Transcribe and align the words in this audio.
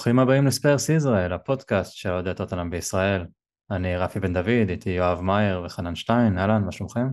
ברוכים 0.00 0.18
הבאים 0.18 0.46
לספיירס 0.46 0.88
ישראל, 0.88 1.32
הפודקאסט 1.32 1.94
שאוהד 1.94 2.26
את 2.26 2.40
אותם 2.40 2.70
בישראל. 2.70 3.26
אני 3.70 3.96
רפי 3.96 4.20
בן 4.20 4.32
דוד, 4.32 4.68
איתי 4.68 4.90
יואב 4.90 5.20
מאייר 5.20 5.62
וחנן 5.64 5.94
שטיין, 5.94 6.38
אהלן, 6.38 6.64
מה 6.64 6.72
שלומכם? 6.72 7.06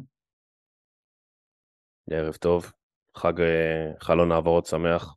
ערב 2.11 2.35
טוב, 2.35 2.71
חג 3.17 3.41
אה, 3.41 3.91
חלון 3.99 4.31
העברות 4.31 4.65
שמח. 4.65 5.15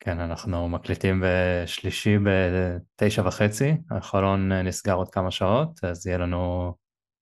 כן, 0.00 0.20
אנחנו 0.20 0.68
מקליטים 0.68 1.22
בשלישי 1.24 2.16
בתשע 2.18 3.22
וחצי, 3.26 3.76
החלון 3.90 4.52
אה, 4.52 4.62
נסגר 4.62 4.94
עוד 4.94 5.08
כמה 5.10 5.30
שעות, 5.30 5.84
אז 5.84 6.06
יהיה 6.06 6.18
לנו 6.18 6.72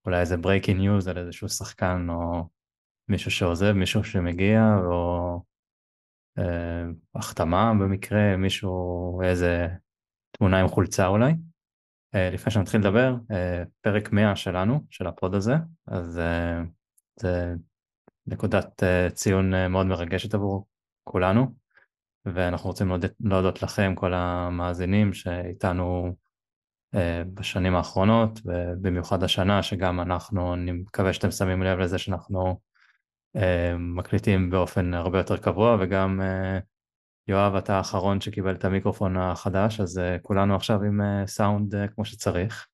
אולי 0.06 0.20
איזה 0.20 0.34
breaking 0.34 0.78
news 0.78 1.10
על 1.10 1.18
איזשהו 1.18 1.48
שחקן 1.48 2.06
או 2.10 2.48
מישהו 3.08 3.30
שעוזב, 3.30 3.72
מישהו 3.72 4.04
שמגיע, 4.04 4.60
או 4.86 5.42
אה, 6.38 6.84
החתמה 7.14 7.72
במקרה, 7.80 8.36
מישהו, 8.36 9.22
איזה 9.24 9.68
תמונה 10.30 10.60
עם 10.60 10.68
חולצה 10.68 11.06
אולי. 11.06 11.32
אה, 12.14 12.30
לפני 12.32 12.52
שנתחיל 12.52 12.80
לדבר, 12.80 13.14
אה, 13.30 13.62
פרק 13.80 14.12
100 14.12 14.36
שלנו, 14.36 14.80
של 14.90 15.06
הפוד 15.06 15.34
הזה, 15.34 15.54
אז 15.86 16.18
אה, 16.18 16.62
זה 17.20 17.54
נקודת 18.26 18.82
אה, 18.82 19.10
ציון 19.10 19.54
אה, 19.54 19.68
מאוד 19.68 19.86
מרגשת 19.86 20.34
עבור 20.34 20.66
כולנו, 21.04 21.54
ואנחנו 22.26 22.70
רוצים 22.70 22.88
להודות, 22.88 23.10
להודות 23.20 23.62
לכם, 23.62 23.94
כל 23.94 24.14
המאזינים 24.14 25.12
שאיתנו 25.12 26.14
אה, 26.94 27.22
בשנים 27.34 27.76
האחרונות, 27.76 28.40
ובמיוחד 28.44 29.22
השנה, 29.22 29.62
שגם 29.62 30.00
אנחנו, 30.00 30.54
אני 30.54 30.72
מקווה 30.72 31.12
שאתם 31.12 31.30
שמים 31.30 31.62
לב 31.62 31.78
לזה 31.78 31.98
שאנחנו 31.98 32.60
מקליטים 33.78 34.50
באופן 34.50 34.94
הרבה 34.94 35.18
יותר 35.18 35.36
קבוע 35.36 35.76
וגם 35.80 36.20
אה, 36.20 36.58
יואב 37.28 37.54
אתה 37.54 37.76
האחרון 37.76 38.20
שקיבל 38.20 38.54
את 38.54 38.64
המיקרופון 38.64 39.16
החדש 39.16 39.80
אז 39.80 39.98
אה, 39.98 40.18
כולנו 40.22 40.54
עכשיו 40.54 40.82
עם 40.82 41.00
סאונד 41.26 41.74
כמו 41.94 42.04
שצריך 42.04 42.66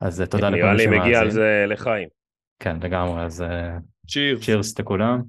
אז 0.00 0.22
תודה 0.30 0.50
לכל 0.50 0.72
מי 0.72 0.78
שמאזין. 0.78 0.90
נראה 0.90 1.02
לי 1.02 1.08
מגיע 1.08 1.20
על 1.20 1.30
זה 1.30 1.64
לחיים. 1.68 2.08
כן 2.62 2.76
לגמרי 2.82 3.22
אז 3.22 3.44
צ'ירס 4.40 4.78
לכולם. 4.78 5.22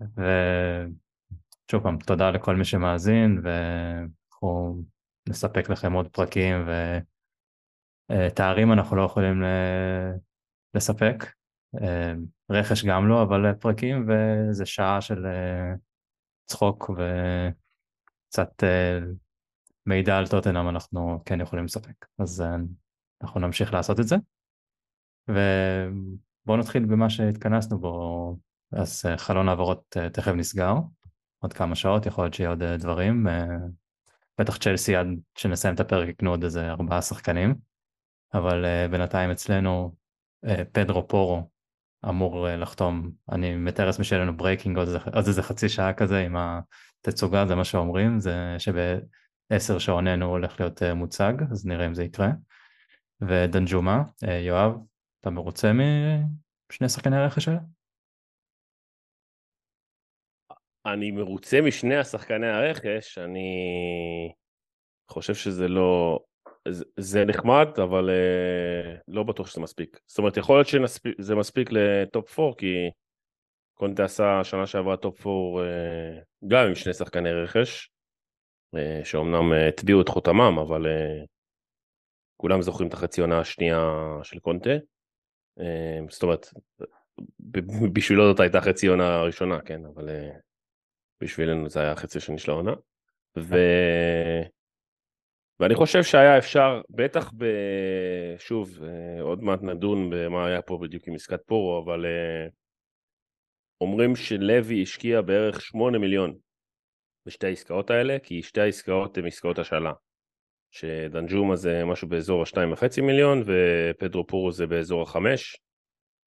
ושוב 0.00 1.82
פעם 1.82 1.98
תודה 1.98 2.30
לכל 2.30 2.56
מי 2.56 2.64
שמאזין 2.64 3.40
ואנחנו 3.42 4.82
נספק 5.28 5.70
לכם 5.70 5.92
עוד 5.92 6.08
פרקים 6.08 6.68
ותארים 8.10 8.72
אנחנו 8.72 8.96
לא 8.96 9.02
יכולים 9.02 9.42
לספק 10.74 11.24
אה, 11.82 12.12
רכש 12.50 12.84
גם 12.84 13.08
לא, 13.08 13.22
אבל 13.22 13.52
פרקים 13.52 14.08
וזה 14.08 14.66
שעה 14.66 15.00
של 15.00 15.26
אה, 15.26 15.74
צחוק 16.46 16.90
וקצת 16.90 18.64
אה, 18.64 18.98
מידע 19.86 20.18
על 20.18 20.26
טוטנאם 20.26 20.68
אנחנו 20.68 21.22
כן 21.24 21.40
יכולים 21.40 21.64
לספק. 21.64 22.06
אז 22.18 22.44
אנחנו 23.22 23.40
נמשיך 23.40 23.72
לעשות 23.72 24.00
את 24.00 24.06
זה. 24.06 24.16
ובואו 25.28 26.56
נתחיל 26.58 26.84
במה 26.84 27.10
שהתכנסנו 27.10 27.78
בו, 27.78 28.36
אז 28.72 29.02
חלון 29.16 29.48
העברות 29.48 29.96
תכף 30.12 30.32
נסגר, 30.32 30.74
עוד 31.38 31.52
כמה 31.52 31.74
שעות, 31.74 32.06
יכול 32.06 32.24
להיות 32.24 32.34
שיהיה 32.34 32.50
עוד 32.50 32.62
דברים. 32.62 33.26
בטח 34.38 34.56
צ'לסי 34.56 34.96
עד 34.96 35.06
שנסיים 35.38 35.74
את 35.74 35.80
הפרק 35.80 36.08
יקנו 36.08 36.30
עוד 36.30 36.44
איזה 36.44 36.70
ארבעה 36.70 37.02
שחקנים, 37.02 37.54
אבל 38.34 38.64
בינתיים 38.90 39.30
אצלנו 39.30 39.94
פדרו 40.72 41.08
פורו 41.08 41.50
אמור 42.08 42.48
אה, 42.48 42.56
לחתום, 42.56 43.10
אני 43.32 43.56
מתאר 43.56 43.86
לעצמי 43.86 44.04
שיהיה 44.04 44.22
לנו 44.22 44.36
breaking 44.36 44.78
עוד, 44.78 44.88
עוד 45.14 45.26
איזה 45.26 45.42
חצי 45.42 45.68
שעה 45.68 45.92
כזה 45.92 46.20
עם 46.20 46.36
התצוגה, 46.36 47.46
זה 47.46 47.54
מה 47.54 47.64
שאומרים, 47.64 48.20
זה 48.20 48.56
שבעשר 48.58 49.78
שעוננו 49.78 50.26
הולך 50.26 50.60
להיות 50.60 50.82
אה, 50.82 50.94
מוצג, 50.94 51.32
אז 51.50 51.66
נראה 51.66 51.86
אם 51.86 51.94
זה 51.94 52.04
יקרה. 52.04 52.28
ודנג'ומה, 53.20 54.02
אה, 54.28 54.38
יואב, 54.38 54.72
אתה 55.20 55.30
מרוצה 55.30 55.72
משני 56.70 56.88
שחקני 56.88 57.16
הרכש 57.16 57.48
האלה? 57.48 57.60
אני 60.86 61.10
מרוצה 61.10 61.60
משני 61.60 61.96
השחקני 61.96 62.46
הרכש, 62.46 63.18
אני 63.18 63.48
חושב 65.10 65.34
שזה 65.34 65.68
לא, 65.68 66.18
זה 66.96 67.24
נחמד, 67.24 67.68
אבל 67.82 68.10
אה, 68.10 69.00
לא 69.08 69.22
בטוח 69.22 69.46
שזה 69.46 69.60
מספיק. 69.60 70.00
זאת 70.06 70.18
אומרת, 70.18 70.36
יכול 70.36 70.56
להיות 70.56 70.68
שזה 70.68 71.34
מספיק 71.34 71.68
ל 71.72 71.88
top 71.88 72.38
4, 72.38 72.54
כי 72.58 72.74
קונטה 73.74 74.04
עשה 74.04 74.44
שנה 74.44 74.66
שעברה 74.66 74.96
top 74.96 75.26
4 75.26 75.36
אה, 75.36 76.24
גם 76.48 76.66
עם 76.66 76.74
שני 76.74 76.94
שחקני 76.94 77.32
רכש, 77.32 77.90
אה, 78.76 79.04
שאומנם 79.04 79.52
הטביעו 79.68 80.00
אה, 80.00 80.02
את 80.02 80.08
חותמם, 80.08 80.58
אבל 80.58 80.86
אה, 80.86 81.26
כולם 82.36 82.62
זוכרים 82.62 82.88
את 82.88 82.94
החצי 82.94 83.20
עונה 83.20 83.38
השנייה 83.38 83.92
של 84.22 84.38
קונטה. 84.38 84.76
אה, 85.60 85.62
זאת 86.10 86.22
אומרת, 86.22 86.46
בשבילו 87.92 88.30
זאת 88.30 88.40
הייתה 88.40 88.60
חצי 88.60 88.86
עונה 88.86 89.14
הראשונה, 89.14 89.60
כן, 89.60 89.80
אבל 89.94 90.08
אה, 90.08 90.40
בשבילנו 91.20 91.68
זה 91.68 91.80
היה 91.80 91.92
החצי 91.92 92.18
השני 92.18 92.38
של 92.38 92.50
העונה. 92.50 92.72
ו... 93.38 93.56
ואני 95.60 95.74
חושב 95.74 96.02
שהיה 96.02 96.38
אפשר, 96.38 96.80
בטח 96.90 97.32
ב... 97.36 97.44
שוב, 98.38 98.78
אה, 98.82 99.22
עוד 99.22 99.42
מעט 99.42 99.62
נדון 99.62 100.10
במה 100.10 100.46
היה 100.46 100.62
פה 100.62 100.78
בדיוק 100.82 101.08
עם 101.08 101.14
עסקת 101.14 101.40
פורו, 101.46 101.82
אבל 101.84 102.06
אה, 102.06 102.46
אומרים 103.80 104.16
שלוי 104.16 104.82
השקיע 104.82 105.20
בערך 105.20 105.60
8 105.60 105.98
מיליון 105.98 106.34
בשתי 107.26 107.46
העסקאות 107.46 107.90
האלה, 107.90 108.18
כי 108.22 108.42
שתי 108.42 108.60
העסקאות 108.60 109.18
הן 109.18 109.26
עסקאות 109.26 109.58
השאלה. 109.58 109.92
שדנג'ומה 110.70 111.56
זה 111.56 111.84
משהו 111.84 112.08
באזור 112.08 112.42
ה-2.5 112.42 113.02
מיליון, 113.02 113.42
ופדרו 113.46 114.26
פורו 114.26 114.52
זה 114.52 114.66
באזור 114.66 115.02
ה-5. 115.02 115.16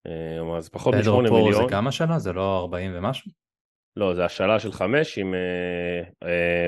אה, 0.08 0.58
אז 0.58 0.70
פחות 0.70 0.94
מ-8 0.94 1.00
מיליון. 1.00 1.26
פדרו 1.26 1.40
פורו 1.40 1.54
זה 1.54 1.64
גם 1.70 1.88
השאלה? 1.88 2.20
זה 2.20 2.34
לא 2.34 2.60
40 2.60 2.92
ומשהו? 2.96 3.32
לא, 3.96 4.14
זה 4.14 4.26
השאלה 4.26 4.60
של 4.60 4.72
5 4.72 5.18
עם 5.18 5.34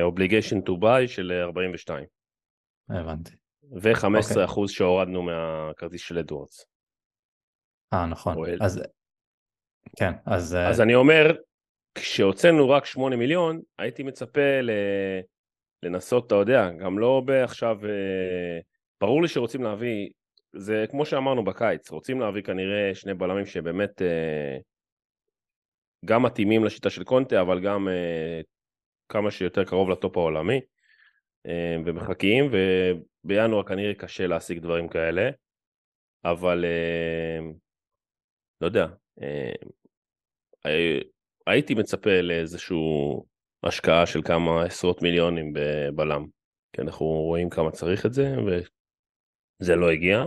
obligation 0.01 0.61
to 0.61 0.77
buy 0.77 1.07
של 1.07 1.31
42. 1.31 2.14
הבנתי. 2.89 3.31
ו-15% 3.71 4.07
אוקיי. 4.07 4.49
אוקיי. 4.49 4.67
שהורדנו 4.67 5.23
מהכרטיס 5.23 6.01
של 6.01 6.17
אדוורדס. 6.17 6.65
אה, 7.93 8.05
נכון. 8.05 8.35
אז... 8.61 8.81
כן, 9.97 10.11
אז... 10.25 10.57
אז 10.69 10.81
אני 10.81 10.95
אומר, 10.95 11.35
כשהוצאנו 11.95 12.69
רק 12.69 12.85
8 12.85 13.15
מיליון, 13.15 13.61
הייתי 13.77 14.03
מצפה 14.03 14.61
ל... 14.61 14.71
לנסות, 15.83 16.27
אתה 16.27 16.35
יודע, 16.35 16.69
גם 16.69 16.99
לא 16.99 17.21
בעכשיו... 17.25 17.77
אה, 17.85 18.59
ברור 19.01 19.21
לי 19.21 19.27
שרוצים 19.27 19.63
להביא, 19.63 20.09
זה 20.53 20.85
כמו 20.89 21.05
שאמרנו 21.05 21.43
בקיץ, 21.43 21.91
רוצים 21.91 22.19
להביא 22.19 22.41
כנראה 22.41 22.95
שני 22.95 23.13
בלמים 23.13 23.45
שבאמת 23.45 24.01
אה, 24.01 24.57
גם 26.05 26.23
מתאימים 26.23 26.65
לשיטה 26.65 26.89
של 26.89 27.03
קונטה, 27.03 27.41
אבל 27.41 27.59
גם 27.59 27.87
אה, 27.87 28.41
כמה 29.09 29.31
שיותר 29.31 29.63
קרוב 29.63 29.89
לטופ 29.89 30.17
העולמי. 30.17 30.61
אה, 31.45 31.77
ומחכים, 31.85 32.51
ובינואר 32.51 33.63
כנראה 33.63 33.93
קשה 33.93 34.27
להשיג 34.27 34.59
דברים 34.59 34.89
כאלה, 34.89 35.29
אבל 36.25 36.65
אה, 36.65 37.39
לא 38.61 38.67
יודע, 38.67 38.87
אה, 39.21 39.51
הייתי 41.47 41.73
מצפה 41.73 42.21
לאיזושהי 42.21 42.77
השקעה 43.63 44.05
של 44.05 44.21
כמה 44.21 44.63
עשרות 44.63 45.01
מיליונים 45.01 45.53
בבלם, 45.53 46.25
כי 46.73 46.81
אנחנו 46.81 47.05
רואים 47.05 47.49
כמה 47.49 47.71
צריך 47.71 48.05
את 48.05 48.13
זה, 48.13 48.35
וזה 49.61 49.75
לא 49.75 49.91
הגיע, 49.91 50.23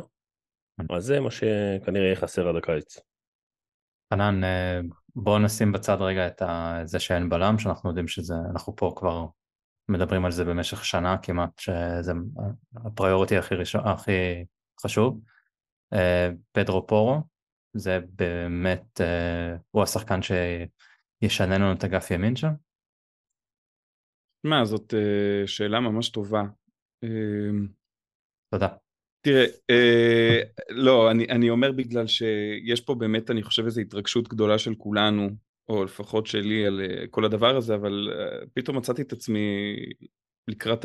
אז 0.90 1.04
זה 1.04 1.20
מה 1.20 1.30
שכנראה 1.30 2.04
יהיה 2.06 2.16
חסר 2.16 2.48
עד 2.48 2.56
הקיץ. 2.56 2.98
חנן, 4.14 4.40
בוא 5.16 5.38
נשים 5.38 5.72
בצד 5.72 5.96
רגע 6.00 6.26
את 6.26 6.42
זה 6.84 6.98
שאין 6.98 7.28
בלם, 7.28 7.58
שאנחנו 7.58 7.90
יודעים 7.90 8.08
שזה, 8.08 8.34
אנחנו 8.52 8.76
פה 8.76 8.92
כבר 8.96 9.26
מדברים 9.88 10.24
על 10.24 10.32
זה 10.32 10.44
במשך 10.44 10.84
שנה 10.84 11.18
כמעט, 11.18 11.58
שזה 11.58 12.12
הפריוריטי 12.76 13.36
הכי, 13.36 13.54
ראשון, 13.54 13.80
הכי 13.84 14.44
חשוב. 14.82 15.20
אה, 15.92 16.30
פדרו 16.52 16.86
פורו, 16.86 17.22
זה 17.74 17.98
באמת, 18.14 19.00
אה, 19.00 19.56
הוא 19.70 19.82
השחקן 19.82 20.20
שישנה 20.22 21.58
לנו 21.58 21.72
את 21.72 21.84
אגף 21.84 22.10
ימין 22.10 22.36
שם? 22.36 22.52
מה, 24.44 24.64
זאת 24.64 24.94
אה, 24.94 25.46
שאלה 25.46 25.80
ממש 25.80 26.08
טובה. 26.08 26.42
תודה. 28.50 28.68
תראה, 29.20 29.44
אה, 29.70 30.40
לא, 30.70 31.10
אני, 31.10 31.24
אני 31.24 31.50
אומר 31.50 31.72
בגלל 31.72 32.06
שיש 32.06 32.80
פה 32.80 32.94
באמת, 32.94 33.30
אני 33.30 33.42
חושב, 33.42 33.64
איזו 33.64 33.80
התרגשות 33.80 34.28
גדולה 34.28 34.58
של 34.58 34.74
כולנו 34.74 35.28
או 35.68 35.84
לפחות 35.84 36.26
שלי 36.26 36.66
על 36.66 36.80
אה, 36.80 37.06
כל 37.10 37.24
הדבר 37.24 37.56
הזה, 37.56 37.74
אבל 37.74 38.10
אה, 38.12 38.46
פתאום 38.54 38.76
מצאתי 38.76 39.02
את 39.02 39.12
עצמי 39.12 39.76
לקראת 40.48 40.84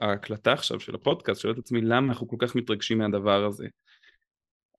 ההקלטה 0.00 0.52
עכשיו 0.52 0.80
של 0.80 0.94
הפודקאסט, 0.94 1.40
שואל 1.40 1.52
את 1.52 1.58
עצמי 1.58 1.80
למה 1.80 2.12
אנחנו 2.12 2.28
כל 2.28 2.36
כך 2.38 2.56
מתרגשים 2.56 2.98
מהדבר 2.98 3.44
הזה. 3.44 3.66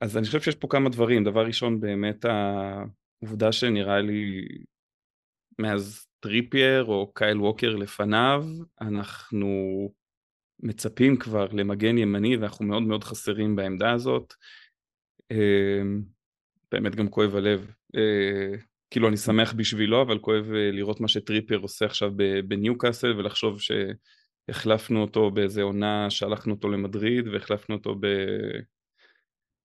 אז 0.01 0.18
אני 0.18 0.25
חושב 0.25 0.42
שיש 0.42 0.56
פה 0.56 0.68
כמה 0.68 0.90
דברים, 0.90 1.24
דבר 1.24 1.46
ראשון 1.46 1.80
באמת 1.80 2.25
העובדה 2.25 3.51
שנראה 3.51 4.01
לי 4.01 4.48
מאז 5.60 6.07
טריפייר 6.19 6.86
או 6.86 7.12
קייל 7.13 7.42
ווקר 7.42 7.75
לפניו, 7.75 8.45
אנחנו 8.81 9.50
מצפים 10.60 11.18
כבר 11.18 11.48
למגן 11.52 11.98
ימני 11.98 12.38
ואנחנו 12.38 12.66
מאוד 12.66 12.84
מאוד 12.84 13.04
חסרים 13.04 13.56
בעמדה 13.56 13.92
הזאת. 13.92 14.34
אמ, 15.31 16.02
באמת 16.72 16.95
גם 16.95 17.10
כואב 17.10 17.36
הלב. 17.36 17.72
כאילו 18.92 19.08
אני 19.08 19.18
שמח 19.18 19.54
בשבילו, 19.54 20.02
אבל 20.02 20.20
כואב 20.20 20.52
אה, 20.54 20.72
לראות 20.72 21.02
מה 21.02 21.08
שטריפייר 21.08 21.60
עושה 21.60 21.86
עכשיו 21.86 22.12
בניו 22.48 22.78
קאסל 22.78 23.14
ולחשוב 23.18 23.60
שהחלפנו 23.62 25.02
אותו 25.02 25.32
באיזה 25.32 25.62
עונה, 25.62 26.10
שלחנו 26.10 26.54
אותו 26.54 26.70
למדריד 26.70 27.28
והחלפנו 27.28 27.76
אותו 27.76 27.96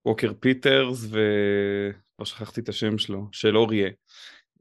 בווקר 0.04 0.32
פיטרס 0.40 1.04
וכבר 1.04 2.24
שכחתי 2.24 2.60
את 2.60 2.68
השם 2.68 2.98
שלו, 2.98 3.28
של 3.32 3.56
אוריה. 3.56 3.90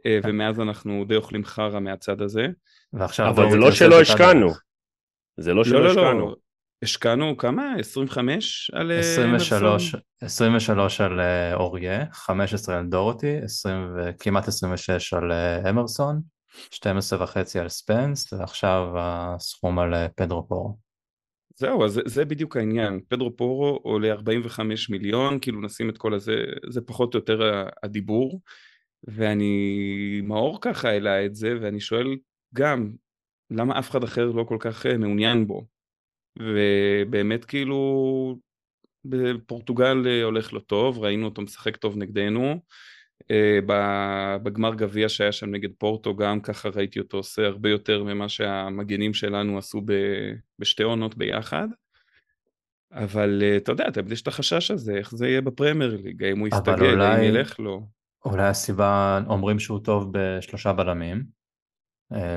אה, 0.06 0.20
ומאז 0.24 0.60
אנחנו 0.60 1.06
די 1.08 1.16
אוכלים 1.16 1.46
חרא 1.46 1.80
מהצד 1.80 2.22
הזה. 2.22 2.48
ועכשיו 2.94 3.30
אבל 3.30 3.52
זה 3.52 3.58
לא 3.58 3.72
שלא 3.72 4.02
השקענו. 4.02 4.52
זה 5.38 5.54
לא 5.54 5.64
שלא 5.64 5.80
לא, 5.80 5.86
לא, 5.86 5.90
השקענו. 5.90 6.36
השקענו 6.84 7.38
כמה? 7.38 7.76
25 7.80 8.72
על 8.74 8.92
23, 8.92 9.96
23 10.22 11.02
על 11.02 11.20
אה, 11.20 11.54
אוריה, 11.56 12.06
15 12.12 12.78
על 12.78 12.86
דורותי, 12.86 13.38
20, 13.44 13.96
כמעט 14.20 14.48
26 14.48 15.14
על 15.14 15.32
אה, 15.32 15.70
אמרסון, 15.70 16.22
12 16.72 17.24
וחצי 17.24 17.60
על 17.60 17.70
ספנס, 17.70 18.34
ועכשיו 18.34 18.88
הסכום 18.98 19.80
על 19.80 19.94
אה, 19.94 20.08
פדרו 20.16 20.48
פורו. 20.48 20.78
זהו, 21.56 21.86
אז 21.86 21.94
זה, 21.94 22.02
זה 22.06 22.26
בדיוק 22.26 22.58
העניין. 22.58 23.00
פדרו 23.08 23.36
פורו 23.36 23.80
עולה 23.84 24.12
45 24.12 24.90
מיליון, 24.90 25.40
כאילו 25.40 25.62
נשים 25.62 25.90
את 25.90 25.98
כל 25.98 26.14
הזה, 26.14 26.36
זה 26.70 26.82
פחות 26.82 27.14
או 27.14 27.20
יותר 27.20 27.66
הדיבור. 27.84 28.42
ואני, 29.08 30.22
מאור 30.24 30.62
ככה 30.62 30.90
העלה 30.90 31.26
את 31.26 31.36
זה, 31.36 31.58
ואני 31.62 31.80
שואל 31.80 32.08
גם, 32.56 32.92
למה 33.52 33.80
אף 33.80 33.90
אחד 33.90 34.04
אחר 34.04 34.26
לא 34.26 34.44
כל 34.44 34.58
כך 34.60 34.86
מעוניין 34.86 35.48
בו? 35.48 35.73
ובאמת 36.40 37.46
כאילו 37.46 38.38
בפורטוגל 39.06 40.04
אה, 40.08 40.24
הולך 40.24 40.54
לו 40.54 40.60
טוב, 40.60 41.00
ראינו 41.00 41.26
אותו 41.26 41.42
משחק 41.42 41.78
טוב 41.78 41.98
נגדנו. 41.98 42.60
אה, 43.32 43.60
בגמר 44.44 44.76
גביע 44.76 45.10
שהיה 45.10 45.32
שם 45.32 45.52
נגד 45.52 45.70
פורטו 45.78 46.16
גם 46.16 46.42
ככה 46.42 46.70
ראיתי 46.70 47.00
אותו 47.00 47.18
עושה 47.18 47.46
הרבה 47.46 47.70
יותר 47.70 48.04
ממה 48.04 48.30
שהמגנים 48.30 49.14
שלנו 49.14 49.58
עשו 49.58 49.82
בשתי 50.60 50.84
עונות 50.84 51.18
ביחד. 51.18 51.68
אבל 52.92 53.40
אה, 53.44 53.58
אתה 53.58 53.72
יודע, 53.72 53.90
תמיד 53.90 54.12
יש 54.12 54.22
את 54.22 54.28
החשש 54.28 54.72
הזה, 54.72 54.94
איך 54.94 55.16
זה 55.16 55.28
יהיה 55.28 55.42
בפרמייר 55.42 55.98
ליג, 56.04 56.24
האם 56.24 56.40
הוא 56.40 56.48
יסתגל, 56.48 56.92
אולי... 56.92 57.06
האם 57.06 57.24
ילך 57.24 57.60
לו. 57.60 57.88
אולי 58.26 58.48
הסיבה, 58.48 59.20
אומרים 59.28 59.60
שהוא 59.60 59.80
טוב 59.80 60.10
בשלושה 60.12 60.74
בלמים, 60.74 61.24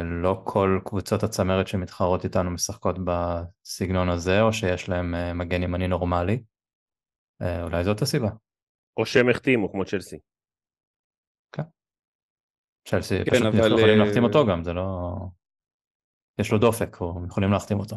לא 0.05 0.43
כל 0.45 0.81
קבוצות 0.85 1.23
הצמרת 1.23 1.69
שמתחרות 1.69 2.25
איתנו 2.25 2.51
משחקות 2.51 2.97
בסגנון 3.05 4.09
הזה, 4.09 4.43
או 4.43 4.53
שיש 4.53 4.89
להם 4.89 5.15
אה, 5.15 5.35
מגן 5.35 5.63
ימני 5.63 5.89
נורמלי. 5.89 6.43
אה, 7.43 7.63
אולי 7.63 7.85
זאת 7.85 8.03
הסיבה. 8.03 8.31
או 8.97 9.07
שהם 9.07 9.29
החתימו, 9.29 9.73
כמו 9.73 9.85
צ'לסי. 9.85 10.19
כן. 11.53 11.63
צ'לסי 12.89 13.25
כן, 13.25 13.31
פשוט 13.31 13.47
אבל... 13.47 13.79
יכולים 13.79 13.99
להחתים 13.99 14.25
אותו 14.25 14.47
גם, 14.47 14.65
זה 14.65 14.73
לא... 14.73 15.13
יש 16.41 16.53
לו 16.53 16.59
דופק, 16.59 17.01
או 17.01 17.21
יכולים 17.29 17.53
להחתים 17.53 17.81
אותו. 17.81 17.97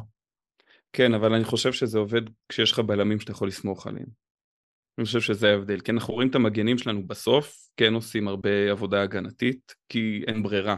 כן, 0.94 1.14
אבל 1.14 1.34
אני 1.34 1.44
חושב 1.44 1.72
שזה 1.72 2.00
עובד 2.00 2.22
כשיש 2.50 2.72
לך 2.72 2.80
בלמים 2.80 3.20
שאתה 3.20 3.32
יכול 3.32 3.48
לסמוך 3.48 3.88
עליהם. 3.88 4.08
אני 4.98 5.06
חושב 5.06 5.20
שזה 5.22 5.50
ההבדל. 5.50 5.80
כן, 5.84 5.94
אנחנו 5.94 6.14
רואים 6.14 6.30
את 6.30 6.36
המגנים 6.36 6.78
שלנו 6.78 7.08
בסוף, 7.08 7.56
כן 7.78 7.94
עושים 7.94 8.28
הרבה 8.28 8.72
עבודה 8.72 9.02
הגנתית, 9.02 9.76
כי 9.90 10.24
אין 10.28 10.44
ברירה. 10.44 10.76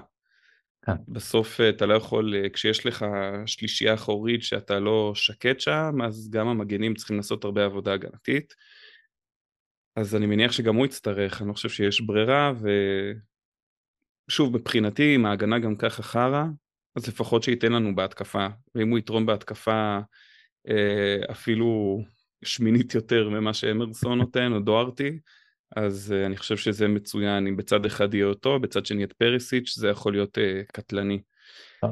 כן. 0.85 0.91
בסוף 1.07 1.61
אה, 1.61 1.69
אתה 1.69 1.85
לא 1.85 1.93
יכול, 1.93 2.35
אה, 2.35 2.49
כשיש 2.49 2.85
לך 2.85 3.05
שלישייה 3.45 3.93
אחורית 3.93 4.43
שאתה 4.43 4.79
לא 4.79 5.11
שקט 5.15 5.59
שם, 5.59 6.01
אז 6.05 6.29
גם 6.29 6.47
המגנים 6.47 6.95
צריכים 6.95 7.17
לעשות 7.17 7.43
הרבה 7.43 7.65
עבודה 7.65 7.93
הגנתית. 7.93 8.53
אז 9.95 10.15
אני 10.15 10.25
מניח 10.25 10.51
שגם 10.51 10.75
הוא 10.75 10.85
יצטרך, 10.85 11.41
אני 11.41 11.49
לא 11.49 11.53
חושב 11.53 11.69
שיש 11.69 12.01
ברירה, 12.01 12.53
ושוב, 14.27 14.57
מבחינתי, 14.57 15.15
אם 15.15 15.25
ההגנה 15.25 15.59
גם 15.59 15.75
ככה 15.75 16.03
חרא, 16.03 16.43
אז 16.95 17.07
לפחות 17.07 17.43
שייתן 17.43 17.71
לנו 17.71 17.95
בהתקפה, 17.95 18.47
ואם 18.75 18.89
הוא 18.89 18.99
יתרום 18.99 19.25
בהתקפה 19.25 19.99
אה, 20.69 21.17
אפילו 21.31 21.99
שמינית 22.43 22.95
יותר 22.95 23.29
ממה 23.29 23.53
שאמרסון 23.53 24.17
נותן, 24.17 24.53
או 24.53 24.59
דוארטי, 24.59 25.19
אז 25.75 26.13
uh, 26.13 26.25
אני 26.25 26.37
חושב 26.37 26.57
שזה 26.57 26.87
מצוין, 26.87 27.47
אם 27.47 27.57
בצד 27.57 27.85
אחד 27.85 28.13
יהיה 28.13 28.25
אותו, 28.25 28.59
בצד 28.59 28.85
שני 28.85 29.03
את 29.03 29.13
פריסיץ', 29.13 29.75
זה 29.77 29.87
יכול 29.87 30.13
להיות 30.13 30.37
uh, 30.37 30.41
קטלני. 30.73 31.21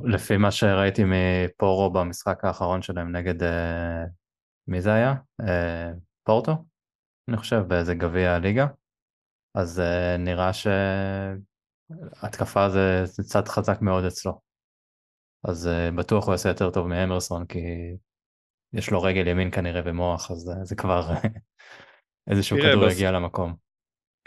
לפי 0.04 0.38
מה 0.38 0.52
שראיתי 0.52 1.04
מפורו 1.06 1.90
במשחק 1.90 2.46
האחרון 2.46 2.82
שלהם 2.82 3.16
נגד, 3.16 3.44
uh, 3.44 3.46
מי 4.68 4.82
זה 4.82 4.94
היה? 4.94 5.14
Uh, 5.42 5.46
פורטו? 6.24 6.66
אני 7.28 7.38
חושב, 7.38 7.60
באיזה 7.68 7.96
גביע 7.96 8.36
הליגה. 8.36 8.68
אז 9.56 9.80
uh, 9.80 10.18
נראה 10.18 10.52
שהתקפה 12.24 12.70
זה, 12.70 13.06
זה 13.06 13.24
צד 13.24 13.48
חזק 13.48 13.82
מאוד 13.82 14.04
אצלו. 14.04 14.42
אז 15.44 15.68
uh, 15.68 15.96
בטוח 15.96 16.26
הוא 16.26 16.32
יעשה 16.32 16.50
יותר 16.50 16.72
טוב 16.72 16.88
מאמרסון, 16.88 17.46
כי 17.46 17.60
יש 18.74 18.92
לו 18.92 19.02
רגל 19.02 19.28
ימין 19.28 19.52
כנראה 19.52 19.82
ומוח, 19.86 20.32
אז 20.32 20.50
uh, 20.50 20.66
זה 20.66 20.76
כבר 20.76 21.10
איזשהו 22.32 22.58
כדור. 22.58 22.90
יגיע 22.90 23.12
למקום. 23.12 23.69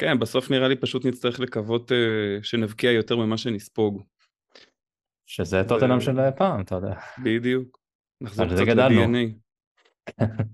כן, 0.02 0.18
בסוף 0.18 0.50
נראה 0.50 0.68
לי 0.68 0.76
פשוט 0.76 1.06
נצטרך 1.06 1.40
לקוות 1.40 1.90
uh, 1.90 1.94
שנבקיע 2.42 2.92
יותר 2.92 3.16
ממה 3.16 3.36
שנספוג. 3.36 4.02
שזה 5.26 5.62
טוטנאם 5.68 5.98
ו... 5.98 6.00
של 6.00 6.30
פעם, 6.36 6.60
אתה 6.60 6.74
יודע. 6.74 6.94
בדיוק. 7.24 7.78
נחזור 8.20 8.46
קצת 8.46 8.56
ל-DNA. 8.66 9.34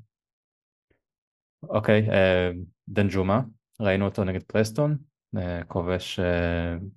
אוקיי, 1.76 2.10
אה, 2.10 2.50
דן 2.88 3.06
ג'ומה, 3.10 3.40
ראינו 3.80 4.04
אותו 4.04 4.24
נגד 4.24 4.42
פרסטון, 4.42 4.96
אה, 5.36 5.64
כובש 5.64 6.20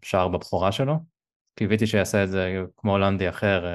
שער 0.01 0.27
בבכורה 0.27 0.71
שלו. 0.71 0.95
קיוויתי 1.55 1.87
שיעשה 1.87 2.23
את 2.23 2.29
זה 2.29 2.63
כמו 2.77 2.91
הולנדי 2.91 3.29
אחר 3.29 3.65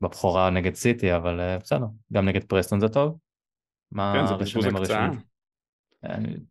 בבכורה 0.00 0.50
נגד 0.50 0.74
סיטי, 0.74 1.16
אבל 1.16 1.56
בסדר, 1.60 1.86
גם 2.12 2.28
נגד 2.28 2.44
פרסטון 2.44 2.80
זה 2.80 2.88
טוב. 2.88 3.18
כן, 3.94 4.26
זה 4.26 4.34
בזבוז 4.34 4.66
הקצאה. 4.66 5.10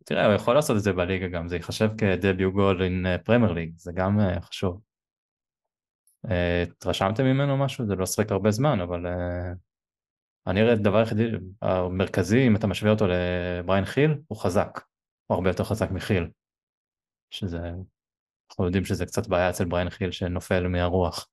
תראה, 0.04 0.26
הוא 0.26 0.34
יכול 0.34 0.54
לעשות 0.54 0.76
את 0.76 0.82
זה 0.82 0.92
בליגה 0.92 1.28
גם, 1.28 1.48
זה 1.48 1.56
ייחשב 1.56 1.88
כדביו 1.98 2.52
גול 2.52 2.82
אין 2.82 3.06
פרמייר 3.24 3.52
ליג, 3.52 3.72
זה 3.76 3.92
גם 3.94 4.20
אה, 4.20 4.40
חשוב. 4.40 4.80
אה, 6.30 6.62
התרשמתם 6.62 7.24
ממנו 7.24 7.56
משהו? 7.56 7.86
זה 7.86 7.94
לא 7.94 8.06
שחק 8.06 8.32
הרבה 8.32 8.50
זמן, 8.50 8.80
אבל 8.80 9.06
אה, 9.06 9.52
אני 10.46 10.62
רואה 10.62 10.72
הדבר 10.72 10.98
היחידי, 10.98 11.24
המרכזי, 11.62 12.46
אם 12.46 12.56
אתה 12.56 12.66
משווה 12.66 12.90
אותו 12.90 13.04
לבריין 13.08 13.84
חיל, 13.84 14.10
הוא 14.26 14.38
חזק, 14.38 14.80
הוא 15.26 15.34
הרבה 15.34 15.50
יותר 15.50 15.64
חזק 15.64 15.90
מחיל. 15.90 16.30
שזה, 17.30 17.58
אנחנו 18.50 18.64
יודעים 18.64 18.84
שזה 18.84 19.06
קצת 19.06 19.26
בעיה 19.26 19.50
אצל 19.50 19.64
בריין 19.64 19.90
חיל 19.90 20.10
שנופל 20.10 20.68
מהרוח. 20.68 21.28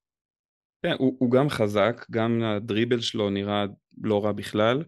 כן, 0.84 0.96
הוא, 1.00 1.18
הוא 1.20 1.32
גם 1.32 1.50
חזק, 1.50 2.06
גם 2.12 2.44
הדריבל 2.44 3.02
שלו 3.02 3.30
נראה 3.30 3.66
לא 4.04 4.26
רע 4.26 4.32
בכלל. 4.32 4.84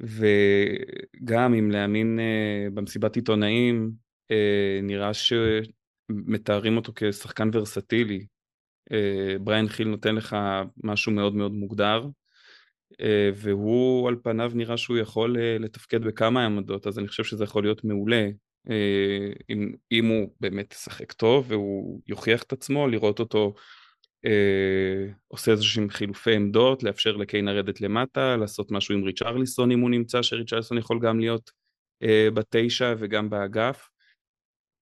וגם 0.00 1.54
אם 1.54 1.70
להאמין 1.70 2.18
uh, 2.18 2.70
במסיבת 2.74 3.16
עיתונאים, 3.16 3.90
uh, 4.32 4.82
נראה 4.82 5.10
שמתארים 5.14 6.76
אותו 6.76 6.92
כשחקן 6.96 7.50
ורסטילי. 7.52 8.26
Uh, 8.90 9.38
בריין 9.40 9.68
חיל 9.68 9.88
נותן 9.88 10.14
לך 10.14 10.36
משהו 10.84 11.12
מאוד 11.12 11.34
מאוד 11.34 11.52
מוגדר, 11.52 12.08
uh, 12.92 12.96
והוא 13.34 14.08
על 14.08 14.16
פניו 14.22 14.52
נראה 14.54 14.76
שהוא 14.76 14.98
יכול 14.98 15.36
uh, 15.36 15.62
לתפקד 15.62 16.04
בכמה 16.04 16.46
עמדות, 16.46 16.86
אז 16.86 16.98
אני 16.98 17.08
חושב 17.08 17.24
שזה 17.24 17.44
יכול 17.44 17.62
להיות 17.62 17.84
מעולה. 17.84 18.28
אם, 19.50 19.72
אם 19.92 20.06
הוא 20.06 20.28
באמת 20.40 20.72
ישחק 20.72 21.12
טוב 21.12 21.46
והוא 21.48 22.00
יוכיח 22.08 22.42
את 22.42 22.52
עצמו, 22.52 22.88
לראות 22.88 23.20
אותו 23.20 23.54
אה, 23.56 23.62
עושה 25.28 25.52
איזשהם 25.52 25.90
חילופי 25.90 26.34
עמדות, 26.34 26.82
לאפשר 26.82 27.16
לקיין 27.16 27.44
לרדת 27.44 27.80
למטה, 27.80 28.36
לעשות 28.36 28.70
משהו 28.70 28.94
עם 28.94 29.04
ריצ'רליסון 29.04 29.70
אם 29.70 29.80
הוא 29.80 29.90
נמצא, 29.90 30.22
שריצ'רליסון 30.22 30.78
יכול 30.78 30.98
גם 31.02 31.20
להיות 31.20 31.50
אה, 32.02 32.28
בתשע 32.34 32.94
וגם 32.98 33.30
באגף. 33.30 33.90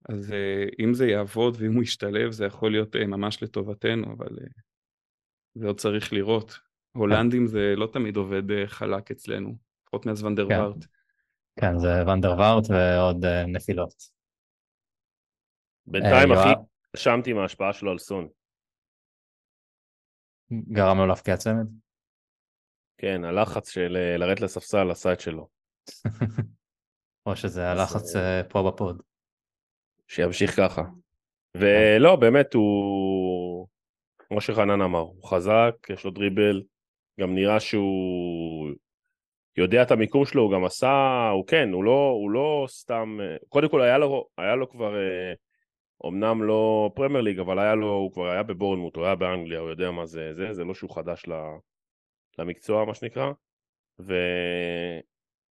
אז 0.08 0.32
אה, 0.32 0.64
אם 0.84 0.94
זה 0.94 1.06
יעבוד 1.06 1.56
ואם 1.58 1.74
הוא 1.74 1.82
ישתלב 1.82 2.30
זה 2.30 2.46
יכול 2.46 2.70
להיות 2.70 2.96
אה, 2.96 3.06
ממש 3.06 3.42
לטובתנו, 3.42 4.12
אבל 4.12 4.38
אה, 4.40 4.46
זה 5.54 5.66
עוד 5.66 5.80
צריך 5.80 6.12
לראות. 6.12 6.58
הולנדים 6.96 7.46
זה 7.46 7.74
לא 7.76 7.88
תמיד 7.92 8.16
עובד 8.16 8.50
אה, 8.50 8.66
חלק 8.66 9.10
אצלנו, 9.10 9.56
לפחות 9.82 10.06
מאז 10.06 10.24
ונדרווארט. 10.24 10.84
כן. 10.84 10.90
כן, 11.60 11.78
זה 11.78 11.88
ונדרווארט 12.06 12.64
ועוד 12.70 13.24
אה, 13.24 13.46
נפילות. 13.46 13.94
בינתיים 15.86 16.32
הכי 16.32 16.48
רשמתי 16.96 17.32
מההשפעה 17.32 17.72
שלו 17.72 17.90
על 17.90 17.98
סון. 17.98 18.28
גרם 20.52 20.98
לו 20.98 21.06
להפקיע 21.06 21.36
צמד? 21.36 21.66
כן, 22.98 23.24
הלחץ 23.24 23.70
של 23.70 23.96
אה, 23.96 24.16
לרדת 24.16 24.40
לספסל 24.40 24.90
עשה 24.90 25.12
את 25.12 25.20
שלו. 25.20 25.48
או 27.26 27.36
שזה 27.36 27.70
הלחץ 27.70 28.16
אה, 28.16 28.44
פה 28.48 28.70
בפוד. 28.70 29.02
שימשיך 30.08 30.56
ככה. 30.56 30.82
ולא, 31.56 32.16
באמת, 32.16 32.54
הוא... 32.54 33.66
כמו 34.18 34.40
שחנן 34.40 34.80
אמר, 34.80 34.98
הוא 34.98 35.24
חזק, 35.24 35.74
יש 35.90 36.04
לו 36.04 36.10
דריבל, 36.10 36.62
גם 37.20 37.34
נראה 37.34 37.60
שהוא 37.60 38.70
יודע 39.56 39.82
את 39.82 39.90
המיקום 39.90 40.24
שלו, 40.24 40.42
הוא 40.42 40.52
גם 40.52 40.64
עשה, 40.64 41.28
הוא 41.34 41.46
כן, 41.46 41.72
הוא 41.72 41.84
לא, 41.84 42.10
הוא 42.14 42.30
לא 42.30 42.66
סתם, 42.68 43.18
קודם 43.48 43.68
כל 43.68 43.82
היה 43.82 43.98
לו, 43.98 44.28
היה 44.38 44.54
לו 44.54 44.70
כבר, 44.70 44.94
אמנם 46.06 46.42
לא 46.42 46.90
פרמייר 46.94 47.20
ליג, 47.20 47.38
אבל 47.38 47.58
היה 47.58 47.74
לו, 47.74 47.92
הוא 47.92 48.12
כבר 48.12 48.30
היה 48.30 48.42
בבורנמוט, 48.42 48.96
הוא 48.96 49.04
היה 49.04 49.14
באנגליה, 49.14 49.60
הוא 49.60 49.70
יודע 49.70 49.90
מה 49.90 50.06
זה, 50.06 50.34
זה, 50.34 50.52
זה 50.52 50.64
לא 50.64 50.74
שהוא 50.74 50.94
חדש 50.94 51.24
למקצוע, 52.38 52.84
מה 52.84 52.94
שנקרא, 52.94 53.32
ו... 54.00 54.14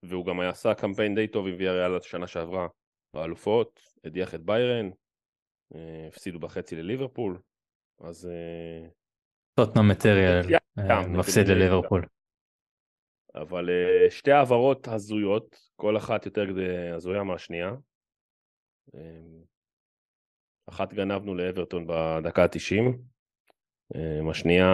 והוא 0.03 0.25
גם 0.25 0.39
עשה 0.39 0.73
קמפיין 0.73 1.15
די 1.15 1.27
טוב 1.27 1.47
עם 1.47 1.55
ויאריאל 1.57 1.95
השנה 1.95 2.27
שעברה 2.27 2.67
באלופות, 3.13 3.79
הדיח 4.03 4.35
את 4.35 4.41
ביירן, 4.41 4.89
אה, 5.75 6.07
הפסידו 6.07 6.39
בחצי 6.39 6.75
לליברפול, 6.75 7.39
אז... 7.99 8.29
אה, 8.29 8.87
טוטנאם 9.59 9.87
מטריאל 9.91 10.41
אה, 10.79 11.07
מפסיד 11.07 11.47
לליברפול. 11.47 12.05
אבל 13.35 13.69
שתי 14.09 14.31
העברות 14.31 14.87
הזויות, 14.87 15.55
כל 15.75 15.97
אחת 15.97 16.25
יותר 16.25 16.45
הזויה 16.95 17.23
מהשנייה. 17.23 17.71
אחת 20.69 20.93
גנבנו 20.93 21.36
לאברטון 21.36 21.88
בדקה 21.88 22.43
ה-90, 22.43 22.98
השנייה 24.29 24.67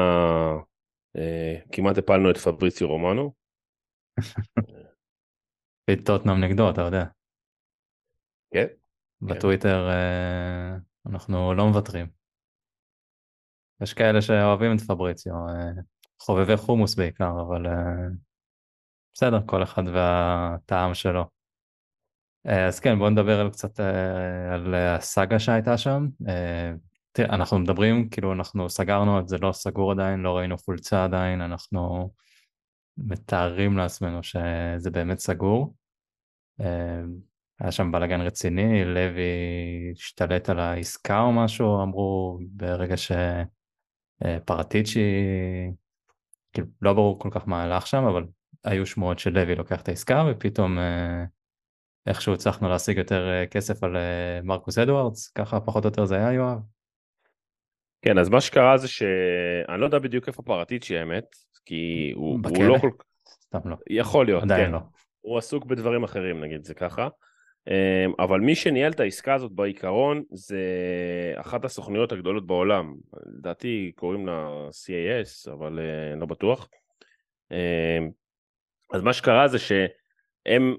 כמעט 1.72 1.98
הפלנו 1.98 2.32
את 2.32 2.38
פבריציו 2.38 2.88
רומנו. 2.88 3.34
טוטנאם 6.06 6.44
נגדו, 6.44 6.70
אתה 6.70 6.82
יודע. 6.82 7.06
כן. 8.54 8.68
בטוויטר 9.22 9.90
אה, 9.90 10.78
אנחנו 11.06 11.54
לא 11.54 11.68
מוותרים. 11.68 12.08
יש 13.84 13.94
כאלה 13.94 14.22
שאוהבים 14.22 14.72
את 14.76 14.82
פבריציו, 14.82 15.34
אה, 15.34 15.82
חובבי 16.22 16.58
חומוס 16.58 16.96
בעיקר, 16.96 17.32
אבל 17.48 17.68
אה, 17.68 18.08
בסדר, 19.14 19.40
כל 19.46 19.64
אחד 19.64 19.84
והטעם 19.94 20.94
שלו. 20.94 21.41
אז 22.46 22.80
כן, 22.80 22.98
בואו 22.98 23.10
נדבר 23.10 23.40
על 23.40 23.50
קצת 23.50 23.80
על 24.54 24.76
הסאגה 24.76 25.40
שהייתה 25.40 25.78
שם. 25.78 26.08
תראה, 27.12 27.36
אנחנו 27.36 27.60
מדברים, 27.60 28.10
כאילו 28.10 28.34
אנחנו 28.34 28.70
סגרנו, 28.70 29.28
זה 29.28 29.38
לא 29.38 29.52
סגור 29.52 29.92
עדיין, 29.92 30.20
לא 30.20 30.38
ראינו 30.38 30.58
חולצה 30.58 31.04
עדיין, 31.04 31.42
אנחנו 31.42 32.12
מתארים 32.98 33.78
לעצמנו 33.78 34.24
שזה 34.24 34.92
באמת 34.92 35.20
סגור. 35.20 35.76
היה 37.60 37.72
שם 37.72 37.92
בלאגן 37.92 38.22
רציני, 38.22 38.86
לוי 38.86 39.22
השתלט 39.96 40.50
על 40.50 40.60
העסקה 40.60 41.22
או 41.22 41.32
משהו, 41.32 41.84
אמרו 41.84 42.40
ברגע 42.42 42.96
שפרטיצ'י, 44.28 45.00
כאילו 46.54 46.68
לא 46.82 46.94
ברור 46.94 47.20
כל 47.20 47.30
כך 47.32 47.48
מה 47.48 47.64
הלך 47.64 47.88
שם, 47.88 48.04
אבל 48.04 48.26
היו 48.64 48.86
שמועות 48.86 49.20
שלוי 49.20 49.56
לוקח 49.56 49.82
את 49.82 49.88
העסקה 49.88 50.26
ופתאום 50.32 50.80
אה, 50.80 51.24
איכשהו 52.08 52.34
הצלחנו 52.34 52.70
להשיג 52.70 52.98
יותר 52.98 53.30
אה, 53.30 53.48
כסף 53.48 53.84
על 53.84 53.98
אה, 53.98 54.40
מרקוס 54.44 54.78
אדוארדס, 54.78 55.28
ככה 55.28 55.60
פחות 55.60 55.86
או 55.86 55.90
יותר 55.90 56.06
זה 56.06 56.16
היה 56.16 56.34
יואב. 56.34 56.58
כן, 58.02 58.18
אז 58.18 58.30
מה 58.30 58.42
שקרה 58.42 58.78
זה 58.78 58.88
שאני 58.88 59.82
לא 59.82 59.86
יודע 59.86 60.00
בדיוק 60.00 60.28
איפה 60.28 60.44
פרטיצ'י 60.44 60.98
האמת, 60.98 61.26
כי 61.66 62.12
הוא, 62.16 62.40
הוא 62.50 62.64
לא 62.64 62.78
כל 62.82 62.90
כך... 62.98 63.06
סתם 63.44 63.70
לא. 63.70 63.76
יכול 63.90 64.26
להיות, 64.26 64.44
עדיין 64.44 64.66
כן. 64.66 64.72
לא. 64.72 64.80
הוא 65.22 65.38
עסוק 65.38 65.66
בדברים 65.66 66.04
אחרים, 66.04 66.44
נגיד 66.44 66.64
זה 66.64 66.74
ככה. 66.74 67.08
אמ, 67.68 68.14
אבל 68.20 68.40
מי 68.40 68.56
שניהל 68.56 68.92
את 68.92 69.00
העסקה 69.00 69.34
הזאת 69.34 69.52
בעיקרון 69.52 70.24
זה 70.32 70.64
אחת 71.36 71.66
הסוכנויות 71.66 72.12
הגדולות 72.12 72.48
בעולם. 72.48 72.96
לדעתי 73.26 73.92
קוראים 73.96 74.28
לה 74.28 74.68
CAS, 74.70 75.52
אבל 75.52 75.80
אה, 75.80 76.16
לא 76.16 76.26
בטוח. 76.26 76.70
אמ, 77.52 78.10
אז 78.94 79.02
מה 79.02 79.14
שקרה 79.14 79.48
זה 79.48 79.60
שהם 79.60 80.76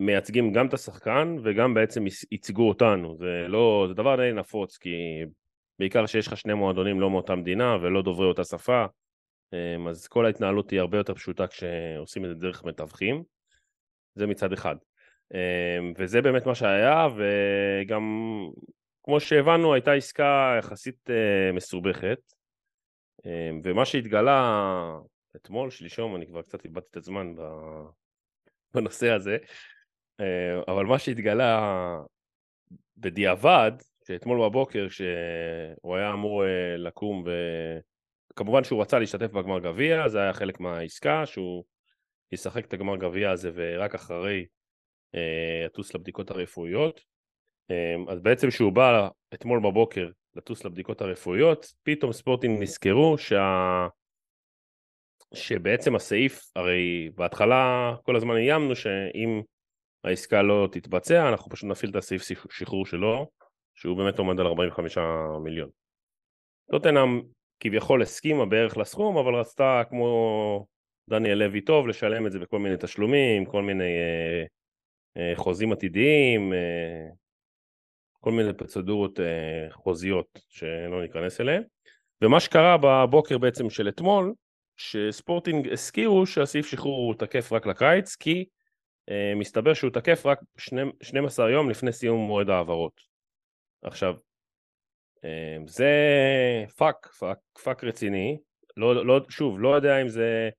מייצגים 0.00 0.52
גם 0.52 0.66
את 0.66 0.74
השחקן 0.74 1.36
וגם 1.44 1.74
בעצם 1.74 2.04
ייצגו 2.32 2.68
אותנו. 2.68 3.16
זה 3.16 3.44
לא, 3.48 3.84
זה 3.88 3.94
דבר 3.94 4.16
די 4.16 4.32
נפוץ, 4.34 4.76
כי 4.76 4.90
בעיקר 5.78 6.06
שיש 6.06 6.26
לך 6.26 6.36
שני 6.36 6.54
מועדונים 6.54 7.00
לא 7.00 7.10
מאותה 7.10 7.34
מדינה 7.34 7.76
ולא 7.82 8.02
דוברי 8.02 8.26
אותה 8.26 8.44
שפה, 8.44 8.84
אמ, 9.52 9.88
אז 9.88 10.06
כל 10.06 10.26
ההתנהלות 10.26 10.70
היא 10.70 10.80
הרבה 10.80 10.98
יותר 10.98 11.14
פשוטה 11.14 11.46
כשעושים 11.46 12.24
את 12.24 12.30
זה 12.30 12.34
דרך 12.34 12.64
מתווכים. 12.64 13.22
זה 14.14 14.26
מצד 14.26 14.52
אחד. 14.52 14.76
אמ, 15.34 15.92
וזה 15.98 16.22
באמת 16.22 16.46
מה 16.46 16.54
שהיה, 16.54 17.08
וגם 17.16 18.02
כמו 19.04 19.20
שהבנו 19.20 19.74
הייתה 19.74 19.92
עסקה 19.92 20.56
יחסית 20.58 21.10
אה, 21.10 21.52
מסובכת, 21.52 22.18
אמ, 23.26 23.60
ומה 23.64 23.84
שהתגלה 23.84 24.98
אתמול, 25.36 25.70
שלשום, 25.70 26.16
אני 26.16 26.26
כבר 26.26 26.42
קצת 26.42 26.64
איבדתי 26.64 26.88
את 26.90 26.96
הזמן 26.96 27.34
בנושא 28.74 29.10
הזה, 29.10 29.36
אמ, 30.20 30.24
אבל 30.68 30.86
מה 30.86 30.98
שהתגלה 30.98 31.98
בדיעבד, 32.96 33.72
שאתמול 34.06 34.48
בבוקר, 34.48 34.88
שהוא 34.88 35.96
היה 35.96 36.12
אמור 36.12 36.44
אה, 36.44 36.76
לקום, 36.76 37.24
וכמובן 38.32 38.64
שהוא 38.64 38.82
רצה 38.82 38.98
להשתתף 38.98 39.32
בגמר 39.32 39.58
גביע, 39.58 40.08
זה 40.08 40.20
היה 40.20 40.32
חלק 40.32 40.60
מהעסקה, 40.60 41.26
שהוא 41.26 41.64
ישחק 42.32 42.64
את 42.64 42.72
הגמר 42.72 42.96
גביע 42.96 43.30
הזה 43.30 43.50
ורק 43.54 43.94
אחרי 43.94 44.46
יטוס 45.66 45.94
אה, 45.94 45.98
לבדיקות 45.98 46.30
הרפואיות. 46.30 47.00
אה, 47.70 47.94
אז 48.08 48.20
בעצם 48.20 48.48
כשהוא 48.48 48.72
בא 48.72 49.08
אתמול 49.34 49.60
בבוקר 49.60 50.08
לטוס 50.34 50.64
לבדיקות 50.64 51.00
הרפואיות, 51.00 51.66
פתאום 51.82 52.12
ספורטינג 52.12 52.62
נזכרו 52.62 53.18
שה... 53.18 53.86
שבעצם 55.34 55.94
הסעיף, 55.94 56.40
הרי 56.56 57.10
בהתחלה 57.14 57.92
כל 58.02 58.16
הזמן 58.16 58.36
איימנו 58.36 58.76
שאם 58.76 59.42
העסקה 60.04 60.42
לא 60.42 60.68
תתבצע, 60.72 61.28
אנחנו 61.28 61.50
פשוט 61.50 61.70
נפעיל 61.70 61.90
את 61.90 61.96
הסעיף 61.96 62.22
שחרור 62.50 62.86
שלו, 62.86 63.30
שהוא 63.74 63.96
באמת 63.96 64.18
עומד 64.18 64.40
על 64.40 64.46
45 64.46 64.98
מיליון. 65.44 65.68
טוטנאם 66.70 67.22
כביכול 67.60 68.02
הסכימה 68.02 68.46
בערך 68.46 68.76
לסכום, 68.76 69.16
אבל 69.16 69.34
רצתה 69.34 69.82
כמו 69.90 70.66
דניאל 71.10 71.38
לוי 71.38 71.60
טוב 71.60 71.86
לשלם 71.86 72.26
את 72.26 72.32
זה 72.32 72.38
בכל 72.38 72.58
מיני 72.58 72.74
תשלומים, 72.80 73.46
כל 73.46 73.62
מיני 73.62 73.84
אה, 73.84 74.44
אה, 75.16 75.32
חוזים 75.36 75.72
עתידיים, 75.72 76.52
אה, 76.52 77.08
כל 78.20 78.32
מיני 78.32 78.52
פרוצדורות 78.52 79.20
אה, 79.20 79.66
חוזיות 79.70 80.38
שלא 80.48 81.02
ניכנס 81.02 81.40
אליהן. 81.40 81.62
ומה 82.22 82.40
שקרה 82.40 82.76
בבוקר 82.82 83.38
בעצם 83.38 83.70
של 83.70 83.88
אתמול, 83.88 84.32
שספורטינג 84.76 85.68
הזכירו 85.68 86.26
שהסעיף 86.26 86.66
שחרור 86.66 87.06
הוא 87.06 87.14
תקף 87.14 87.52
רק 87.52 87.66
לקיץ, 87.66 88.16
כי 88.16 88.44
מסתבר 89.36 89.74
שהוא 89.74 89.90
תקף 89.90 90.26
רק 90.26 90.40
12 91.02 91.50
יום 91.50 91.70
לפני 91.70 91.92
סיום 91.92 92.20
מועד 92.20 92.50
ההעברות. 92.50 93.00
עכשיו, 93.82 94.14
זה 95.66 95.90
פאק, 96.76 97.06
פאק, 97.18 97.38
פאק 97.64 97.84
רציני, 97.84 98.38
לא, 98.76 99.06
לא, 99.06 99.20
שוב, 99.28 99.60
לא 99.60 99.74
יודע 99.74 100.02
אם 100.02 100.08
זה 100.08 100.50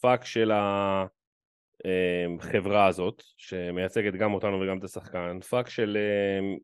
פאק 0.00 0.24
של. 0.24 0.52
החברה 1.84 2.86
הזאת, 2.86 3.22
שמייצגת 3.36 4.12
גם 4.12 4.34
אותנו 4.34 4.60
וגם 4.60 4.78
את 4.78 4.84
השחקן, 4.84 5.40
פאק 5.40 5.68
של 5.68 5.98
אמ, 6.40 6.56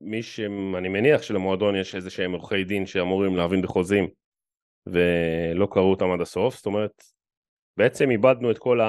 מי 0.00 0.22
שאני 0.22 0.88
מניח 0.88 1.22
שלמועדון 1.22 1.76
יש 1.76 1.94
איזה 1.94 2.10
שהם 2.10 2.32
עורכי 2.32 2.64
דין 2.64 2.86
שאמורים 2.86 3.36
להבין 3.36 3.62
בחוזים 3.62 4.08
ולא 4.86 5.68
קראו 5.70 5.90
אותם 5.90 6.10
עד 6.10 6.20
הסוף, 6.20 6.56
זאת 6.56 6.66
אומרת, 6.66 7.02
בעצם 7.76 8.10
איבדנו 8.10 8.50
את 8.50 8.58
כל 8.58 8.80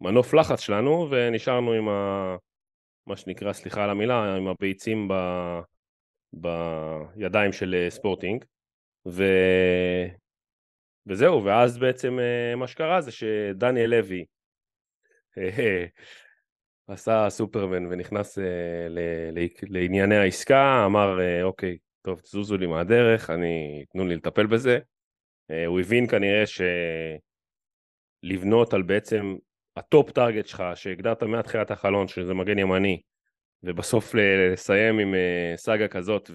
המנוף 0.00 0.34
אמ, 0.34 0.40
לחץ 0.40 0.60
שלנו 0.60 1.08
ונשארנו 1.10 1.72
עם 1.72 1.88
ה... 1.88 2.36
מה 3.06 3.16
שנקרא, 3.16 3.52
סליחה 3.52 3.84
על 3.84 3.90
המילה, 3.90 4.36
עם 4.36 4.46
הביצים 4.46 5.08
ב... 5.08 5.14
בידיים 6.32 7.52
של 7.52 7.74
אה, 7.74 7.90
ספורטינג, 7.90 8.44
ו... 9.06 9.24
וזהו, 11.06 11.44
ואז 11.44 11.78
בעצם 11.78 12.18
אה, 12.18 12.56
מה 12.56 12.66
שקרה 12.66 13.00
זה 13.00 13.10
שדניאל 13.10 13.90
לוי 13.90 14.24
אה, 15.38 15.84
עשה 16.88 17.26
סופרמן 17.30 17.86
ונכנס 17.86 18.38
אה, 18.38 18.86
לענייני 19.62 20.16
העסקה, 20.16 20.82
אמר 20.86 21.18
אוקיי, 21.42 21.76
טוב, 22.04 22.20
תזוזו 22.20 22.56
לי 22.56 22.66
מהדרך, 22.66 23.30
אני, 23.30 23.84
תנו 23.92 24.04
לי 24.04 24.16
לטפל 24.16 24.46
בזה. 24.46 24.78
הוא 25.66 25.80
הבין 25.80 26.06
כנראה 26.06 26.44
שלבנות 28.22 28.74
על 28.74 28.82
בעצם 28.82 29.36
ה 29.76 29.85
top 29.85 30.10
target 30.10 30.46
שלך, 30.46 30.62
שהגדרת 30.74 31.22
מהתחילת 31.22 31.70
החלון, 31.70 32.08
שזה 32.08 32.34
מגן 32.34 32.58
ימני, 32.58 33.00
ובסוף 33.62 34.14
לסיים 34.14 34.98
עם 34.98 35.14
סאגה 35.56 35.88
כזאת 35.88 36.30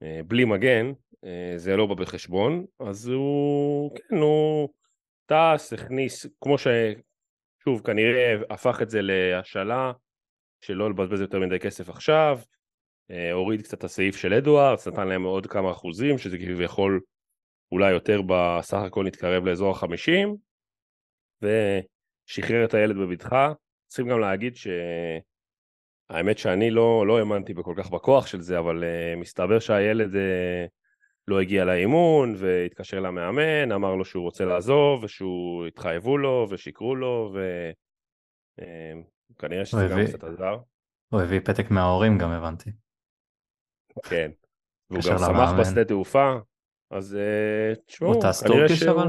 ובלי 0.00 0.44
מגן, 0.44 0.92
אה, 1.24 1.52
זה 1.56 1.76
לא 1.76 1.86
בא 1.86 1.94
בחשבון, 1.94 2.64
אז 2.80 3.08
הוא, 3.08 3.96
כן, 3.96 4.16
הוא 4.16 4.68
טס, 5.26 5.72
הכניס, 5.72 6.26
כמו 6.40 6.58
ש... 6.58 6.66
שוב, 7.64 7.80
כנראה 7.80 8.34
הפך 8.50 8.82
את 8.82 8.90
זה 8.90 9.00
להשאלה, 9.02 9.92
שלא 10.60 10.90
לבזבז 10.90 11.20
יותר 11.20 11.38
מדי 11.38 11.58
כסף 11.58 11.88
עכשיו, 11.88 12.38
אה, 12.38 12.63
הוריד 13.32 13.62
קצת 13.62 13.78
את 13.78 13.84
הסעיף 13.84 14.16
של 14.16 14.34
אדוארדס, 14.34 14.88
נתן 14.88 15.08
להם 15.08 15.22
עוד 15.22 15.46
כמה 15.46 15.70
אחוזים, 15.70 16.18
שזה 16.18 16.38
כביכול 16.38 17.00
אולי 17.72 17.90
יותר 17.90 18.20
בסך 18.26 18.78
הכל 18.78 19.04
נתקרב 19.04 19.44
לאזור 19.44 19.70
החמישים, 19.70 20.36
ושחרר 21.42 22.64
את 22.64 22.74
הילד 22.74 22.96
בבטחה. 22.96 23.52
צריכים 23.86 24.08
גם 24.08 24.20
להגיד 24.20 24.56
שהאמת 24.56 26.38
שאני 26.38 26.70
לא, 26.70 27.06
לא 27.06 27.18
האמנתי 27.18 27.54
כל 27.62 27.74
כך 27.76 27.90
בכוח 27.90 28.26
של 28.26 28.40
זה, 28.40 28.58
אבל 28.58 28.84
uh, 28.84 29.20
מסתבר 29.20 29.58
שהילד 29.58 30.14
uh, 30.14 30.18
לא 31.28 31.40
הגיע 31.40 31.64
לאימון 31.64 32.34
והתקשר 32.36 33.00
למאמן, 33.00 33.72
אמר 33.72 33.94
לו 33.94 34.04
שהוא 34.04 34.22
רוצה 34.22 34.44
לעזוב 34.44 35.04
ושהוא 35.04 35.66
התחייבו 35.66 36.18
לו 36.18 36.46
ושיקרו 36.50 36.96
לו 36.96 37.34
וכנראה 38.58 39.62
uh, 39.62 39.64
שזה 39.64 39.88
גם 39.90 39.98
קצת 40.06 40.24
עזר. 40.24 40.56
הוא 41.08 41.20
הביא 41.20 41.40
פתק 41.40 41.70
מההורים 41.70 42.18
גם 42.18 42.30
הבנתי. 42.30 42.70
כן, 44.02 44.30
והוא 44.90 45.02
גם 45.10 45.18
שמח 45.18 45.50
בשדה 45.60 45.84
תעופה, 45.84 46.34
אז 46.90 47.18
תשמעו, 47.86 48.12
הוא 48.12 48.22
טס 48.22 48.42
טורקיש 48.42 48.82
אבל? 48.82 49.08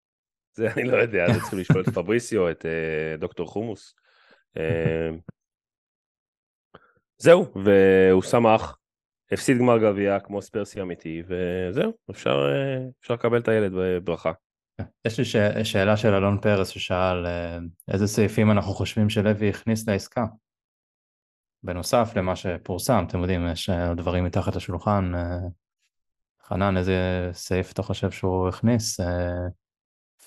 זה 0.56 0.68
אני 0.76 0.84
לא 0.84 0.96
יודע, 0.96 1.32
זה 1.32 1.40
צריכים 1.40 1.58
לשאול 1.58 1.80
את 1.80 1.88
פבריסיו, 1.88 2.50
את 2.50 2.64
דוקטור 3.18 3.46
חומוס. 3.46 3.94
זהו, 7.18 7.52
והוא 7.64 8.22
שמח, 8.22 8.78
הפסיד 9.32 9.58
גמר 9.58 9.78
גביע 9.78 10.20
כמו 10.20 10.42
ספרסי 10.42 10.82
אמיתי, 10.82 11.22
וזהו, 11.26 11.92
אפשר, 12.10 12.52
אפשר 13.00 13.14
לקבל 13.14 13.38
את 13.38 13.48
הילד 13.48 13.72
בברכה. 13.74 14.32
יש 15.04 15.18
לי 15.18 15.24
ש... 15.24 15.36
שאלה 15.64 15.96
של 15.96 16.14
אלון 16.14 16.38
פרס 16.40 16.68
ששאל 16.68 17.26
איזה 17.92 18.06
סעיפים 18.06 18.50
אנחנו 18.50 18.72
חושבים 18.72 19.08
שלוי 19.08 19.48
הכניס 19.48 19.88
לעסקה. 19.88 20.24
בנוסף 21.62 22.12
למה 22.16 22.36
שפורסם, 22.36 23.04
אתם 23.08 23.18
יודעים, 23.18 23.46
יש 23.52 23.70
דברים 23.96 24.24
מתחת 24.24 24.56
לשולחן. 24.56 25.12
חנן, 26.42 26.76
איזה 26.76 27.30
סעיף 27.32 27.72
אתה 27.72 27.82
חושב 27.82 28.10
שהוא 28.10 28.48
הכניס? 28.48 29.00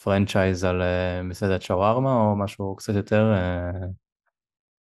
פרנצ'ייז 0.04 0.63
על 0.63 0.82
מסעדת 1.24 1.62
שווארמה 1.62 2.13
או 2.13 2.36
משהו 2.36 2.75
קצת 2.75 2.96
יותר 2.96 3.34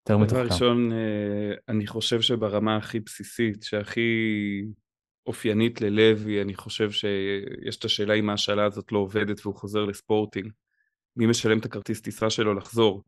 יותר 0.01 0.17
מתוחכם. 0.17 0.43
דבר 0.43 0.53
ראשון, 0.53 0.91
אה, 0.91 1.53
אני 1.69 1.87
חושב 1.87 2.21
שברמה 2.21 2.77
הכי 2.77 2.99
בסיסית, 2.99 3.63
שהכי 3.63 4.01
אופיינית 5.25 5.81
ללוי, 5.81 6.41
אני 6.41 6.55
חושב 6.55 6.91
שיש 6.91 7.77
את 7.77 7.85
השאלה 7.85 8.13
אם 8.13 8.29
ההשאלה 8.29 8.65
הזאת 8.65 8.91
לא 8.91 8.99
עובדת 8.99 9.45
והוא 9.45 9.55
חוזר 9.55 9.85
לספורטינג. 9.85 10.51
מי 11.15 11.25
משלם 11.25 11.59
את 11.59 11.65
הכרטיס 11.65 12.01
טיסה 12.01 12.29
שלו 12.29 12.53
לחזור? 12.53 13.03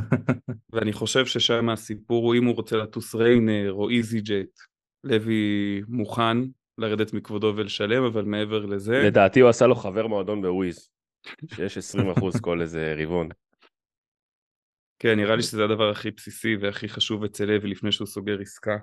ואני 0.72 0.92
חושב 0.92 1.26
ששם 1.26 1.68
הסיפור 1.68 2.26
הוא 2.26 2.34
אם 2.34 2.44
הוא 2.44 2.54
רוצה 2.54 2.76
לטוס 2.76 3.14
ריינר 3.14 3.72
או 3.72 3.90
איזי 3.90 4.20
ג'ט, 4.20 4.58
לוי 5.04 5.80
מוכן 5.88 6.36
לרדת 6.78 7.12
מכבודו 7.12 7.52
ולשלם, 7.56 8.04
אבל 8.04 8.24
מעבר 8.24 8.66
לזה... 8.66 9.02
לדעתי 9.06 9.40
הוא 9.40 9.50
עשה 9.50 9.66
לו 9.66 9.74
חבר 9.74 10.06
מועדון 10.06 10.42
בוויז, 10.42 10.90
שיש 11.54 11.78
20% 11.78 12.40
כל 12.40 12.60
איזה 12.60 12.94
רבעון. 12.98 13.28
כן, 14.98 15.16
נראה 15.16 15.36
לי 15.36 15.42
שזה 15.42 15.64
הדבר 15.64 15.90
הכי 15.90 16.10
בסיסי 16.10 16.56
והכי 16.56 16.88
חשוב 16.88 17.24
אצל 17.24 17.44
לוי 17.44 17.70
לפני 17.70 17.92
שהוא 17.92 18.06
סוגר 18.06 18.40
עסקה. 18.40 18.76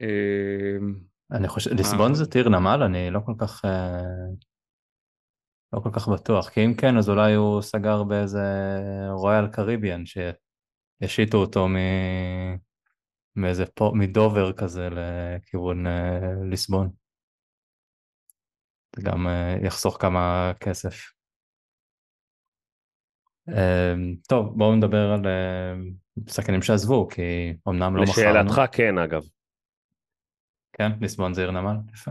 אמ, 0.00 0.94
אני 1.32 1.48
חושב, 1.48 1.70
ליסבון 1.72 2.14
זה 2.14 2.26
טיר 2.26 2.48
נמל? 2.48 2.82
אני 2.82 3.10
לא 3.10 3.20
כל 3.26 3.32
כך... 3.38 3.62
אה, 5.74 5.78
לא 5.78 5.80
כל 5.82 5.90
כך 5.92 6.08
בטוח, 6.08 6.48
כי 6.48 6.64
אם 6.64 6.74
כן, 6.74 6.96
אז 6.96 7.08
אולי 7.08 7.34
הוא 7.34 7.62
סגר 7.62 8.02
באיזה 8.02 8.40
רויאל 9.10 9.48
קריביאן, 9.52 10.02
שישיתו 10.06 11.38
אותו 11.38 11.68
מ... 11.68 11.76
מאיזה 13.36 13.66
פה, 13.66 13.92
מדובר 13.94 14.52
כזה 14.52 14.88
לכיוון 14.90 15.86
אה, 15.86 16.34
ליסבון. 16.50 16.90
זה 18.96 19.02
גם 19.02 19.26
אה, 19.26 19.56
יחסוך 19.62 19.96
כמה 20.00 20.52
כסף. 20.60 21.12
אמ, 23.48 24.16
טוב, 24.28 24.58
בואו 24.58 24.76
נדבר 24.76 25.12
על 25.12 25.26
שחקנים 26.28 26.62
שעזבו, 26.62 27.08
כי 27.08 27.22
אמנם 27.68 27.96
לא 27.96 28.02
מכרנו. 28.02 28.28
לשאלתך 28.28 28.76
כן, 28.76 28.98
אגב. 28.98 29.22
כן, 30.72 30.90
ליסבון 31.00 31.34
זה 31.34 31.40
עיר 31.40 31.50
נמל, 31.50 31.76
יפה. 31.94 32.10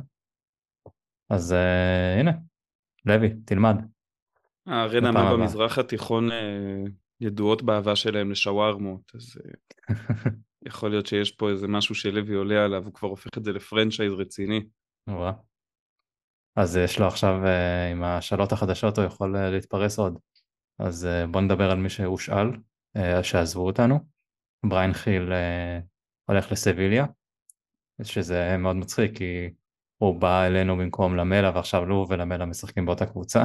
אז 1.30 1.52
uh, 1.52 2.20
הנה, 2.20 2.32
לוי, 3.06 3.30
תלמד. 3.46 3.76
הערי 4.66 5.02
נמל 5.02 5.34
במזרח 5.34 5.78
התיכון 5.78 6.32
uh, 6.32 6.34
ידועות 7.22 7.62
באהבה 7.64 7.96
שלהם 7.96 8.32
לשווארמות, 8.32 9.12
אז 9.16 9.38
uh, 9.38 9.94
יכול 10.68 10.90
להיות 10.90 11.06
שיש 11.06 11.32
פה 11.32 11.50
איזה 11.50 11.68
משהו 11.68 11.96
שלוי 11.96 12.36
עולה 12.36 12.66
עליו, 12.66 12.86
הוא 12.86 12.94
כבר 12.94 13.08
הופך 13.08 13.38
את 13.38 13.44
זה 13.44 13.52
לפרנצ'ייז 13.52 14.14
רציני. 14.14 14.62
אז 16.56 16.78
יש 16.78 17.00
לו 17.00 17.08
עכשיו, 17.08 17.42
uh, 17.44 17.92
עם 17.92 18.04
השאלות 18.04 18.52
החדשות, 18.52 18.98
הוא 18.98 19.06
יכול 19.06 19.38
להתפרס 19.38 20.00
עוד. 20.00 20.20
אז 20.80 21.06
אה, 21.06 21.28
בוא 21.28 21.42
נדבר 21.42 21.72
על 21.72 21.78
מי 21.78 21.90
שהושאל, 21.90 22.48
אה, 22.96 23.24
שעזבו 23.24 23.66
אותנו. 23.66 24.00
בריין 24.66 24.94
חיל 24.94 25.34
אה, 25.34 25.80
הולך 26.26 26.52
לסביליה, 26.52 27.06
שזה 28.04 28.58
מאוד 28.58 28.76
מצחיק 28.76 29.18
כי 29.18 29.50
הוא 30.02 30.20
בא 30.20 30.46
אלינו 30.46 30.78
במקום 30.78 31.16
למלה 31.16 31.52
ועכשיו 31.56 31.86
לו 31.86 32.06
ולמלה 32.10 32.46
משחקים 32.46 32.86
באותה 32.86 33.06
קבוצה. 33.06 33.44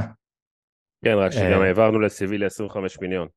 כן, 1.04 1.14
רק 1.14 1.32
שגם 1.32 1.60
העברנו 1.62 2.00
לסביליה 2.00 2.46
25 2.46 3.00
מיליון. 3.00 3.28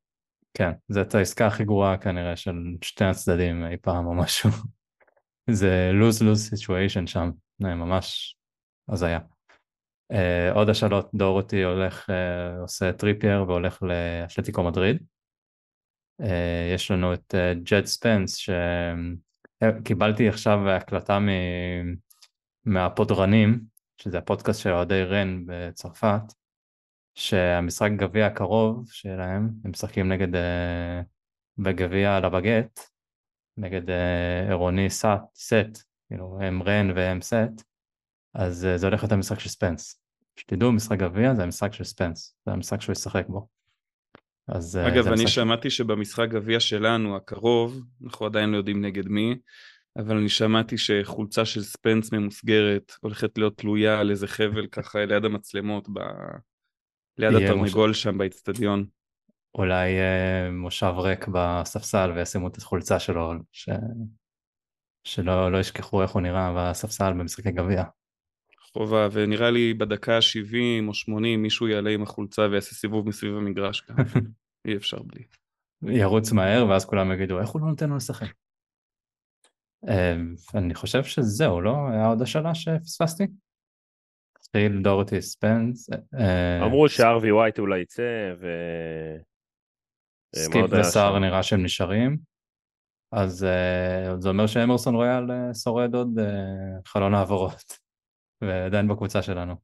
כן, 0.54 0.70
זאת 0.88 1.14
העסקה 1.14 1.46
הכי 1.46 1.64
גרועה 1.64 1.98
כנראה 1.98 2.36
של 2.36 2.54
שתי 2.82 3.04
הצדדים 3.04 3.64
אי 3.66 3.76
פעם 3.76 4.06
או 4.06 4.14
משהו. 4.14 4.50
זה 5.50 5.90
lose-lose 5.92 6.54
situation 6.54 7.06
שם, 7.06 7.30
ממש 7.60 8.36
הזיה. 8.88 9.18
אה, 10.12 10.54
עוד 10.54 10.68
השאלות, 10.68 11.10
דוהרטי 11.14 11.62
הולך, 11.62 12.10
אה, 12.10 12.60
עושה 12.60 12.92
טריפייר 12.92 13.44
והולך 13.48 13.82
לאתלטיקו 13.82 14.62
מדריד. 14.62 15.02
אה, 16.22 16.26
יש 16.74 16.90
לנו 16.90 17.14
את 17.14 17.34
ג'ד 17.62 17.84
ספנס 17.84 18.36
שקיבלתי 19.56 20.28
עכשיו 20.28 20.68
הקלטה. 20.68 21.18
מהפודרנים, 22.68 23.60
שזה 24.02 24.18
הפודקאסט 24.18 24.60
של 24.60 24.70
אוהדי 24.70 25.04
רן 25.04 25.44
בצרפת, 25.46 26.22
שהמשחק 27.14 27.90
גביע 27.96 28.26
הקרוב 28.26 28.90
שלהם, 28.90 29.50
הם 29.64 29.70
משחקים 29.70 30.08
נגד, 30.08 30.34
אה, 30.34 30.38
בגביע 31.58 32.20
לבגט, 32.20 32.80
נגד 33.56 33.88
uh, 33.88 34.48
עירוני 34.48 34.90
סט, 34.90 35.06
סט, 35.34 35.82
כאילו 36.08 36.38
הם 36.42 36.62
רן 36.62 36.90
והם 36.96 37.20
סט, 37.22 37.62
אז 38.34 38.66
uh, 38.74 38.78
זה 38.78 38.86
הולך 38.86 39.02
להיות 39.02 39.12
המשחק 39.12 39.40
של 39.40 39.48
ספנס. 39.48 40.02
שתדעו, 40.36 40.72
משחק 40.72 40.98
גביע 40.98 41.34
זה 41.34 41.42
המשחק 41.42 41.72
של 41.72 41.84
ספנס, 41.84 42.36
זה 42.46 42.52
המשחק 42.52 42.80
שהוא 42.80 42.92
ישחק 42.92 43.24
בו. 43.28 43.48
אז, 44.48 44.76
אה, 44.76 44.88
אגב, 44.88 45.06
אני 45.06 45.24
משחק... 45.24 45.34
שמעתי 45.34 45.70
שבמשחק 45.70 46.28
גביע 46.28 46.60
שלנו, 46.60 47.16
הקרוב, 47.16 47.84
אנחנו 48.04 48.26
עדיין 48.26 48.50
לא 48.50 48.56
יודעים 48.56 48.84
נגד 48.84 49.08
מי, 49.08 49.38
אבל 49.98 50.16
אני 50.16 50.28
שמעתי 50.28 50.78
שחולצה 50.78 51.44
של 51.44 51.62
ספנס 51.62 52.12
ממוסגרת 52.12 52.92
הולכת 53.00 53.38
להיות 53.38 53.58
תלויה 53.58 54.00
על 54.00 54.10
איזה 54.10 54.26
חבל 54.26 54.66
ככה 54.66 55.04
ליד 55.04 55.24
המצלמות, 55.24 55.88
ב... 55.88 55.98
ליד 57.18 57.34
התרנגול 57.34 57.88
מוש... 57.88 58.02
שם 58.02 58.18
באצטדיון. 58.18 58.86
אולי 59.54 59.98
אה, 59.98 60.50
מושב 60.50 60.92
ריק 60.96 61.28
בספסל 61.32 62.12
וישימו 62.14 62.48
את 62.48 62.56
החולצה 62.56 62.98
שלו, 62.98 63.32
ש... 63.52 63.68
שלא 65.04 65.52
לא 65.52 65.58
ישכחו 65.58 66.02
איך 66.02 66.10
הוא 66.10 66.22
נראה 66.22 66.52
בספסל 66.56 67.12
במשחקי 67.12 67.50
גביע. 67.50 67.84
חובה, 68.72 69.08
ונראה 69.12 69.50
לי 69.50 69.74
בדקה 69.74 70.16
ה-70 70.16 70.88
או 70.88 70.94
80 70.94 71.42
מישהו 71.42 71.68
יעלה 71.68 71.90
עם 71.90 72.02
החולצה 72.02 72.42
ויעשה 72.50 72.74
סיבוב 72.74 73.08
מסביב 73.08 73.36
המגרש 73.36 73.80
כאן. 73.80 73.96
אי 74.66 74.76
אפשר 74.76 75.02
בלי. 75.02 75.24
ירוץ 75.82 76.32
מהר 76.32 76.66
ואז 76.68 76.84
כולם 76.84 77.12
יגידו 77.12 77.40
איך 77.40 77.48
הוא 77.48 77.60
לא 77.60 77.68
נותן 77.68 77.90
לו 77.90 77.96
לשחק. 77.96 78.32
אמ, 79.86 80.34
אני 80.54 80.74
חושב 80.74 81.04
שזהו, 81.04 81.60
לא? 81.60 81.88
היה 81.90 82.06
עוד 82.06 82.22
השאלה 82.22 82.54
שפספסתי? 82.54 83.26
חיל 84.56 84.82
דוהרטי 84.82 85.22
ספנס. 85.22 85.90
אה, 86.18 86.66
אמרו 86.66 86.88
שהארווי 86.88 87.32
ווייט 87.32 87.58
אולי 87.58 87.80
יצא 87.80 88.34
ו... 88.40 88.46
אה, 90.36 90.40
סקיפ 90.42 90.66
וסער 90.80 91.18
נראה 91.18 91.42
שהם 91.42 91.64
נשארים. 91.64 92.18
אז 93.12 93.46
זה 94.18 94.28
אומר 94.28 94.46
שאמרסון 94.46 94.94
רויאל 94.94 95.52
שורד 95.62 95.94
עוד 95.94 96.08
חלון 96.86 97.14
העברות. 97.14 97.78
ועדיין 98.44 98.88
בקבוצה 98.88 99.22
שלנו. 99.22 99.54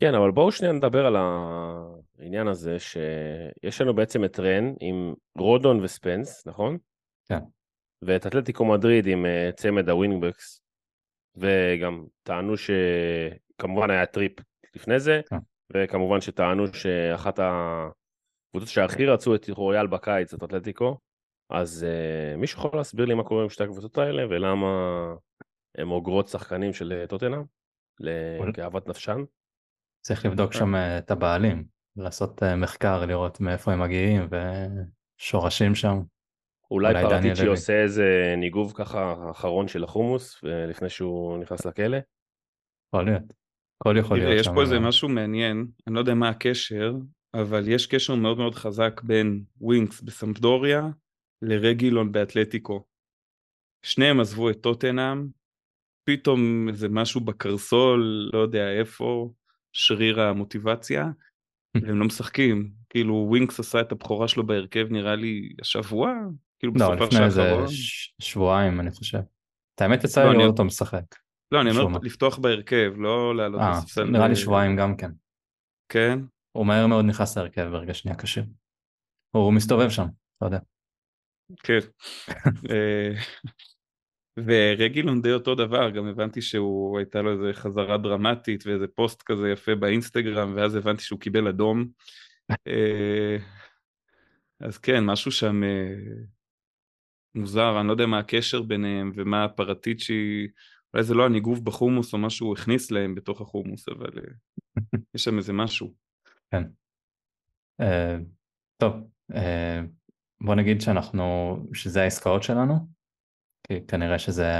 כן, 0.00 0.14
אבל 0.14 0.30
בואו 0.30 0.52
שנייה 0.52 0.72
נדבר 0.72 1.06
על 1.06 1.16
העניין 1.16 2.48
הזה 2.48 2.78
שיש 2.78 3.80
לנו 3.80 3.94
בעצם 3.94 4.24
את 4.24 4.40
רן 4.40 4.74
עם 4.80 5.14
רודון 5.38 5.84
וספנס, 5.84 6.46
נכון? 6.46 6.78
כן. 7.28 7.38
ואת 8.02 8.26
אתלטיקו 8.26 8.64
מדריד 8.64 9.06
עם 9.06 9.26
אה, 9.26 9.50
צמד 9.56 9.88
ה 9.88 9.94
wing-backs, 9.94 10.62
וגם 11.36 12.06
טענו 12.22 12.54
שכמובן 12.56 13.90
היה 13.90 14.06
טריפייר 14.06 14.32
לפני 14.74 15.00
זה, 15.00 15.20
כן. 15.30 15.36
וכמובן 15.72 16.20
שטענו 16.20 16.74
שאחת 16.74 17.38
הקבוצות 17.42 18.68
שהכי 18.68 19.06
רצו 19.06 19.34
את 19.34 19.50
רויאל 19.50 19.86
בקיץ 19.86 20.30
זאת 20.30 20.44
אתלטיקו, 20.44 20.98
אז 21.50 21.86
אה, 21.86 22.36
מישהו 22.36 22.58
יכול 22.58 22.78
להסביר 22.78 23.06
לי 23.06 23.14
מה 23.14 23.24
קורה 23.24 23.42
עם 23.42 23.50
שתי 23.50 23.64
הקבוצות 23.64 23.98
האלה 23.98 24.26
ולמה 24.30 24.66
הם 25.78 25.90
אוגרות 25.90 26.28
שחקנים 26.28 26.72
של 26.72 27.04
טוטנאם, 27.08 27.42
כאוות 28.54 28.88
נפשן. 28.88 29.24
צריך 30.00 30.26
לבדוק 30.26 30.52
שם 30.52 30.74
את 30.74 31.10
הבעלים, 31.10 31.64
לעשות 31.96 32.42
מחקר, 32.42 33.06
לראות 33.06 33.40
מאיפה 33.40 33.72
הם 33.72 33.80
מגיעים 33.80 34.28
ושורשים 35.20 35.74
שם. 35.74 36.00
אולי 36.70 36.94
פרטיצ'י 36.94 37.46
עושה 37.46 37.82
איזה 37.82 38.34
ניגוב 38.36 38.72
ככה 38.76 39.30
אחרון 39.30 39.68
של 39.68 39.84
החומוס 39.84 40.40
לפני 40.42 40.88
שהוא 40.88 41.38
נכנס 41.38 41.66
לכלא? 41.66 41.98
יכול 42.94 43.04
להיות. 43.04 43.22
הכל 43.80 43.96
יכול 43.96 44.18
להיות 44.18 44.32
שם. 44.32 44.50
יש 44.50 44.54
פה 44.54 44.62
איזה 44.62 44.78
משהו 44.78 45.08
מעניין, 45.08 45.66
אני 45.86 45.94
לא 45.94 46.00
יודע 46.00 46.14
מה 46.14 46.28
הקשר, 46.28 46.94
אבל 47.34 47.68
יש 47.68 47.86
קשר 47.86 48.14
מאוד 48.14 48.38
מאוד 48.38 48.54
חזק 48.54 49.00
בין 49.04 49.42
ווינקס 49.60 50.00
בסמפדוריה 50.00 50.88
לרגילון 51.42 52.12
באתלטיקו. 52.12 52.84
שניהם 53.82 54.20
עזבו 54.20 54.50
את 54.50 54.60
טוטנאם, 54.60 55.26
פתאום 56.04 56.68
איזה 56.68 56.88
משהו 56.88 57.20
בקרסול, 57.20 58.30
לא 58.32 58.38
יודע 58.38 58.72
איפה, 58.72 59.32
שריר 59.72 60.20
המוטיבציה, 60.20 61.08
והם 61.82 61.98
לא 61.98 62.06
משחקים. 62.06 62.70
כאילו 62.88 63.26
ווינקס 63.28 63.60
עשה 63.60 63.80
את 63.80 63.92
הבכורה 63.92 64.28
שלו 64.28 64.46
בהרכב 64.46 64.86
נראה 64.90 65.16
לי 65.16 65.52
השבוע, 65.60 66.14
כאילו 66.60 66.72
לא, 66.76 66.94
לפני 66.94 67.24
איזה 67.24 67.54
ש... 67.68 68.14
שבועיים 68.18 68.80
אני 68.80 68.90
חושב. 68.90 69.20
את 69.74 69.80
האמת 69.80 70.04
יצא 70.04 70.24
לי 70.24 70.38
לראות 70.38 70.50
אותו 70.50 70.64
משחק. 70.64 71.04
לא, 71.52 71.60
אני 71.60 71.70
אומר 71.70 71.98
לפתוח 72.02 72.38
בהרכב, 72.38 72.92
לא 72.96 73.36
לעלות 73.36 73.60
לספסל. 73.70 74.04
נראה 74.04 74.28
לי 74.28 74.36
שבועיים 74.36 74.76
גם 74.76 74.96
כן. 74.96 75.10
כן? 75.88 76.18
הוא 76.52 76.66
מהר 76.66 76.86
מאוד 76.86 77.04
נכנס 77.04 77.38
להרכב 77.38 77.68
ברגע 77.70 77.94
שנייה 77.94 78.16
קשה. 78.16 78.40
הוא 79.30 79.52
מסתובב 79.52 79.90
שם, 79.90 80.06
אתה 80.36 80.46
יודע. 80.46 80.58
כן. 81.62 81.78
אה, 82.70 83.12
ורגילון 84.36 85.22
די 85.22 85.32
אותו 85.32 85.54
דבר, 85.54 85.90
גם 85.90 86.06
הבנתי 86.06 86.42
שהוא, 86.42 86.98
הייתה 86.98 87.22
לו 87.22 87.32
איזה 87.32 87.50
חזרה 87.52 87.98
דרמטית 87.98 88.66
ואיזה 88.66 88.86
פוסט 88.94 89.22
כזה 89.22 89.50
יפה 89.50 89.74
באינסטגרם, 89.74 90.52
ואז 90.56 90.74
הבנתי 90.74 91.02
שהוא 91.02 91.20
קיבל 91.20 91.48
אדום. 91.48 91.86
אה, 92.50 93.36
אז 94.60 94.78
כן, 94.78 95.04
משהו 95.04 95.32
שם 95.32 95.64
אה, 95.64 95.94
מוזר, 97.34 97.80
אני 97.80 97.86
לא 97.86 97.92
יודע 97.92 98.06
מה 98.06 98.18
הקשר 98.18 98.62
ביניהם 98.62 99.12
ומה 99.14 99.44
הפרטיצ'י, 99.44 100.48
אולי 100.94 101.04
זה 101.04 101.14
לא 101.14 101.26
הניגוב 101.26 101.64
בחומוס 101.64 102.12
או 102.12 102.18
מה 102.18 102.30
שהוא 102.30 102.52
הכניס 102.52 102.90
להם 102.90 103.14
בתוך 103.14 103.40
החומוס, 103.40 103.88
אבל 103.88 104.10
יש 105.14 105.24
שם 105.24 105.36
איזה 105.36 105.52
משהו. 105.52 105.94
כן. 106.50 106.62
Uh, 107.82 108.24
טוב, 108.76 108.94
uh, 109.32 109.36
בוא 110.40 110.54
נגיד 110.54 110.80
שאנחנו, 110.80 111.56
שזה 111.74 112.02
העסקאות 112.02 112.42
שלנו, 112.42 112.74
כי 113.66 113.86
כנראה 113.86 114.18
שזה, 114.18 114.52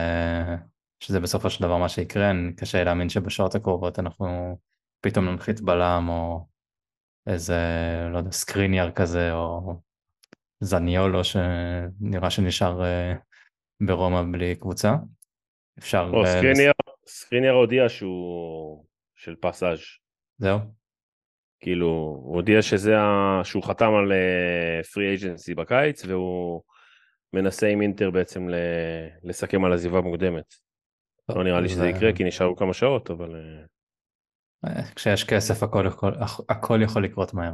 שזה 1.01 1.21
בסופו 1.21 1.51
של 1.51 1.63
דבר 1.63 1.77
מה 1.77 1.89
שיקרה, 1.89 2.31
אני 2.31 2.57
קשה 2.57 2.85
להאמין 2.85 3.09
שבשעות 3.09 3.55
הקרובות 3.55 3.99
אנחנו 3.99 4.59
פתאום 5.01 5.25
ננחית 5.25 5.61
בלם 5.61 6.07
או 6.09 6.47
איזה, 7.27 7.59
לא 8.13 8.19
יודע, 8.19 8.31
סקריניאר 8.31 8.91
כזה 8.91 9.33
או 9.33 9.81
זניולו 10.61 11.25
שנראה 11.25 12.31
שנשאר 12.31 12.81
uh, 12.83 13.18
ברומא 13.87 14.23
בלי 14.33 14.57
קבוצה. 14.57 14.94
אפשר... 15.79 16.11
או 16.12 16.27
סקריניאר, 16.27 16.73
סקריניאר 17.07 17.53
הודיע 17.53 17.88
שהוא 17.88 18.85
של 19.14 19.35
פסאז'. 19.40 19.79
זהו. 20.38 20.59
כאילו, 21.61 21.87
הוא 22.25 22.37
הודיע 22.37 22.62
שזה 22.62 22.99
ה... 22.99 23.40
שהוא 23.44 23.62
חתם 23.62 23.94
על 23.94 24.12
פרי 24.94 25.05
uh, 25.05 25.09
אייג'נסי 25.09 25.55
בקיץ, 25.55 26.05
והוא 26.05 26.62
מנסה 27.33 27.66
עם 27.66 27.83
אינטר 27.83 28.11
בעצם 28.11 28.49
ל... 28.49 28.55
לסכם 29.23 29.64
על 29.64 29.73
עזיבה 29.73 30.01
מוקדמת. 30.01 30.55
לא 31.29 31.44
נראה 31.44 31.61
לי 31.61 31.68
שזה 31.68 31.88
יקרה, 31.88 32.12
כי 32.12 32.25
נשארו 32.25 32.57
כמה 32.57 32.75
שעות, 32.75 33.11
אבל... 33.11 33.35
אה, 34.64 34.83
כשיש 34.94 35.25
כסף 35.25 35.62
הכל 35.62 35.85
יכול, 35.87 36.14
הכל 36.49 36.81
יכול 36.83 37.05
לקרות 37.05 37.35
מהר. 37.35 37.53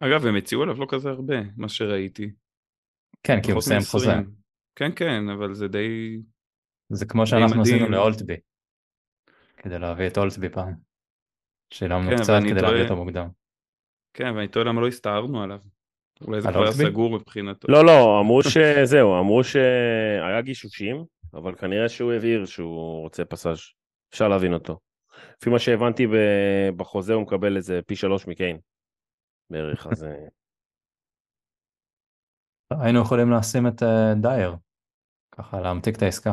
אגב, 0.00 0.26
הם 0.26 0.36
הציעו 0.36 0.62
עליו 0.62 0.80
לא 0.80 0.86
כזה 0.88 1.10
הרבה, 1.10 1.36
מה 1.56 1.68
שראיתי. 1.68 2.30
כן, 3.22 3.42
כי 3.42 3.50
הוא 3.50 3.58
מסיים 3.58 3.80
חוזה. 3.90 4.12
כן, 4.76 4.90
כן, 4.96 5.28
אבל 5.28 5.54
זה 5.54 5.68
די... 5.68 6.20
זה 6.88 7.06
כמו 7.06 7.26
שאנחנו 7.26 7.62
עשינו 7.62 7.88
לאולטבי, 7.88 8.36
כדי 9.56 9.78
להביא 9.78 10.06
את 10.06 10.18
אולטבי 10.18 10.48
פעם. 10.48 10.74
שילמנו 11.70 12.10
כן, 12.10 12.16
קצת 12.16 12.40
כדי 12.48 12.62
להביא 12.62 12.82
אותו 12.82 12.96
מוקדם. 12.96 13.28
כן, 14.14 14.32
ואני 14.36 14.48
תוהה 14.48 14.64
למה 14.64 14.80
לא 14.80 14.88
הסתערנו 14.88 15.42
עליו. 15.42 15.58
אולי 16.20 16.40
זה 16.40 16.48
כבר 16.48 16.72
סגור 16.72 17.10
מבחינתו. 17.10 17.72
לא, 17.72 17.84
לא, 17.84 18.20
אמרו 18.20 18.42
שזהו, 18.42 19.14
אמרו 19.20 19.44
שהיה 19.44 20.40
גישושים, 20.40 21.04
אבל 21.34 21.54
כנראה 21.54 21.88
שהוא 21.88 22.12
הבהיר 22.12 22.44
שהוא 22.44 23.00
רוצה 23.00 23.24
פסאז'. 23.24 23.58
אפשר 24.10 24.28
להבין 24.28 24.54
אותו. 24.54 24.78
לפי 25.38 25.50
מה 25.50 25.58
שהבנתי 25.58 26.06
בחוזה 26.76 27.14
הוא 27.14 27.22
מקבל 27.22 27.56
איזה 27.56 27.80
פי 27.86 27.96
שלוש 27.96 28.26
מקיין. 28.26 28.58
בערך, 29.52 29.86
אז... 29.86 30.04
אה. 30.04 30.28
היינו 32.82 33.00
יכולים 33.00 33.32
לשים 33.32 33.66
את 33.66 33.82
אה, 33.82 34.14
דייר, 34.22 34.56
ככה 35.32 35.60
להמתיק 35.60 35.96
את 35.96 36.02
העסקה. 36.02 36.32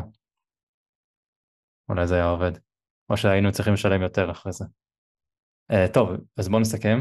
אולי 1.90 2.08
זה 2.08 2.16
היה 2.16 2.30
עובד. 2.30 2.52
או 3.10 3.18
שהיינו 3.18 3.52
צריכים 3.52 3.74
לשלם 3.74 4.02
יותר 4.02 4.32
אחרי 4.32 4.52
זה. 4.52 4.66
Uh, 5.72 5.94
טוב, 5.94 6.10
אז 6.38 6.50
בואו 6.50 6.62
נסכם. 6.62 7.00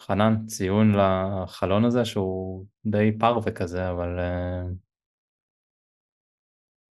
חנן, 0.00 0.46
ציון 0.46 0.92
לחלון 0.96 1.84
הזה 1.84 2.04
שהוא 2.04 2.66
די 2.86 3.18
פרווה 3.18 3.52
כזה, 3.52 3.90
אבל 3.90 4.18
uh, 4.18 4.74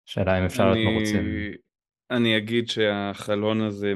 שאלה 0.05 0.39
אם 0.39 0.45
אפשר 0.45 0.63
אני... 0.63 0.73
להיות 0.73 0.93
מרוצים. 0.93 1.25
אני 2.11 2.37
אגיד 2.37 2.67
שהחלון 2.67 3.61
הזה 3.61 3.93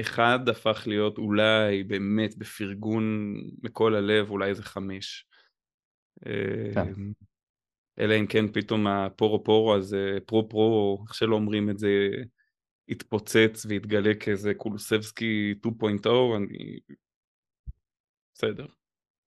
אחד 0.00 0.48
הפך 0.48 0.82
להיות 0.86 1.18
אולי 1.18 1.82
באמת 1.82 2.38
בפרגון 2.38 3.34
מכל 3.62 3.94
הלב, 3.94 4.30
אולי 4.30 4.48
איזה 4.48 4.62
חמש. 4.62 5.26
כן. 6.74 6.80
אמ, 6.80 7.12
אלא 7.98 8.14
אם 8.20 8.26
כן 8.26 8.52
פתאום 8.52 8.86
הפורו 8.86 9.44
פורו 9.44 9.74
הזה, 9.74 10.18
פרו 10.26 10.48
פרו, 10.48 11.04
איך 11.06 11.14
שלא 11.14 11.34
אומרים 11.34 11.70
את 11.70 11.78
זה, 11.78 12.08
יתפוצץ 12.88 13.66
ויתגלה 13.68 14.14
כאיזה 14.20 14.54
קולוסבסקי 14.54 15.54
2.0, 15.66 16.08
אני... 16.36 16.78
בסדר. 18.34 18.66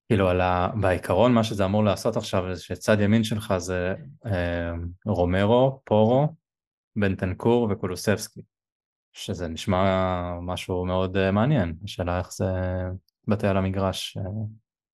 כאילו 0.08 0.28
על 0.28 0.40
ה... 0.40 0.68
בעיקרון 0.80 1.34
מה 1.34 1.44
שזה 1.44 1.64
אמור 1.64 1.84
לעשות 1.84 2.16
עכשיו 2.16 2.54
זה 2.54 2.62
שצד 2.62 2.96
ימין 3.00 3.24
שלך 3.24 3.54
זה 3.56 3.94
אה, 4.26 4.72
רומרו, 5.06 5.80
פורו, 5.84 6.28
בנטנקור 6.96 7.68
וקולוסבסקי. 7.70 8.40
שזה 9.18 9.48
נשמע 9.48 10.38
משהו 10.42 10.84
מאוד 10.84 11.16
אה, 11.16 11.30
מעניין, 11.30 11.74
השאלה 11.84 12.18
איך 12.18 12.32
זה 12.32 12.44
בתי 13.28 13.46
על 13.46 13.56
המגרש. 13.56 14.16
אה. 14.16 14.22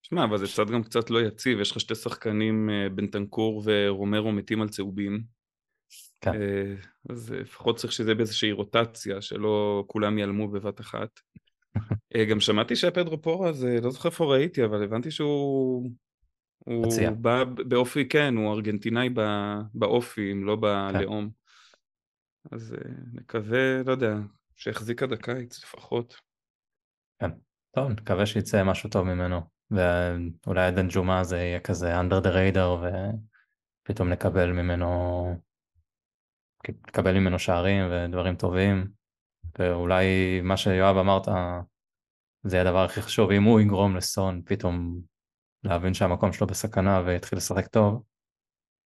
שמע, 0.02 0.24
אבל 0.24 0.38
זה 0.38 0.46
קצת 0.46 0.66
גם 0.66 0.82
קצת 0.82 1.10
לא 1.10 1.20
יציב, 1.20 1.60
יש 1.60 1.70
לך 1.70 1.80
שתי 1.80 1.94
שחקנים, 1.94 2.70
אה, 2.70 2.88
בנטנקור 2.88 3.62
ורומרו 3.64 4.32
מתים 4.32 4.62
על 4.62 4.68
צהובים. 4.68 5.22
כן. 6.20 6.32
אז 7.10 7.32
לפחות 7.32 7.76
צריך 7.76 7.92
שזה 7.92 8.14
באיזושהי 8.14 8.52
רוטציה, 8.52 9.22
שלא 9.22 9.84
כולם 9.87 10.18
ייעלמו 10.18 10.48
בבת 10.48 10.80
אחת. 10.80 11.20
גם 12.30 12.40
שמעתי 12.40 12.76
שהפדרו 12.76 13.22
פורה 13.22 13.52
זה, 13.52 13.78
לא 13.82 13.90
זוכר 13.90 14.08
איפה 14.08 14.24
ראיתי, 14.24 14.64
אבל 14.64 14.82
הבנתי 14.82 15.10
שהוא... 15.10 15.90
הוא 16.58 16.87
בא 17.20 17.44
באופי, 17.44 18.08
כן, 18.08 18.37
הוא 18.37 18.52
ארגנטינאי 18.52 19.08
באופי, 19.74 20.32
אם 20.32 20.44
לא 20.44 20.58
כן. 20.62 20.98
בלאום. 20.98 21.24
כן. 21.24 21.43
אז 22.52 22.74
אה, 22.74 22.90
נקווה, 23.12 23.83
לא 23.87 23.92
יודע, 23.92 24.14
שיחזיק 24.57 25.02
עד 25.02 25.12
הקיץ 25.12 25.64
לפחות. 25.64 26.20
כן, 27.18 27.30
טוב, 27.74 27.90
נקווה 27.90 28.26
שיצא 28.26 28.64
משהו 28.64 28.90
טוב 28.90 29.07
ממנו, 29.07 29.40
ואולי 29.70 30.66
עדן 30.66 30.87
ג'ומה 30.90 31.24
זה 31.24 31.37
יהיה 31.37 31.61
כזה 31.61 32.00
under 32.00 32.24
the 32.24 32.28
radar 32.28 32.87
ופתאום 33.83 34.09
נקבל 34.09 34.52
ממנו, 34.52 35.26
נקבל 36.68 37.18
ממנו 37.18 37.38
שערים 37.38 37.85
ודברים 37.90 38.37
טובים, 38.37 38.88
ואולי 39.59 40.40
מה 40.40 40.57
שיואב 40.57 40.96
אמרת, 40.96 41.28
זה 42.42 42.61
הדבר 42.61 42.85
הכי 42.85 43.02
חשוב, 43.02 43.30
אם 43.30 43.42
הוא 43.42 43.61
יגרום 43.61 43.96
לסון 43.96 44.42
פתאום 44.44 45.00
להבין 45.64 45.94
שהמקום 45.94 46.33
שלו 46.33 46.46
בסכנה 46.46 47.02
ויתחיל 47.07 47.38
לשחק 47.38 47.66
טוב, 47.66 48.02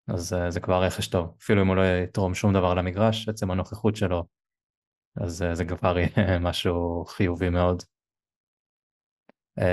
אז 0.08 0.34
uh, 0.34 0.50
זה 0.50 0.60
כבר 0.60 0.84
רכש 0.84 1.08
טוב, 1.08 1.36
אפילו 1.42 1.62
אם 1.62 1.68
הוא 1.68 1.76
לא 1.76 1.82
יתרום 2.04 2.34
שום 2.34 2.54
דבר 2.54 2.74
למגרש, 2.74 3.30
עצם 3.30 3.52
הנוכחות 3.52 3.96
שלו, 3.96 4.24
אז 5.22 5.42
uh, 5.42 5.54
זה 5.56 5.66
כבר 5.66 5.98
יהיה 5.98 6.40
משהו 6.50 7.06
חיובי 7.06 7.50
מאוד. 7.50 7.84
Uh, 9.60 9.64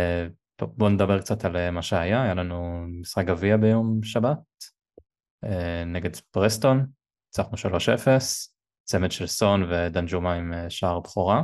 טוב, 0.56 0.70
בואו 0.76 0.90
נדבר 0.90 1.20
קצת 1.20 1.44
על 1.44 1.70
מה 1.70 1.82
שהיה, 1.82 2.22
היה 2.22 2.34
לנו 2.34 2.86
משחק 3.00 3.24
גביע 3.26 3.56
ביום 3.56 4.02
שבת, 4.02 4.38
uh, 5.44 5.48
נגד 5.86 6.16
פרסטון, 6.16 6.86
הצלחנו 7.28 7.56
3-0, 7.56 8.08
צמד 8.84 9.10
של 9.10 9.26
סון 9.26 9.62
ודנג'ומה 9.62 10.34
עם 10.34 10.52
שער 10.68 11.00
בכורה. 11.00 11.42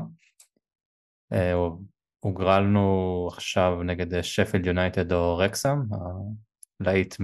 הוגרלנו 2.21 3.29
עכשיו 3.33 3.83
נגד 3.83 4.23
שפילד 4.23 4.67
יונייטד 4.67 5.13
או 5.13 5.37
רקסם, 5.37 5.79
הלהיט. 6.81 7.15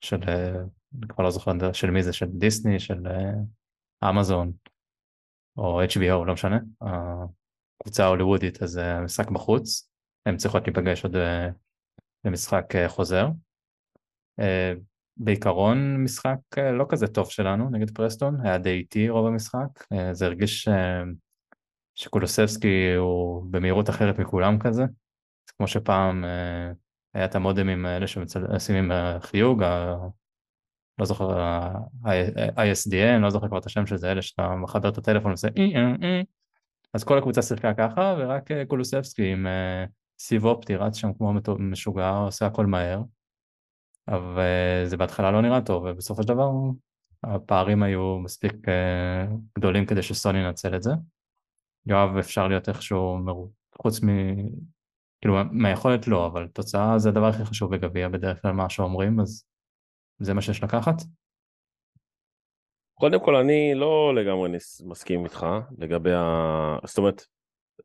של 0.00 0.20
אני 0.98 1.08
כבר 1.08 1.24
לא 1.24 1.30
זוכר 1.30 1.72
של 1.72 1.90
מי 1.90 2.02
זה, 2.02 2.12
של 2.12 2.26
דיסני, 2.26 2.80
של 2.80 3.06
אמזון, 4.08 4.52
או 5.56 5.82
HBO, 5.84 6.24
לא 6.26 6.32
משנה, 6.32 6.58
הקבוצה 6.80 8.04
ההוליוודית, 8.04 8.62
אז 8.62 8.80
משחק 9.04 9.30
בחוץ, 9.30 9.90
הם 10.26 10.36
צריכות 10.36 10.62
להיפגש 10.66 11.04
עוד 11.04 11.16
למשחק 12.24 12.64
חוזר. 12.88 13.28
בעיקרון 15.16 16.04
משחק 16.04 16.58
לא 16.58 16.86
כזה 16.88 17.06
טוב 17.06 17.30
שלנו 17.30 17.70
נגד 17.70 17.90
פרסטון, 17.90 18.46
היה 18.46 18.58
די 18.58 18.70
איטי 18.70 19.08
רוב 19.08 19.26
המשחק, 19.26 19.84
זה 20.12 20.26
הרגיש 20.26 20.68
שקולוסבסקי 21.94 22.94
הוא 22.94 23.46
במהירות 23.50 23.90
אחרת 23.90 24.18
מכולם 24.18 24.58
כזה, 24.58 24.82
כמו 25.56 25.68
שפעם 25.68 26.24
היה 27.14 27.24
את 27.24 27.34
המודמים 27.34 27.86
האלה 27.86 28.06
שמשימים 28.06 28.92
חיוג, 29.20 29.62
לא 30.98 31.04
זוכר, 31.04 31.40
ה-ISDN, 31.40 33.18
לא 33.20 33.30
זוכר 33.30 33.48
כבר 33.48 33.58
את 33.58 33.66
השם 33.66 33.86
של 33.86 33.96
זה, 33.96 34.12
אלה 34.12 34.22
שאתה 34.22 34.54
מחבר 34.54 34.88
את 34.88 34.98
הטלפון 34.98 35.30
ועושה 35.30 35.48
אי 35.56 35.62
אי 35.62 35.82
אי, 36.02 36.24
אז 36.94 37.04
כל 37.04 37.18
הקבוצה 37.18 37.42
שיחקה 37.42 37.74
ככה, 37.74 38.14
ורק 38.18 38.48
קולוסבסקי 38.68 39.32
עם 39.32 39.46
סיב 40.18 40.44
אופטי 40.44 40.76
רץ 40.76 40.96
שם 40.96 41.12
כמו 41.12 41.32
משוגע, 41.58 42.10
עושה 42.10 42.46
הכל 42.46 42.66
מהר, 42.66 43.02
אבל 44.08 44.44
זה 44.84 44.96
בהתחלה 44.96 45.30
לא 45.30 45.42
נראה 45.42 45.60
טוב, 45.60 45.84
ובסופו 45.84 46.22
של 46.22 46.28
דבר 46.28 46.50
הפערים 47.24 47.82
היו 47.82 48.18
מספיק 48.18 48.52
גדולים 49.58 49.86
כדי 49.86 50.02
שסוני 50.02 50.38
ינצל 50.38 50.76
את 50.76 50.82
זה. 50.82 50.90
יואב 51.86 52.16
אפשר 52.16 52.48
להיות 52.48 52.68
איכשהו. 52.68 53.18
חוץ 53.74 54.02
מ... 54.02 54.08
כאילו 55.20 55.34
מהיכולת 55.50 56.06
לא, 56.06 56.26
אבל 56.26 56.48
תוצאה 56.48 56.98
זה 56.98 57.08
הדבר 57.08 57.26
הכי 57.26 57.44
חשוב 57.44 57.74
בגביע 57.74 58.08
בדרך 58.08 58.42
כלל 58.42 58.52
מה 58.52 58.70
שאומרים, 58.70 59.20
אז 59.20 59.44
זה 60.18 60.34
מה 60.34 60.42
שיש 60.42 60.62
לקחת? 60.62 60.94
קודם 62.94 63.24
כל 63.24 63.36
אני 63.36 63.72
לא 63.74 64.14
לגמרי 64.14 64.50
מסכים 64.84 65.24
איתך 65.24 65.46
לגבי 65.78 66.12
ה... 66.12 66.78
זאת 66.84 66.98
אומרת, 66.98 67.26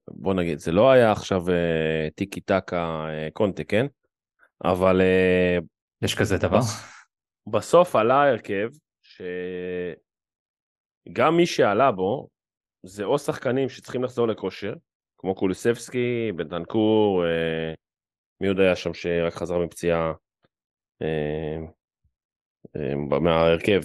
בוא 0.07 0.33
נגיד, 0.33 0.59
זה 0.59 0.71
לא 0.71 0.91
היה 0.91 1.11
עכשיו 1.11 1.49
אה, 1.49 2.07
טיקי 2.15 2.41
טקה 2.41 3.07
אה, 3.09 3.27
קונטה, 3.33 3.63
כן? 3.63 3.85
אבל... 4.63 5.01
אה, 5.01 5.57
יש 6.01 6.15
כזה 6.15 6.37
דבר? 6.37 6.59
בסוף 7.47 7.95
עלה 7.95 8.29
הרכב 8.29 8.69
שגם 11.07 11.37
מי 11.37 11.45
שעלה 11.45 11.91
בו 11.91 12.27
זה 12.83 13.03
או 13.03 13.19
שחקנים 13.19 13.69
שצריכים 13.69 14.03
לחזור 14.03 14.27
לכושר, 14.27 14.73
כמו 15.25 15.35
קוליסבסקי, 15.35 16.31
בנטנקור, 16.35 17.25
אה, 17.25 17.73
מי 18.41 18.47
עוד 18.47 18.59
היה 18.59 18.75
שם 18.75 18.93
שרק 18.93 19.33
חזר 19.33 19.57
מפציעה 19.57 20.13
אה, 21.01 21.57
אה, 22.75 22.95
מההרכב, 23.19 23.81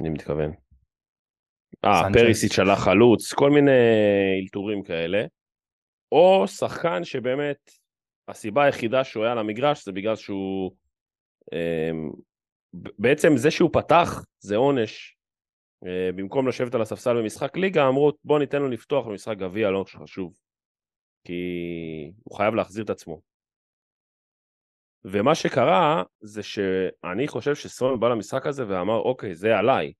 אני 0.00 0.10
מתכוון. 0.10 0.52
אה, 1.84 2.02
פריסיץ' 2.12 2.58
עלה 2.58 2.76
חלוץ, 2.76 3.32
כל 3.32 3.50
מיני 3.50 3.70
אלתורים 4.42 4.82
כאלה. 4.82 5.24
או 6.12 6.48
שחקן 6.48 7.04
שבאמת 7.04 7.70
הסיבה 8.28 8.64
היחידה 8.64 9.04
שהוא 9.04 9.24
היה 9.24 9.32
על 9.32 9.38
המגרש 9.38 9.84
זה 9.84 9.92
בגלל 9.92 10.16
שהוא... 10.16 10.72
בעצם 12.98 13.36
זה 13.36 13.50
שהוא 13.50 13.70
פתח 13.72 14.24
זה 14.38 14.56
עונש 14.56 15.16
במקום 16.14 16.48
לשבת 16.48 16.74
על 16.74 16.82
הספסל 16.82 17.22
במשחק 17.22 17.56
ליגה, 17.56 17.88
אמרו 17.88 18.12
בוא 18.24 18.38
ניתן 18.38 18.58
לו 18.62 18.68
לפתוח 18.68 19.06
במשחק 19.06 19.36
גביע, 19.36 19.70
לא 19.70 19.84
חשוב. 19.88 20.43
כי 21.24 22.12
הוא 22.24 22.36
חייב 22.36 22.54
להחזיר 22.54 22.84
את 22.84 22.90
עצמו. 22.90 23.20
ומה 25.04 25.34
שקרה 25.34 26.02
זה 26.20 26.42
שאני 26.42 27.28
חושב 27.28 27.54
שסון 27.54 28.00
בא 28.00 28.08
למשחק 28.08 28.46
הזה 28.46 28.64
ואמר 28.68 28.98
אוקיי 28.98 29.34
זה 29.34 29.58
עליי. 29.58 29.92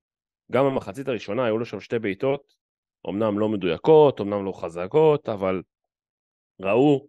גם 0.53 0.65
במחצית 0.65 1.09
הראשונה 1.09 1.45
היו 1.45 1.59
לו 1.59 1.65
שם 1.65 1.81
שתי 1.81 1.99
בעיטות, 1.99 2.55
אמנם 3.09 3.39
לא 3.39 3.49
מדויקות, 3.49 4.21
אמנם 4.21 4.45
לא 4.45 4.53
חזקות, 4.53 5.29
אבל 5.29 5.63
ראו 6.61 7.07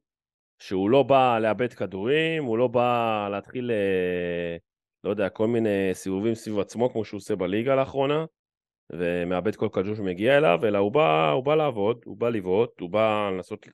שהוא 0.59 0.89
לא 0.89 1.03
בא 1.03 1.39
לאבד 1.39 1.73
כדורים, 1.73 2.43
הוא 2.43 2.57
לא 2.57 2.67
בא 2.67 3.27
להתחיל, 3.31 3.71
אה, 3.71 4.57
לא 5.03 5.09
יודע, 5.09 5.29
כל 5.29 5.47
מיני 5.47 5.89
סיבובים 5.93 6.35
סביב 6.35 6.59
עצמו 6.59 6.89
כמו 6.89 7.05
שהוא 7.05 7.17
עושה 7.17 7.35
בליגה 7.35 7.75
לאחרונה, 7.75 8.25
ומאבד 8.89 9.55
כל 9.55 9.69
כדור 9.73 9.95
שמגיע 9.95 10.37
אליו, 10.37 10.59
אלא 10.63 10.77
הוא 10.77 10.91
בא, 10.91 11.31
הוא 11.31 11.43
בא 11.43 11.55
לעבוד, 11.55 12.01
הוא 12.05 12.17
בא 12.17 12.29
לבעוט, 12.29 12.79
הוא 12.79 12.89
בא 12.89 13.29
לנסות 13.33 13.65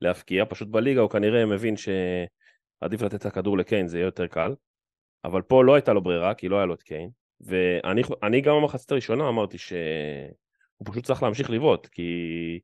להפקיע, 0.00 0.44
פשוט 0.48 0.68
בליגה 0.68 1.00
הוא 1.00 1.10
כנראה 1.10 1.46
מבין 1.46 1.74
שעדיף 1.76 3.02
לתת 3.02 3.14
את 3.14 3.26
הכדור 3.26 3.58
לקיין, 3.58 3.88
זה 3.88 3.98
יהיה 3.98 4.06
יותר 4.06 4.26
קל, 4.26 4.54
אבל 5.24 5.42
פה 5.42 5.64
לא 5.64 5.74
הייתה 5.74 5.92
לו 5.92 6.02
ברירה, 6.02 6.34
כי 6.34 6.48
לא 6.48 6.56
היה 6.56 6.66
לו 6.66 6.74
את 6.74 6.82
קיין, 6.82 7.10
ואני 7.40 8.40
גם 8.40 8.56
במחצית 8.56 8.92
הראשונה 8.92 9.28
אמרתי 9.28 9.58
שהוא 9.58 9.78
פשוט 10.84 11.04
צריך 11.04 11.22
להמשיך 11.22 11.50
לבעוט, 11.50 11.86
כי 11.86 12.60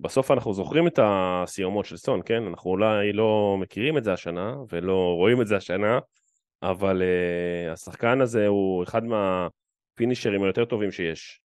בסוף 0.00 0.30
אנחנו 0.30 0.52
זוכרים 0.52 0.86
את 0.86 0.98
הסיומות 1.02 1.84
של 1.84 1.96
סון, 1.96 2.20
כן? 2.24 2.42
אנחנו 2.42 2.70
אולי 2.70 3.12
לא 3.12 3.56
מכירים 3.60 3.98
את 3.98 4.04
זה 4.04 4.12
השנה, 4.12 4.54
ולא 4.72 5.14
רואים 5.16 5.42
את 5.42 5.46
זה 5.46 5.56
השנה, 5.56 5.98
אבל 6.62 7.02
uh, 7.02 7.72
השחקן 7.72 8.20
הזה 8.20 8.46
הוא 8.46 8.82
אחד 8.82 9.04
מה... 9.04 9.48
הפינישרים 9.96 10.42
היותר 10.42 10.64
טובים 10.64 10.92
שיש. 10.92 11.40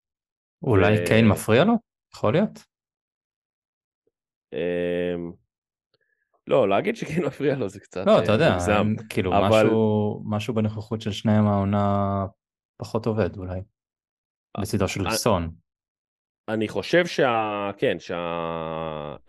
אולי 0.62 1.02
ו... 1.02 1.06
קיין 1.06 1.28
מפריע 1.28 1.64
לו? 1.64 1.72
יכול 2.14 2.32
להיות. 2.32 2.64
אמ, 4.52 5.32
לא, 6.46 6.68
להגיד 6.68 6.96
שקיין 6.96 7.24
מפריע 7.26 7.56
לו 7.56 7.68
זה 7.68 7.80
קצת 7.80 8.06
לא, 8.06 8.18
אתה 8.18 8.28
אה, 8.28 8.32
יודע, 8.32 8.56
הם, 8.78 8.94
כאילו 9.08 9.36
אבל... 9.36 9.66
משהו, 9.66 10.22
משהו 10.24 10.54
בנוכחות 10.54 11.00
של 11.00 11.12
שניהם 11.12 11.46
העונה 11.46 12.26
פחות 12.76 13.06
עובד 13.06 13.36
אולי. 13.36 13.60
בצדו 14.60 14.88
של 14.88 15.06
אני, 15.06 15.16
סון. 15.16 15.50
אני 16.48 16.68
חושב 16.68 17.06
שה... 17.06 17.70
כן, 17.78 17.96
שההבנה 17.98 19.24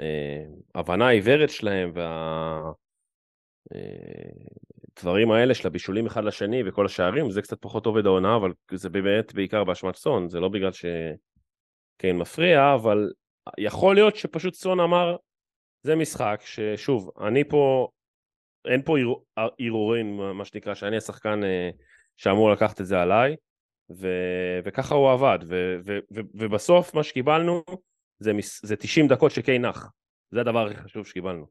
אה, 1.05 1.09
העיוורת 1.09 1.49
שלהם 1.49 1.91
וה... 1.95 2.71
אה, 3.75 3.79
הדברים 4.97 5.31
האלה 5.31 5.53
של 5.53 5.67
הבישולים 5.67 6.05
אחד 6.05 6.23
לשני 6.23 6.63
וכל 6.65 6.85
השערים, 6.85 7.31
זה 7.31 7.41
קצת 7.41 7.61
פחות 7.61 7.85
עובד 7.85 8.05
העונה, 8.05 8.35
אבל 8.35 8.53
זה 8.71 8.89
באמת 8.89 9.33
בעיקר 9.33 9.63
באשמת 9.63 9.95
סון, 9.95 10.29
זה 10.29 10.39
לא 10.39 10.49
בגלל 10.49 10.71
שקיין 10.71 12.17
מפריע, 12.17 12.73
אבל 12.73 13.11
יכול 13.57 13.95
להיות 13.95 14.15
שפשוט 14.15 14.53
סון 14.53 14.79
אמר, 14.79 15.15
זה 15.83 15.95
משחק 15.95 16.41
ששוב, 16.45 17.11
אני 17.21 17.43
פה, 17.43 17.87
אין 18.67 18.81
פה 18.81 18.95
ערעורים, 19.59 20.17
מה 20.17 20.45
שנקרא, 20.45 20.73
שאני 20.73 20.97
השחקן 20.97 21.43
אה, 21.43 21.69
שאמור 22.17 22.51
לקחת 22.51 22.81
את 22.81 22.85
זה 22.85 23.01
עליי, 23.01 23.35
ו, 23.91 24.07
וככה 24.65 24.95
הוא 24.95 25.11
עבד, 25.11 25.39
ו, 25.47 25.75
ו, 25.85 25.99
ו, 26.13 26.19
ובסוף 26.33 26.93
מה 26.93 27.03
שקיבלנו 27.03 27.63
זה, 28.19 28.31
זה 28.63 28.75
90 28.75 29.07
דקות 29.07 29.31
שקיין 29.31 29.65
נח, 29.65 29.91
זה 30.31 30.41
הדבר 30.41 30.67
הכי 30.67 30.75
חשוב 30.75 31.07
שקיבלנו. 31.07 31.45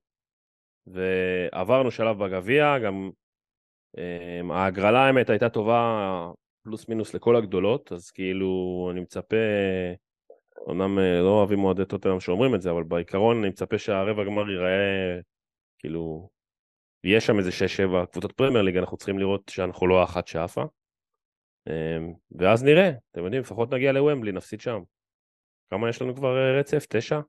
ועברנו 0.87 1.91
שלב 1.91 2.25
בגביע, 2.25 2.79
גם 2.79 3.11
אמ, 3.99 4.51
ההגרלה 4.51 5.07
האמת 5.07 5.31
הייתה 5.31 5.49
טובה 5.49 6.31
פלוס 6.63 6.89
מינוס 6.89 7.15
לכל 7.15 7.37
הגדולות, 7.37 7.93
אז 7.93 8.11
כאילו 8.11 8.89
אני 8.93 9.01
מצפה, 9.01 9.37
אמנם 10.69 10.99
אה, 10.99 11.21
לא 11.21 11.29
אוהבים 11.29 11.65
אוהדי 11.65 11.85
טוטנאם 11.85 12.21
שאומרים 12.21 12.55
את 12.55 12.63
זה, 12.63 12.71
אבל 12.71 12.83
בעיקרון 12.83 13.39
אני 13.39 13.49
מצפה 13.49 13.79
שהרבע 13.79 14.25
גמר 14.25 14.51
ייראה, 14.51 15.21
כאילו, 15.79 16.31
יש 17.05 17.27
שם 17.27 17.39
איזה 17.39 17.51
6-7 17.51 18.07
קבוצות 18.07 18.33
פרמייר 18.33 18.63
ליג, 18.63 18.77
אנחנו 18.77 18.97
צריכים 18.97 19.19
לראות 19.19 19.49
שאנחנו 19.49 19.87
לא 19.87 20.01
האחת 20.01 20.27
שעפה. 20.27 20.65
אמ, 21.69 22.15
ואז 22.39 22.65
נראה, 22.65 22.91
אתם 23.11 23.25
יודעים, 23.25 23.43
לפחות 23.43 23.75
נגיע 23.75 23.93
לוומבלי, 23.93 24.33
נפסיד 24.33 24.61
שם. 24.61 24.83
כמה 25.71 25.89
יש 25.89 26.03
לנו 26.03 26.17
כבר 26.17 26.37
אה, 26.37 26.61
רצף? 26.61 26.87
תשע? 26.89 27.21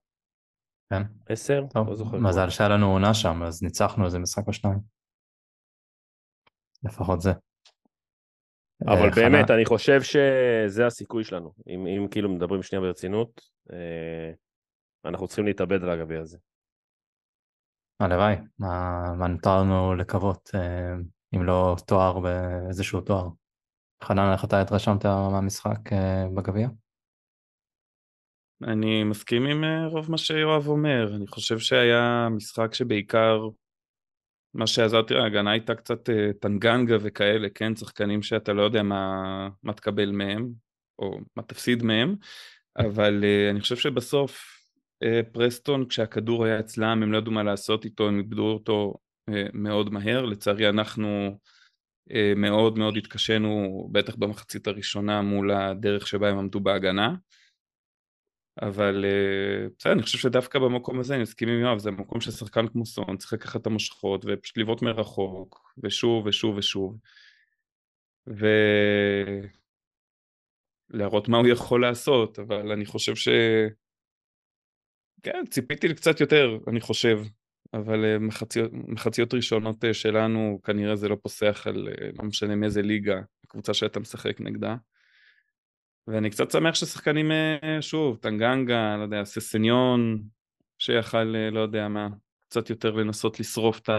כן. 0.90 1.02
עשר? 1.30 1.64
טוב, 1.74 1.90
לא 1.90 1.96
זוכר. 1.96 2.18
מזל 2.18 2.50
שהיה 2.50 2.70
לנו 2.70 2.92
עונה 2.92 3.14
שם, 3.14 3.44
אז 3.44 3.64
ניצחנו 3.64 4.06
איזה 4.06 4.20
משחק 4.20 4.48
או 4.48 4.54
שניים. 4.54 4.80
לפחות 6.84 7.22
זה. 7.22 7.32
אבל 8.88 9.10
uh, 9.10 9.16
באמת, 9.16 9.46
חנה... 9.46 9.56
אני 9.56 9.66
חושב 9.66 10.02
שזה 10.02 10.86
הסיכוי 10.86 11.24
שלנו. 11.24 11.54
אם, 11.68 11.88
אם 11.88 12.08
כאילו 12.12 12.30
מדברים 12.30 12.64
שנייה 12.64 12.82
ברצינות, 12.82 13.42
uh, 13.70 13.74
אנחנו 15.06 15.28
צריכים 15.28 15.46
להתאבד 15.46 15.84
על 15.84 15.90
הגביע 15.90 16.20
הזה. 16.20 16.38
הלוואי, 18.00 18.36
מה, 18.60 19.04
מה 19.18 19.28
נותר 19.28 19.62
לנו 19.62 19.96
לקוות, 19.96 20.50
uh, 20.50 21.36
אם 21.36 21.44
לא 21.44 21.76
תואר 21.88 22.20
באיזשהו 22.20 23.02
תואר. 23.02 23.28
חנן, 24.04 24.32
איך 24.34 24.46
אתה 24.46 24.62
התרשמת 24.62 25.06
מהמשחק 25.06 25.88
uh, 25.88 26.36
בגביע? 26.36 26.68
אני 28.64 29.04
מסכים 29.04 29.46
עם 29.46 29.64
רוב 29.90 30.12
מה 30.12 30.18
שיואב 30.18 30.68
אומר, 30.68 31.16
אני 31.16 31.28
חושב 31.28 31.60
שהיה 31.60 32.28
משחק 32.32 32.74
שבעיקר 32.74 33.50
מה 34.54 34.68
שעזר, 34.68 35.02
תראה, 35.02 35.24
ההגנה 35.24 35.52
הייתה 35.52 35.76
קצת 35.76 36.10
uh, 36.10 36.14
טנגנגה 36.40 36.98
וכאלה, 37.02 37.48
כן? 37.56 37.76
שחקנים 37.76 38.22
שאתה 38.22 38.54
לא 38.54 38.62
יודע 38.62 38.84
מה, 38.84 39.50
מה 39.64 39.74
תקבל 39.74 40.12
מהם, 40.12 40.50
או 41.00 41.20
מה 41.36 41.44
תפסיד 41.44 41.84
מהם, 41.84 42.16
אבל 42.78 43.24
uh, 43.24 43.52
אני 43.52 43.62
חושב 43.62 43.76
שבסוף 43.76 44.46
uh, 45.04 45.08
פרסטון, 45.32 45.86
כשהכדור 45.86 46.46
היה 46.46 46.60
אצלם, 46.60 47.04
הם 47.04 47.12
לא 47.12 47.18
ידעו 47.18 47.32
מה 47.32 47.44
לעשות 47.44 47.86
איתו, 47.86 48.08
הם 48.08 48.18
איבדו 48.18 48.52
אותו 48.52 48.94
מאוד 49.54 49.94
מהר. 49.94 50.26
לצערי 50.26 50.70
אנחנו 50.70 51.38
אה, 52.14 52.34
מאוד 52.36 52.78
מאוד 52.78 52.98
התקשינו, 52.98 53.88
בטח 53.92 54.16
במחצית 54.16 54.68
הראשונה, 54.68 55.22
מול 55.22 55.52
הדרך 55.52 56.08
שבה 56.08 56.30
הם 56.30 56.38
עמדו 56.38 56.60
בהגנה. 56.60 57.16
אבל 58.62 59.06
אה, 59.06 59.68
בסדר, 59.78 59.94
אני 59.94 60.02
חושב 60.02 60.18
שדווקא 60.18 60.60
במקום 60.60 61.00
הזה, 61.00 61.14
אני 61.14 61.22
מסכים 61.22 61.50
עם 61.50 61.60
יואב, 61.60 61.78
זה 61.78 61.92
מקום 61.92 62.22
ששחקן 62.22 62.68
כמו 62.68 62.86
סון 62.86 63.18
צריך 63.18 63.34
לקחת 63.34 63.62
את 63.62 63.68
המושכות 63.68 64.26
ופשוט 64.28 64.58
לבעוט 64.58 64.82
מרחוק, 64.82 65.74
ושוב 65.84 66.26
ושוב 66.26 66.58
ושוב. 66.58 66.98
ולהראות 70.94 71.28
מה 71.28 71.38
הוא 71.38 71.48
יכול 71.48 71.82
לעשות, 71.82 72.40
אבל 72.40 72.72
אני 72.72 72.86
חושב 72.86 73.16
ש... 73.16 73.28
כן, 75.24 75.44
ציפיתי 75.50 75.88
לקצת 75.88 76.22
יותר, 76.22 76.58
אני 76.68 76.82
חושב, 76.82 77.20
אבל 77.74 78.06
אה, 78.06 78.20
מחציות, 78.20 78.72
מחציות 78.74 79.34
ראשונות 79.34 79.86
אה, 79.86 79.94
שלנו, 79.94 80.60
כנראה 80.64 80.96
זה 80.96 81.10
לא 81.10 81.18
פוסח 81.22 81.68
על 81.68 81.88
לא 82.14 82.24
משנה 82.24 82.56
מאיזה 82.56 82.82
ליגה, 82.82 83.22
הקבוצה 83.44 83.74
שאתה 83.74 84.00
משחק 84.00 84.42
נגדה. 84.42 84.76
ואני 86.08 86.30
קצת 86.30 86.52
שמח 86.52 86.76
ששחקנים, 86.76 87.32
אה, 87.32 87.82
שוב, 87.82 88.18
טנגנגה, 88.18 88.98
לא 88.98 89.04
יודע, 89.04 89.24
ססניון, 89.24 90.22
שיכל, 90.78 91.36
אה, 91.36 91.50
לא 91.50 91.60
יודע 91.60 91.88
מה, 91.88 92.08
קצת 92.40 92.70
יותר 92.70 92.92
לנסות 92.92 93.40
לשרוף 93.40 93.80
את 93.80 93.90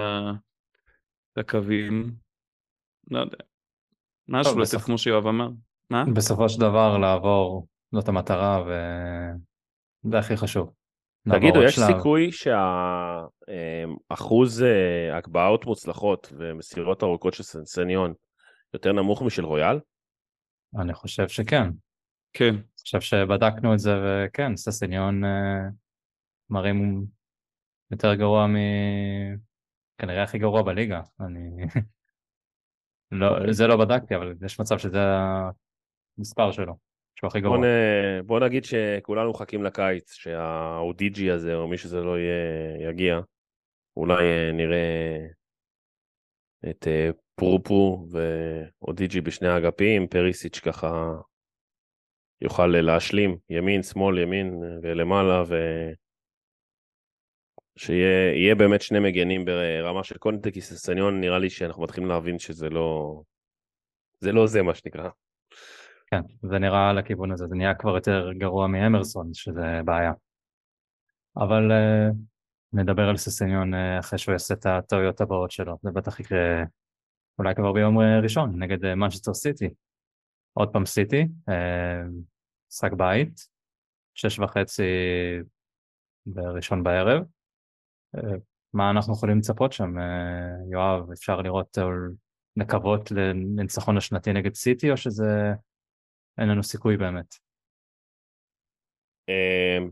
הקווים. 1.37 2.15
לא 3.11 3.19
יודע. 3.19 3.39
משהו 4.29 4.53
לתת 4.53 4.61
בסופ... 4.61 4.83
כמו 4.83 4.99
שיואב 4.99 5.27
אמר. 5.27 5.49
מה? 5.91 6.05
בסופו 6.15 6.49
של 6.49 6.61
דבר 6.61 6.99
לעבור, 6.99 7.67
זאת 7.93 8.09
המטרה 8.09 8.63
וזה 8.63 10.19
הכי 10.19 10.37
חשוב. 10.37 10.73
תגידו, 11.29 11.63
יש 11.63 11.75
שלב. 11.75 11.87
סיכוי 11.87 12.31
שהאחוז 14.11 14.63
אה, 14.63 15.19
הקבעות 15.19 15.67
מוצלחות 15.67 16.33
ומסירות 16.39 17.03
ארוכות 17.03 17.35
של 17.35 17.43
סנסניון 17.43 18.15
יותר 18.75 18.93
נמוך 18.93 19.23
משל 19.23 19.45
רויאל? 19.45 19.79
אני 20.79 20.95
חושב 20.95 21.29
שכן. 21.29 21.71
כן. 22.33 22.55
אני 22.55 22.63
חושב 22.81 23.01
שבדקנו 23.01 23.75
את 23.75 23.79
זה, 23.79 23.91
וכן, 24.03 24.57
ססניון 24.57 25.25
אה, 25.25 25.69
מראים 26.51 27.07
יותר 27.91 28.15
גרוע 28.15 28.47
מ... 28.47 28.57
כנראה 29.99 30.23
הכי 30.23 30.39
גרוע 30.39 30.63
בליגה. 30.63 31.01
אני... 31.21 31.67
לא, 33.21 33.53
זה 33.53 33.67
לא 33.67 33.77
בדקתי, 33.77 34.17
אבל 34.17 34.35
יש 34.45 34.61
מצב 34.61 34.79
שזה 34.79 34.99
המספר 36.19 36.53
שלו, 36.53 36.77
שהוא 37.15 37.29
הכי 37.29 37.41
גרוע. 37.41 37.57
בוא, 37.57 37.67
נ... 37.67 38.27
בוא 38.27 38.41
נגיד 38.41 38.65
שכולנו 38.65 39.31
מחכים 39.31 39.65
לקיץ, 39.65 40.13
שהאודיג'י 40.13 41.31
הזה, 41.31 41.55
או 41.55 41.69
מי 41.69 41.79
שזה 41.79 42.01
לא 42.01 42.19
יהיה, 42.19 42.91
יגיע. 42.91 43.21
אולי 43.97 44.25
אה, 44.25 44.53
נראה 44.53 45.27
את 46.71 46.89
אה, 46.89 47.11
פרופו 47.35 48.07
ואודיג'י 48.11 49.21
בשני 49.21 49.49
האגפים, 49.49 50.07
פריסיץ' 50.07 50.59
ככה 50.59 51.15
יוכל 52.43 52.67
להשלים 52.67 53.37
ימין, 53.51 53.83
שמאל, 53.83 54.19
ימין 54.19 54.63
ולמעלה, 54.83 55.43
ו... 55.49 55.55
שיהיה 57.77 58.55
באמת 58.55 58.83
שני 58.83 58.99
מגנים 59.01 59.45
ברמה 59.45 60.05
של 60.05 60.19
קונטה, 60.19 60.51
כי 60.51 60.61
ססניון 60.61 61.21
נראה 61.21 61.39
לי 61.39 61.51
שאנחנו 61.51 61.83
מתחילים 61.83 62.11
להבין 62.11 62.39
שזה 62.39 62.69
לא... 62.69 63.21
זה 64.21 64.33
לא 64.33 64.47
זה 64.47 64.63
מה 64.63 64.75
שנקרא. 64.75 65.09
כן, 66.07 66.21
זה 66.43 66.59
נראה 66.59 66.93
לכיוון 66.93 67.33
הזה, 67.33 67.47
זה 67.47 67.55
נהיה 67.55 67.75
כבר 67.75 67.95
יותר 67.95 68.33
גרוע 68.33 68.67
מאמרסון, 68.67 69.35
שזה 69.35 69.81
בעיה. 69.85 70.13
אבל 71.37 71.71
uh, 71.71 72.15
נדבר 72.73 73.09
על 73.09 73.17
ססניון 73.17 73.75
uh, 73.75 73.77
אחרי 74.01 74.19
שהוא 74.19 74.33
יעשה 74.33 74.55
את 74.55 74.67
הטעויות 74.67 75.21
הבאות 75.21 75.51
שלו, 75.51 75.79
זה 75.83 75.91
בטח 75.91 76.21
יקרה 76.21 76.63
אולי 77.39 77.55
כבר 77.55 77.73
ביום 77.73 77.99
ראשון 77.99 78.63
נגד 78.63 78.95
מנצ'סטר 78.95 79.35
סיטי. 79.35 79.69
עוד 80.53 80.73
פעם 80.73 80.87
סיטי, 80.87 81.27
משחק 82.73 82.93
בית, 82.93 83.49
שש 84.15 84.39
וחצי 84.39 84.83
בראשון 86.27 86.83
בערב. 86.83 87.23
אה, 88.17 88.37
מה 88.73 88.91
אנחנו 88.91 89.15
יכולים 89.15 89.39
לצפות 89.39 89.73
שם, 89.73 89.99
אה, 89.99 90.73
יואב? 90.73 91.11
אפשר 91.13 91.41
לראות, 91.41 91.79
או 91.79 91.89
לקוות 92.57 93.11
לניצחון 93.11 93.97
השנתי 93.97 94.33
נגד 94.33 94.55
סיטי, 94.55 94.91
או 94.91 94.97
שזה... 94.97 95.53
אין 96.39 96.49
לנו 96.49 96.63
סיכוי 96.63 96.97
באמת? 96.97 97.35
אמ, 99.29 99.91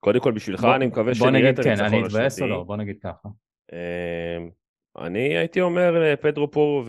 קודם 0.00 0.20
כל 0.20 0.32
בשבילך 0.32 0.64
אני 0.76 0.86
מקווה 0.86 1.14
שנראה 1.14 1.50
את 1.50 1.58
הניצחון 1.58 1.72
השנתי. 1.72 1.90
כן, 1.90 1.96
אני 1.96 2.06
אתבאס 2.06 2.42
או 2.42 2.46
לא? 2.46 2.62
בוא 2.62 2.76
נגיד 2.76 2.98
ככה. 3.02 3.28
אני 4.98 5.36
הייתי 5.38 5.60
אומר 5.60 6.16
פדרו 6.16 6.50
פורו 6.50 6.84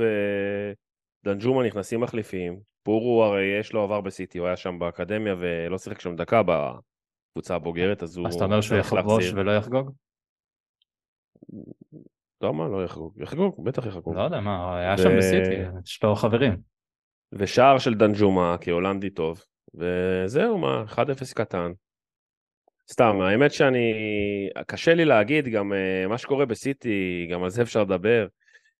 ודנג'ומה 1.25 1.63
נכנסים 1.63 2.01
מחליפים, 2.01 2.59
פורו 2.83 3.23
הרי 3.23 3.59
יש 3.59 3.73
לו 3.73 3.83
עבר 3.83 4.01
בסיטי, 4.01 4.37
הוא 4.37 4.47
היה 4.47 4.57
שם 4.57 4.79
באקדמיה 4.79 5.35
ולא 5.39 5.77
שיחק 5.77 6.01
שם 6.01 6.15
דקה 6.15 6.41
בקבוצה 6.43 7.55
הבוגרת, 7.55 8.03
אז 8.03 8.17
הוא... 8.17 8.27
אז 8.27 8.35
אתה 8.35 8.45
אומר 8.45 8.61
שהוא 8.61 8.77
יחבוש 8.77 9.31
ולא 9.33 9.51
יחגוג? 9.51 9.91
למה 12.41 12.67
לא 12.67 12.85
יחגוג? 12.85 13.21
יחגוג, 13.21 13.65
בטח 13.65 13.85
יחגוג. 13.85 14.15
לא 14.15 14.21
יודע 14.21 14.39
מה, 14.39 14.77
היה 14.77 14.97
שם 14.97 15.17
בסיטי, 15.17 15.53
יש 15.85 16.03
לו 16.03 16.15
חברים. 16.15 16.57
ושער 17.33 17.77
של 17.77 17.93
דנג'ומה 17.93 18.55
כהולנדי 18.61 19.09
טוב, 19.09 19.45
וזהו 19.73 20.57
מה, 20.57 20.83
1-0 20.87 20.97
קטן. 21.35 21.71
סתם, 22.91 23.21
האמת 23.21 23.51
שאני, 23.51 23.93
קשה 24.67 24.93
לי 24.93 25.05
להגיד 25.05 25.47
גם 25.47 25.73
אה, 25.73 26.07
מה 26.07 26.17
שקורה 26.17 26.45
בסיטי, 26.45 27.27
גם 27.31 27.43
על 27.43 27.49
זה 27.49 27.61
אפשר 27.61 27.83
לדבר. 27.83 28.27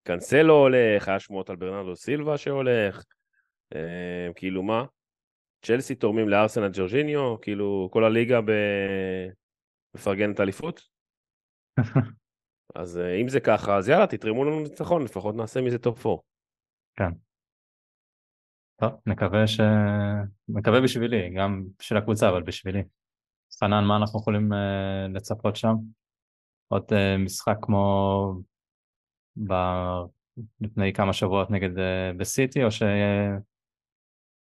קנסלו 0.04 0.54
הולך, 0.54 1.08
היה 1.08 1.20
שמועות 1.20 1.50
על 1.50 1.56
ברנרדו 1.56 1.96
סילבה 1.96 2.38
שהולך, 2.38 3.04
כאילו 4.36 4.64
מה? 4.64 4.86
צ'לסי 5.66 5.96
תורמים 5.96 6.30
לארסנל 6.30 6.70
ג'ורג'יניו, 6.74 7.42
כאילו 7.42 7.90
כל 7.92 8.04
הליגה. 8.04 8.40
מפרגנת 9.96 10.40
אליפות? 10.40 10.82
אז 12.76 12.98
אה, 12.98 13.22
אם 13.22 13.28
זה 13.28 13.40
ככה, 13.40 13.78
אז 13.78 13.90
יאללה, 13.90 14.08
תתרמו 14.08 14.46
לנו 14.46 14.60
ניצחון, 14.60 15.04
לפחות 15.04 15.36
נעשה 15.36 15.62
מזה 15.62 15.78
top 15.78 16.06
4. 16.06 16.22
כן. 16.96 17.12
טוב, 18.80 18.92
נקווה 19.06 19.48
ש... 19.48 19.60
מקווה 20.50 20.82
בשבילי, 20.82 21.30
גם 21.38 21.64
בשביל 21.80 22.00
הקבוצה, 22.00 22.30
אבל 22.30 22.44
בשבילי. 22.44 22.84
חנן, 23.60 23.84
מה 23.84 23.98
אנחנו 23.98 24.20
יכולים 24.20 24.54
אה, 24.54 24.56
לצפות 25.14 25.56
שם? 25.56 25.74
עוד 26.68 26.84
אה, 26.84 27.18
משחק 27.26 27.58
כמו 27.62 28.34
ב... 29.48 29.54
לפני 30.62 30.94
כמה 30.94 31.14
שבועות 31.14 31.52
נגד 31.52 31.78
אה, 31.78 32.18
בסיטי, 32.18 32.64
או 32.64 32.72
שיהיה 32.72 33.38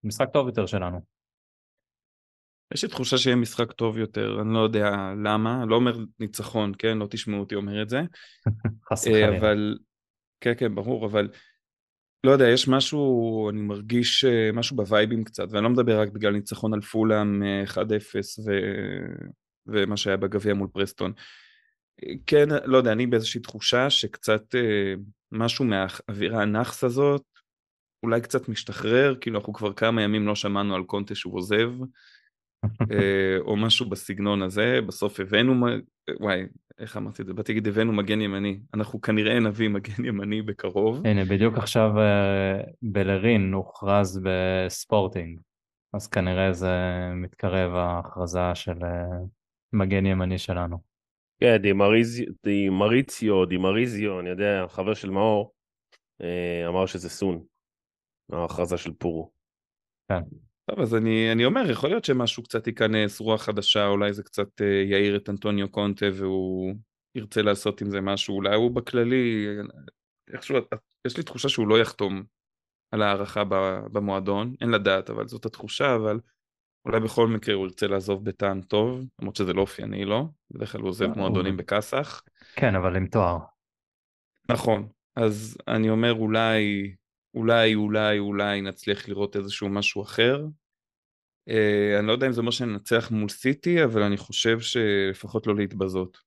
משחק 0.03 0.29
טוב 0.33 0.47
יותר 0.47 0.65
שלנו. 0.65 1.01
יש 2.73 2.83
לי 2.83 2.89
תחושה 2.89 3.17
שיהיה 3.17 3.35
משחק 3.35 3.71
טוב 3.71 3.97
יותר, 3.97 4.41
אני 4.41 4.53
לא 4.53 4.59
יודע 4.59 5.13
למה, 5.23 5.65
לא 5.65 5.75
אומר 5.75 5.97
ניצחון, 6.19 6.71
כן? 6.77 6.97
לא 6.97 7.07
תשמעו 7.09 7.39
אותי 7.39 7.55
אומר 7.55 7.81
את 7.81 7.89
זה. 7.89 8.01
חס 8.91 9.07
אה, 9.07 9.11
וחלילה. 9.11 9.37
אבל, 9.37 9.77
כן, 10.41 10.53
כן, 10.57 10.75
ברור, 10.75 11.05
אבל 11.05 11.29
לא 12.23 12.31
יודע, 12.31 12.49
יש 12.49 12.67
משהו, 12.67 13.49
אני 13.49 13.61
מרגיש 13.61 14.25
אה, 14.25 14.49
משהו 14.53 14.75
בווייבים 14.75 15.23
קצת, 15.23 15.47
ואני 15.51 15.63
לא 15.63 15.69
מדבר 15.69 16.01
רק 16.01 16.09
בגלל 16.09 16.33
ניצחון 16.33 16.73
על 16.73 16.81
פולאם 16.81 17.43
1-0 17.67 17.77
אה, 17.77 17.81
ו... 18.45 18.51
ומה 19.67 19.97
שהיה 19.97 20.17
בגביע 20.17 20.53
מול 20.53 20.67
פרסטון. 20.73 21.13
כן, 22.25 22.49
לא 22.65 22.77
יודע, 22.77 22.91
אני 22.91 23.07
באיזושהי 23.07 23.41
תחושה 23.41 23.89
שקצת 23.89 24.43
משהו 25.31 25.65
מהאווירה 25.65 26.41
הנאחס 26.41 26.83
הזאת 26.83 27.30
אולי 28.03 28.21
קצת 28.21 28.49
משתחרר, 28.49 29.15
כאילו 29.21 29.39
אנחנו 29.39 29.53
כבר 29.53 29.73
כמה 29.73 30.01
ימים 30.01 30.27
לא 30.27 30.35
שמענו 30.35 30.75
על 30.75 30.83
קונטה 30.83 31.15
שהוא 31.15 31.37
עוזב, 31.37 31.69
אה, 32.91 33.37
או 33.39 33.55
משהו 33.57 33.89
בסגנון 33.89 34.41
הזה, 34.41 34.80
בסוף 34.88 35.19
הבאנו, 35.19 35.67
וואי, 36.19 36.43
איך 36.80 36.97
אמרתי 36.97 37.21
את 37.21 37.28
זה? 37.28 37.34
באתי 37.34 37.53
להגיד 37.53 37.67
הבאנו 37.67 37.93
מגן 37.93 38.21
ימני, 38.21 38.59
אנחנו 38.73 39.01
כנראה 39.01 39.39
נביא 39.39 39.69
מגן 39.69 40.05
ימני 40.05 40.41
בקרוב. 40.41 41.07
הנה, 41.07 41.26
בדיוק 41.26 41.57
עכשיו 41.57 41.99
אה, 41.99 42.61
בלרין 42.82 43.53
הוכרז 43.53 44.21
בספורטינג, 44.23 45.39
אז 45.93 46.07
כנראה 46.07 46.53
זה 46.53 46.76
מתקרב 47.15 47.76
ההכרזה 47.76 48.55
של 48.55 48.84
אה, 48.84 49.17
מגן 49.73 50.05
ימני 50.05 50.38
שלנו. 50.38 50.78
כן, 51.39 51.57
די 51.57 51.73
מריציו, 52.69 53.45
די 53.45 53.57
מריזיו, 53.57 54.19
אני 54.19 54.30
יודע, 54.30 54.65
חבר 54.67 54.93
של 54.93 55.09
מאור, 55.09 55.53
אמר 56.67 56.86
שזה 56.86 57.09
סון. 57.09 57.43
ההכרזה 58.34 58.77
של 58.77 58.93
פורו. 58.93 59.32
כן. 60.09 60.21
טוב, 60.65 60.79
אז 60.79 60.95
אני, 60.95 61.32
אני 61.32 61.45
אומר, 61.45 61.69
יכול 61.71 61.89
להיות 61.89 62.05
שמשהו 62.05 62.43
קצת 62.43 62.67
ייכנס, 62.67 63.19
רוח 63.19 63.41
חדשה, 63.41 63.88
אולי 63.88 64.13
זה 64.13 64.23
קצת 64.23 64.61
אה, 64.61 64.84
יאיר 64.86 65.15
את 65.15 65.29
אנטוניו 65.29 65.69
קונטה 65.69 66.05
והוא 66.13 66.75
ירצה 67.15 67.41
לעשות 67.41 67.82
עם 67.82 67.89
זה 67.89 68.01
משהו, 68.01 68.36
אולי 68.36 68.55
הוא 68.55 68.71
בכללי, 68.71 69.47
איכשהו, 70.34 70.57
יש 71.07 71.17
לי 71.17 71.23
תחושה 71.23 71.49
שהוא 71.49 71.67
לא 71.67 71.79
יחתום 71.79 72.23
על 72.91 73.01
הערכה 73.01 73.43
במועדון, 73.91 74.55
אין 74.61 74.71
לדעת, 74.71 75.09
אבל 75.09 75.27
זאת 75.27 75.45
התחושה, 75.45 75.95
אבל 75.95 76.19
אולי 76.86 76.99
בכל 76.99 77.27
מקרה 77.27 77.55
הוא 77.55 77.65
ירצה 77.65 77.88
לעזוב 77.88 78.25
בטעם 78.25 78.61
טוב, 78.61 79.05
למרות 79.19 79.36
שזה 79.36 79.53
לא 79.53 79.61
אופייני 79.61 80.05
לו, 80.05 80.27
בדרך 80.51 80.71
כלל 80.71 80.82
הוא 80.82 80.89
עוזב 80.89 81.07
לא, 81.07 81.15
מועדונים 81.15 81.57
בכסח. 81.57 82.21
כן, 82.55 82.75
אבל 82.75 82.95
עם 82.95 83.07
תואר. 83.07 83.38
נכון, 84.49 84.88
אז 85.15 85.57
אני 85.67 85.89
אומר 85.89 86.13
אולי, 86.13 86.93
אולי, 87.34 87.75
אולי, 87.75 88.19
אולי 88.19 88.61
נצליח 88.61 89.09
לראות 89.09 89.36
איזשהו 89.36 89.69
משהו 89.69 90.01
אחר. 90.03 90.45
Uh, 91.49 91.99
אני 91.99 92.07
לא 92.07 92.11
יודע 92.11 92.27
אם 92.27 92.32
זה 92.32 92.41
אומר 92.41 92.51
שננצח 92.51 93.11
מול 93.11 93.29
סיטי, 93.29 93.84
אבל 93.84 94.03
אני 94.03 94.17
חושב 94.17 94.59
שלפחות 94.59 95.47
לא 95.47 95.55
להתבזות. 95.55 96.17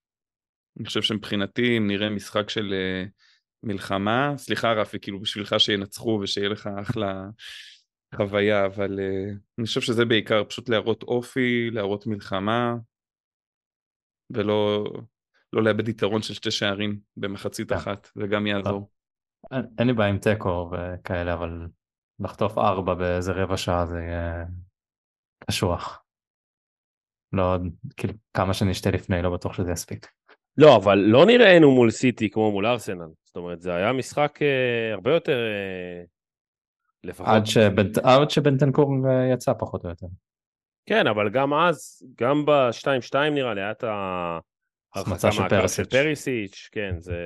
אני 0.78 0.86
חושב 0.86 1.02
שמבחינתי, 1.02 1.78
אם 1.78 1.86
נראה 1.86 2.10
משחק 2.10 2.50
של 2.50 2.74
uh, 2.74 3.10
מלחמה, 3.62 4.32
סליחה 4.36 4.72
רפי, 4.72 4.98
כאילו 5.00 5.20
בשבילך 5.20 5.54
שינצחו 5.58 6.20
ושיהיה 6.22 6.48
לך 6.48 6.68
אחלה 6.80 7.28
חוויה, 8.16 8.66
אבל 8.66 8.98
uh, 8.98 9.36
אני 9.58 9.66
חושב 9.66 9.80
שזה 9.80 10.04
בעיקר 10.04 10.44
פשוט 10.44 10.68
להראות 10.68 11.02
אופי, 11.02 11.70
להראות 11.70 12.06
מלחמה, 12.06 12.74
ולא 14.30 14.84
לא 15.52 15.62
לאבד 15.62 15.88
יתרון 15.88 16.22
של 16.22 16.34
שתי 16.34 16.50
שערים 16.50 16.98
במחצית 17.16 17.68
כן. 17.68 17.74
אחת, 17.74 18.10
וגם 18.16 18.46
יעזור. 18.46 18.90
אין 19.78 19.86
לי 19.86 19.92
בעיה 19.92 20.10
עם 20.10 20.18
תיקו 20.18 20.70
וכאלה, 20.72 21.34
אבל 21.34 21.66
לחטוף 22.20 22.58
ארבע 22.58 22.94
באיזה 22.94 23.32
רבע 23.32 23.56
שעה 23.56 23.86
זה 23.86 23.98
יהיה 23.98 24.44
קשוח. 25.46 26.04
לא, 27.32 27.56
כאילו, 27.96 28.14
כמה 28.34 28.54
שנשתה 28.54 28.90
לפני, 28.90 29.22
לא 29.22 29.30
בטוח 29.30 29.54
שזה 29.54 29.72
יספיק. 29.72 30.06
לא, 30.56 30.76
אבל 30.76 30.98
לא 30.98 31.26
נראינו 31.26 31.70
מול 31.70 31.90
סיטי 31.90 32.30
כמו 32.30 32.52
מול 32.52 32.66
ארסנל. 32.66 33.08
זאת 33.24 33.36
אומרת, 33.36 33.60
זה 33.60 33.74
היה 33.74 33.92
משחק 33.92 34.38
אה, 34.42 34.92
הרבה 34.92 35.14
יותר... 35.14 35.38
אה, 35.38 36.04
לפחות... 37.04 37.28
עד 37.28 37.46
שבנט- 37.46 37.98
עד 38.04 38.30
שבנטנקור 38.30 38.92
אה, 39.08 39.32
יצא 39.32 39.52
פחות 39.58 39.84
או 39.84 39.90
יותר. 39.90 40.06
כן, 40.86 41.06
אבל 41.06 41.30
גם 41.30 41.54
אז, 41.54 42.02
גם 42.20 42.44
ב-2-2 42.46 43.16
נראה 43.30 43.54
לי, 43.54 43.60
היה 43.60 43.70
את 43.70 43.84
ההרחקה 43.84 44.40
החמצה 44.94 45.32
של 45.32 45.42
מהקו 45.42 45.54
של 45.54 45.84
פריסיץ'. 45.84 45.90
פריסיץ', 45.90 46.68
כן, 46.72 46.94
זה... 46.98 47.16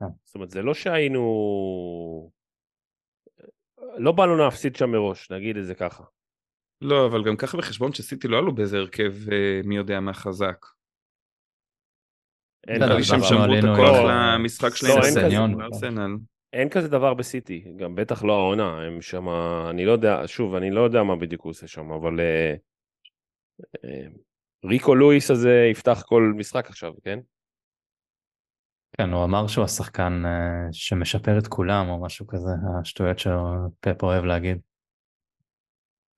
כן. 0.00 0.06
זאת 0.24 0.34
אומרת, 0.34 0.50
זה 0.50 0.62
לא 0.62 0.74
שהיינו... 0.74 1.24
לא 3.96 4.12
באנו 4.12 4.36
להפסיד 4.36 4.76
שם 4.76 4.90
מראש, 4.90 5.30
נגיד 5.30 5.56
את 5.56 5.66
זה 5.66 5.74
ככה. 5.74 6.04
לא, 6.80 7.06
אבל 7.06 7.24
גם 7.24 7.36
ככה 7.36 7.58
בחשבון 7.58 7.92
שסיטי 7.92 8.28
לא 8.28 8.38
עלו 8.38 8.54
באיזה 8.54 8.76
הרכב 8.78 9.12
אה, 9.32 9.60
מי 9.64 9.76
יודע 9.76 10.00
מה 10.00 10.12
חזק. 10.12 10.66
אין 12.66 12.82
נראה 12.82 12.94
לי 12.94 13.02
כזה 13.02 13.08
שהם 13.08 13.18
דבר. 13.18 13.28
שמרו 13.28 13.44
את 13.44 13.48
עלינו 13.48 13.72
הכוח 13.72 13.96
למשחק 14.10 14.68
לא, 14.68 14.76
שלהם. 14.76 14.92
אין 14.92 15.00
כזה. 15.00 15.20
בסניון, 15.20 15.60
ארסנל. 15.60 16.16
אין 16.52 16.68
כזה 16.68 16.88
דבר 16.88 17.14
בסיטי, 17.14 17.64
גם 17.76 17.94
בטח 17.94 18.24
לא 18.24 18.32
העונה, 18.32 18.82
הם 18.82 19.02
שם, 19.02 19.28
אני 19.70 19.84
לא 19.84 19.92
יודע, 19.92 20.22
שוב, 20.26 20.54
אני 20.54 20.70
לא 20.70 20.80
יודע 20.80 21.02
מה 21.02 21.16
בדיוק 21.16 21.42
הוא 21.42 21.50
עושה 21.50 21.66
שם, 21.66 21.90
אבל 21.90 22.20
אה, 22.20 22.54
אה, 23.84 24.06
ריקו 24.64 24.94
לואיס 24.94 25.30
הזה 25.30 25.68
יפתח 25.70 26.02
כל 26.06 26.32
משחק 26.36 26.66
עכשיו, 26.68 26.92
כן? 27.04 27.18
כן, 28.96 29.10
הוא 29.12 29.24
אמר 29.24 29.46
שהוא 29.46 29.64
השחקן 29.64 30.12
אה, 30.26 30.72
שמשפר 30.72 31.38
את 31.38 31.46
כולם 31.46 31.88
או 31.88 32.04
משהו 32.04 32.26
כזה, 32.26 32.50
השטויות 32.80 33.18
שפפ 33.18 34.02
אוהב 34.02 34.24
להגיד. 34.24 34.58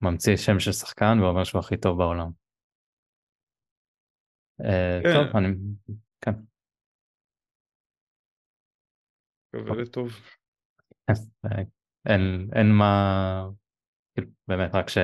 ממציא 0.03 0.37
שם 0.37 0.59
של 0.59 0.73
שחקן 0.73 1.21
ואומר 1.21 1.45
שהוא 1.45 1.59
הכי 1.59 1.77
טוב 1.77 1.99
בעולם. 1.99 2.31
אה, 4.61 5.01
כן. 5.03 5.13
טוב, 5.13 5.37
אני... 5.37 5.49
כן. 6.21 6.31
עובדת 9.55 9.93
טוב. 9.93 10.09
אה, 11.11 11.15
אין, 12.07 12.49
אין 12.55 12.73
מה... 12.79 13.49
כאילו, 14.15 14.29
באמת, 14.49 14.71
רק 14.75 14.89
ש... 14.89 14.99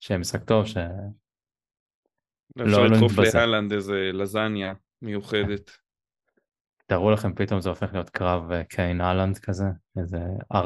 שיהיה 0.00 0.20
משחק 0.20 0.44
טוב, 0.44 0.66
ש... 0.66 0.76
אפשר 2.62 2.78
לא 2.78 2.86
לדחוף 2.86 3.12
נתבזה. 3.12 3.38
להלנד 3.38 3.72
איזה 3.72 4.10
לזניה 4.12 4.74
מיוחדת. 5.02 5.85
תארו 6.86 7.10
לכם 7.10 7.34
פתאום 7.34 7.60
זה 7.60 7.68
הופך 7.68 7.92
להיות 7.92 8.10
קרב 8.10 8.50
אה, 8.52 8.64
קיין 8.64 9.00
אהלנד 9.00 9.38
כזה, 9.38 9.64
איזה 10.00 10.18
4-3 10.52 10.56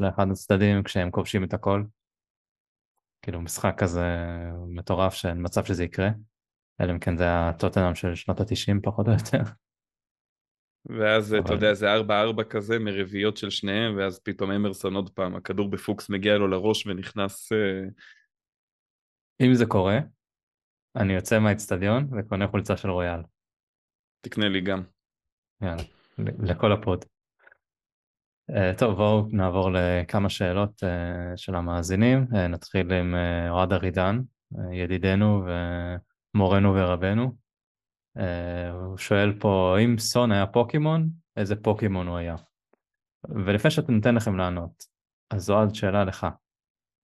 לאחד 0.00 0.26
הצדדים 0.30 0.82
כשהם 0.82 1.10
כובשים 1.10 1.44
את 1.44 1.54
הכל. 1.54 1.82
כאילו 3.22 3.40
משחק 3.40 3.74
כזה 3.78 4.06
מטורף 4.68 5.14
שאין 5.14 5.36
מצב 5.44 5.64
שזה 5.64 5.84
יקרה, 5.84 6.08
אלא 6.80 6.92
אם 6.92 6.98
כן 6.98 7.16
זה 7.16 7.24
הטוטנאם 7.28 7.94
של 7.94 8.14
שנות 8.14 8.40
התשעים 8.40 8.80
פחות 8.82 9.06
או 9.08 9.12
יותר. 9.12 9.52
ואז 10.86 11.34
אתה 11.34 11.42
אבל- 11.44 11.54
יודע 11.54 11.74
זה 11.74 11.86
4-4 11.96 12.44
כזה 12.50 12.78
מרביעיות 12.78 13.36
של 13.36 13.50
שניהם 13.50 13.96
ואז 13.98 14.20
פתאום 14.20 14.50
אמרסון 14.50 14.94
עוד 14.94 15.10
פעם 15.10 15.36
הכדור 15.36 15.70
בפוקס 15.70 16.10
מגיע 16.10 16.38
לו 16.38 16.48
לראש 16.48 16.86
ונכנס 16.86 17.52
אה, 17.52 17.82
אם 19.46 19.54
זה 19.54 19.66
קורה, 19.66 19.98
אני 20.96 21.12
יוצא 21.12 21.38
מהאצטדיון 21.38 22.08
וקונה 22.18 22.48
חולצה 22.48 22.76
של 22.76 22.90
רויאל. 22.90 23.20
תקנה 24.20 24.48
לי 24.48 24.60
גם. 24.60 24.82
יאללה, 25.62 25.82
לכל 26.18 26.72
ה 26.72 26.78
pod. 26.78 27.04
אה, 28.50 28.78
טוב, 28.78 28.96
בואו 28.96 29.26
נעבור 29.32 29.70
לכמה 29.72 30.28
שאלות 30.28 30.82
אה, 30.82 31.36
של 31.36 31.54
המאזינים. 31.54 32.26
אה, 32.32 32.36
נתחיל 32.36 32.92
עם 32.92 33.14
אוהד 33.50 33.72
ארידן, 33.72 34.20
ידידנו 34.72 35.44
ומורנו 36.34 36.74
ורבנו. 36.74 37.36
הוא 38.72 38.96
שואל 38.96 39.38
פה, 39.40 39.76
אם 39.84 39.98
סון 39.98 40.32
היה 40.32 40.46
פוקימון, 40.46 41.08
איזה 41.36 41.56
פוקימון 41.56 42.06
הוא 42.06 42.16
היה? 42.16 42.36
ולפני 43.28 43.70
שאתה 43.70 43.92
נותן 43.92 44.14
לכם 44.14 44.36
לענות, 44.36 44.84
אז 45.30 45.50
אוהד, 45.50 45.74
שאלה 45.74 46.04
לך. 46.04 46.26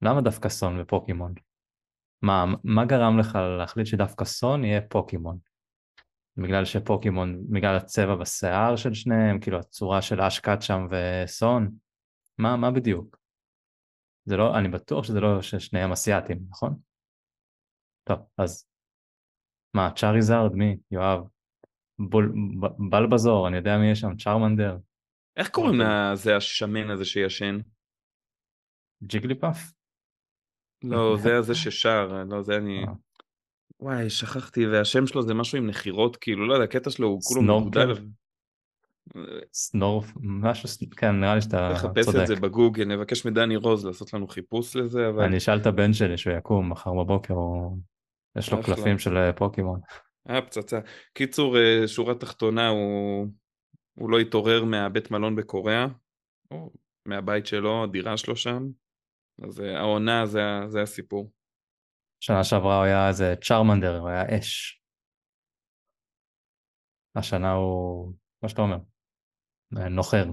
למה 0.02 0.20
דווקא 0.20 0.48
סון 0.48 0.80
ופוקימון? 0.80 1.34
מה, 2.22 2.44
מה 2.64 2.84
גרם 2.84 3.18
לך 3.18 3.38
להחליט 3.58 3.86
שדווקא 3.86 4.24
סון 4.24 4.64
יהיה 4.64 4.80
פוקימון? 4.80 5.38
בגלל 6.36 6.64
שפוקימון, 6.64 7.44
בגלל 7.50 7.76
הצבע 7.76 8.14
בשיער 8.14 8.76
של 8.76 8.94
שניהם, 8.94 9.40
כאילו 9.40 9.58
הצורה 9.58 10.02
של 10.02 10.20
אש 10.20 10.40
קאצ'אם 10.40 10.88
וסון, 10.90 11.70
מה, 12.38 12.56
מה 12.56 12.70
בדיוק? 12.70 13.18
זה 14.24 14.36
לא, 14.36 14.58
אני 14.58 14.68
בטוח 14.68 15.04
שזה 15.04 15.20
לא 15.20 15.42
ששניהם 15.42 15.92
אסיאתים, 15.92 16.38
נכון? 16.50 16.76
טוב, 18.04 18.18
אז 18.38 18.66
מה, 19.74 19.90
צ'אריזארד, 19.96 20.52
מי? 20.52 20.76
יואב? 20.90 21.20
בול, 21.98 22.32
ב- 22.60 22.90
בלבזור, 22.90 23.48
אני 23.48 23.56
יודע 23.56 23.78
מי 23.78 23.90
יש 23.90 24.00
שם, 24.00 24.16
צ'רמנדר, 24.16 24.76
איך 25.36 25.48
קוראים 25.48 25.80
אוקיי. 25.80 26.12
לזה 26.12 26.36
השמן 26.36 26.90
הזה 26.90 27.04
שישן? 27.04 27.58
ג'יגליפאף? 29.02 29.72
לא 30.84 31.16
זה 31.22 31.38
הזה 31.38 31.54
ששר 31.54 32.24
לא 32.28 32.42
זה 32.42 32.56
אני 32.56 32.84
אה. 32.88 32.92
וואי 33.80 34.10
שכחתי 34.10 34.66
והשם 34.66 35.06
שלו 35.06 35.22
זה 35.22 35.34
משהו 35.34 35.58
עם 35.58 35.66
נחירות 35.66 36.16
כאילו 36.16 36.46
לא 36.46 36.52
יודע 36.52 36.64
הקטע 36.64 36.90
שלו 36.90 37.08
הוא 37.08 37.20
כולו? 37.22 37.60
מגודל. 37.60 37.94
סנורף, 39.52 40.12
משהו, 40.20 40.68
כן, 40.96 41.20
נראה 41.20 41.34
לי 41.34 41.40
שאתה 41.40 41.70
נחפש 41.72 42.04
צודק. 42.04 42.18
את 42.22 42.26
זה 42.26 42.36
בגוגל 42.36 42.84
נבקש 42.84 43.26
מדני 43.26 43.56
רוז 43.56 43.86
לעשות 43.86 44.14
לנו 44.14 44.28
חיפוש 44.28 44.76
לזה 44.76 45.08
אבל 45.08 45.24
אני 45.24 45.36
אשאל 45.36 45.58
את 45.58 45.66
הבן 45.66 45.92
שלי 45.92 46.16
שהוא 46.16 46.36
יקום 46.36 46.70
מחר 46.70 46.94
בבוקר, 46.94 47.34
הוא... 47.34 47.78
יש 48.38 48.52
לו 48.52 48.60
אחלה. 48.60 48.76
קלפים 48.76 48.98
של 48.98 49.16
אה, 49.16 49.32
פוקימון. 49.32 49.80
אה 50.30 50.42
פצצה. 50.42 50.80
קיצור 51.14 51.58
אה, 51.58 51.88
שורה 51.88 52.14
תחתונה 52.14 52.68
הוא 52.68 53.26
הוא 53.98 54.10
לא 54.10 54.18
התעורר 54.18 54.64
מהבית 54.64 55.10
מלון 55.10 55.36
בקוריאה 55.36 55.86
או 56.50 56.70
מהבית 57.06 57.46
שלו 57.46 57.84
הדירה 57.84 58.16
שלו 58.16 58.36
שם 58.36 58.66
אז 59.42 59.60
אה, 59.60 59.78
העונה 59.78 60.26
זה 60.26 60.40
זה 60.68 60.82
הסיפור. 60.82 61.30
שנה 62.26 62.44
שעברה 62.44 62.76
הוא 62.76 62.84
היה 62.84 63.08
איזה 63.08 63.34
צ'רמנדר, 63.44 63.98
הוא 63.98 64.08
היה 64.08 64.38
אש. 64.38 64.80
השנה 67.16 67.52
הוא, 67.52 68.12
מה 68.42 68.48
שאתה 68.48 68.62
אומר, 68.62 68.78
אה, 69.76 69.88
נוחר. 69.88 70.24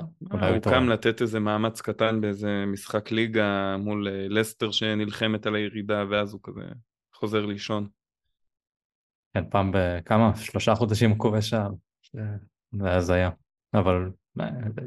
אה, 0.00 0.04
הוא. 0.48 0.58
קם 0.62 0.88
לתת 0.88 1.22
איזה 1.22 1.40
מאמץ 1.40 1.80
קטן 1.80 2.20
באיזה 2.20 2.64
משחק 2.66 3.10
ליגה 3.10 3.76
מול 3.78 4.08
אה, 4.08 4.26
לסטר 4.28 4.70
שנלחמת 4.70 5.46
על 5.46 5.54
הירידה 5.54 6.04
ואז 6.10 6.32
הוא 6.32 6.40
כזה 6.42 6.60
חוזר 7.14 7.46
לישון. 7.46 7.88
כן, 9.34 9.50
פעם 9.50 9.70
בכמה? 9.74 10.36
שלושה 10.36 10.74
חודשים 10.74 11.10
הוא 11.10 11.18
כובש 11.18 11.50
שער. 11.50 11.70
זה 12.72 12.96
הזיה. 12.96 13.30
אבל 13.74 14.10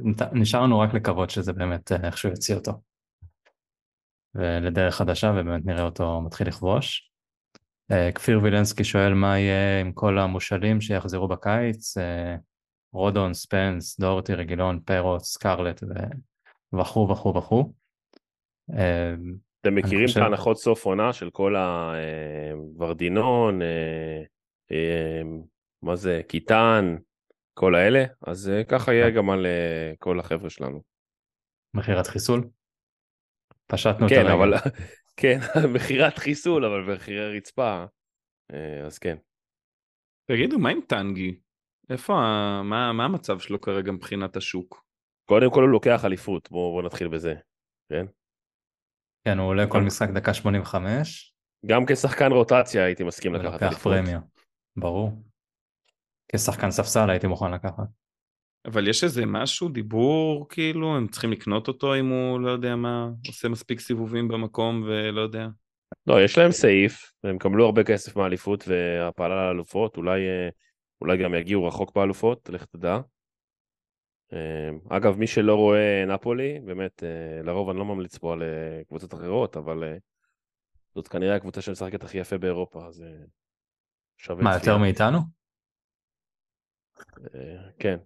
נת- 0.03 0.33
נשאר 0.33 0.63
לנו 0.63 0.79
רק 0.79 0.93
לקוות 0.93 1.29
שזה 1.29 1.53
באמת 1.53 1.91
איכשהו 1.91 2.29
יוציא 2.29 2.55
אותו. 2.55 2.71
ולדרך 4.35 4.95
חדשה 4.95 5.31
ובאמת 5.31 5.65
נראה 5.65 5.83
אותו 5.83 6.21
מתחיל 6.21 6.47
לכבוש. 6.47 7.11
אה, 7.91 8.11
כפיר 8.11 8.39
וילנסקי 8.43 8.83
שואל 8.83 9.13
מה 9.13 9.39
יהיה 9.39 9.81
עם 9.81 9.91
כל 9.91 10.17
המושאלים 10.17 10.81
שיחזרו 10.81 11.27
בקיץ, 11.27 11.97
אה, 11.97 12.35
רודון, 12.93 13.33
ספנס, 13.33 13.99
דורטי, 13.99 14.33
רגילון, 14.33 14.79
פרוט, 14.79 15.21
סקרלט 15.21 15.83
וכו' 16.79 17.09
וכו' 17.11 17.35
וכו'. 17.37 17.73
אה, 18.77 19.13
אתם 19.61 19.75
מכירים 19.75 20.07
חושב- 20.07 20.19
את 20.19 20.25
ההנחות 20.25 20.57
סוף 20.57 20.85
עונה 20.85 21.13
של 21.13 21.29
כל 21.29 21.55
הוורדינון, 21.55 23.59
מה 25.81 25.95
זה, 25.95 26.21
קיטן, 26.27 26.95
כל 27.53 27.75
האלה? 27.75 28.03
אז 28.27 28.51
ככה 28.67 28.93
יהיה 28.93 29.09
כן. 29.09 29.15
גם 29.15 29.29
על 29.29 29.45
כל 29.99 30.19
החבר'ה 30.19 30.49
שלנו. 30.49 30.81
מכירת 31.73 32.07
חיסול? 32.07 32.49
פשטנו 33.71 34.05
את 34.05 34.11
כן, 34.11 34.25
הרגל. 34.25 34.31
אבל, 34.31 34.53
כן, 35.21 35.39
מכירת 35.75 36.17
חיסול, 36.17 36.65
אבל 36.65 36.95
מחירי 36.95 37.37
רצפה, 37.37 37.85
אה, 38.53 38.85
אז 38.85 38.99
כן. 38.99 39.17
תגידו 40.31 40.59
מה 40.59 40.69
עם 40.69 40.79
טנגי? 40.87 41.39
איפה. 41.89 42.13
מה, 42.63 42.93
מה 42.93 43.05
המצב 43.05 43.39
שלו 43.39 43.61
כרגע 43.61 43.91
מבחינת 43.91 44.35
השוק? 44.35 44.85
קודם 45.29 45.51
כל 45.51 45.61
הוא 45.61 45.69
לוקח 45.69 46.05
אליפות, 46.05 46.51
בואו 46.51 46.71
בוא 46.71 46.83
נתחיל 46.83 47.07
בזה, 47.07 47.35
כן? 47.91 48.05
כן, 49.27 49.37
הוא 49.37 49.47
עולה 49.47 49.67
כל 49.67 49.81
משחק 49.81 50.09
דקה 50.09 50.33
85, 50.33 51.33
גם 51.65 51.85
כשחקן 51.87 52.31
רוטציה 52.31 52.85
הייתי 52.85 53.03
מסכים 53.03 53.33
לקחת 53.33 53.49
ולוקח 53.49 53.63
אליפות. 53.63 53.93
פרמיה. 53.93 54.19
ברור. 54.77 55.23
כשחקן 56.31 56.71
ספסל 56.71 57.09
הייתי 57.09 57.27
מוכן 57.27 57.51
לקחת. 57.51 57.87
אבל 58.65 58.87
יש 58.87 59.03
איזה 59.03 59.25
משהו, 59.25 59.69
דיבור, 59.69 60.49
כאילו, 60.49 60.97
הם 60.97 61.07
צריכים 61.07 61.31
לקנות 61.31 61.67
אותו 61.67 61.95
אם 61.95 62.09
הוא, 62.09 62.39
לא 62.39 62.49
יודע 62.51 62.75
מה, 62.75 63.09
עושה 63.27 63.49
מספיק 63.49 63.79
סיבובים 63.79 64.27
במקום 64.27 64.83
ולא 64.87 65.21
יודע. 65.21 65.47
לא, 66.07 66.23
יש 66.23 66.37
להם 66.37 66.51
סעיף, 66.51 67.11
והם 67.23 67.35
יקבלו 67.35 67.65
הרבה 67.65 67.83
כסף 67.83 68.15
מהאליפות 68.15 68.63
והפעלה 68.67 69.35
לאלופות, 69.35 69.97
אולי, 69.97 70.27
אה, 70.27 70.49
אולי 71.01 71.17
גם 71.17 71.35
יגיעו 71.35 71.65
רחוק 71.65 71.95
באלופות, 71.95 72.49
לך 72.49 72.65
תדע. 72.65 72.99
אה, 74.33 74.69
אגב, 74.89 75.17
מי 75.17 75.27
שלא 75.27 75.55
רואה 75.55 76.05
נפולי, 76.07 76.59
באמת, 76.65 77.03
אה, 77.03 77.41
לרוב 77.43 77.69
אני 77.69 77.79
לא 77.79 77.85
ממליץ 77.85 78.17
פה 78.17 78.33
על 78.33 78.43
קבוצות 78.87 79.13
אחרות, 79.13 79.57
אבל 79.57 79.83
זאת 80.95 81.07
כנראה 81.07 81.35
הקבוצה 81.35 81.61
שמשחקת 81.61 82.03
הכי 82.03 82.17
יפה 82.17 82.37
באירופה, 82.37 82.87
אז 82.87 83.03
שווה 84.17 84.43
מה, 84.43 84.59
צפייה. 84.59 84.73
יותר 84.73 84.81
מאיתנו? 84.81 85.19
כן. 87.79 87.97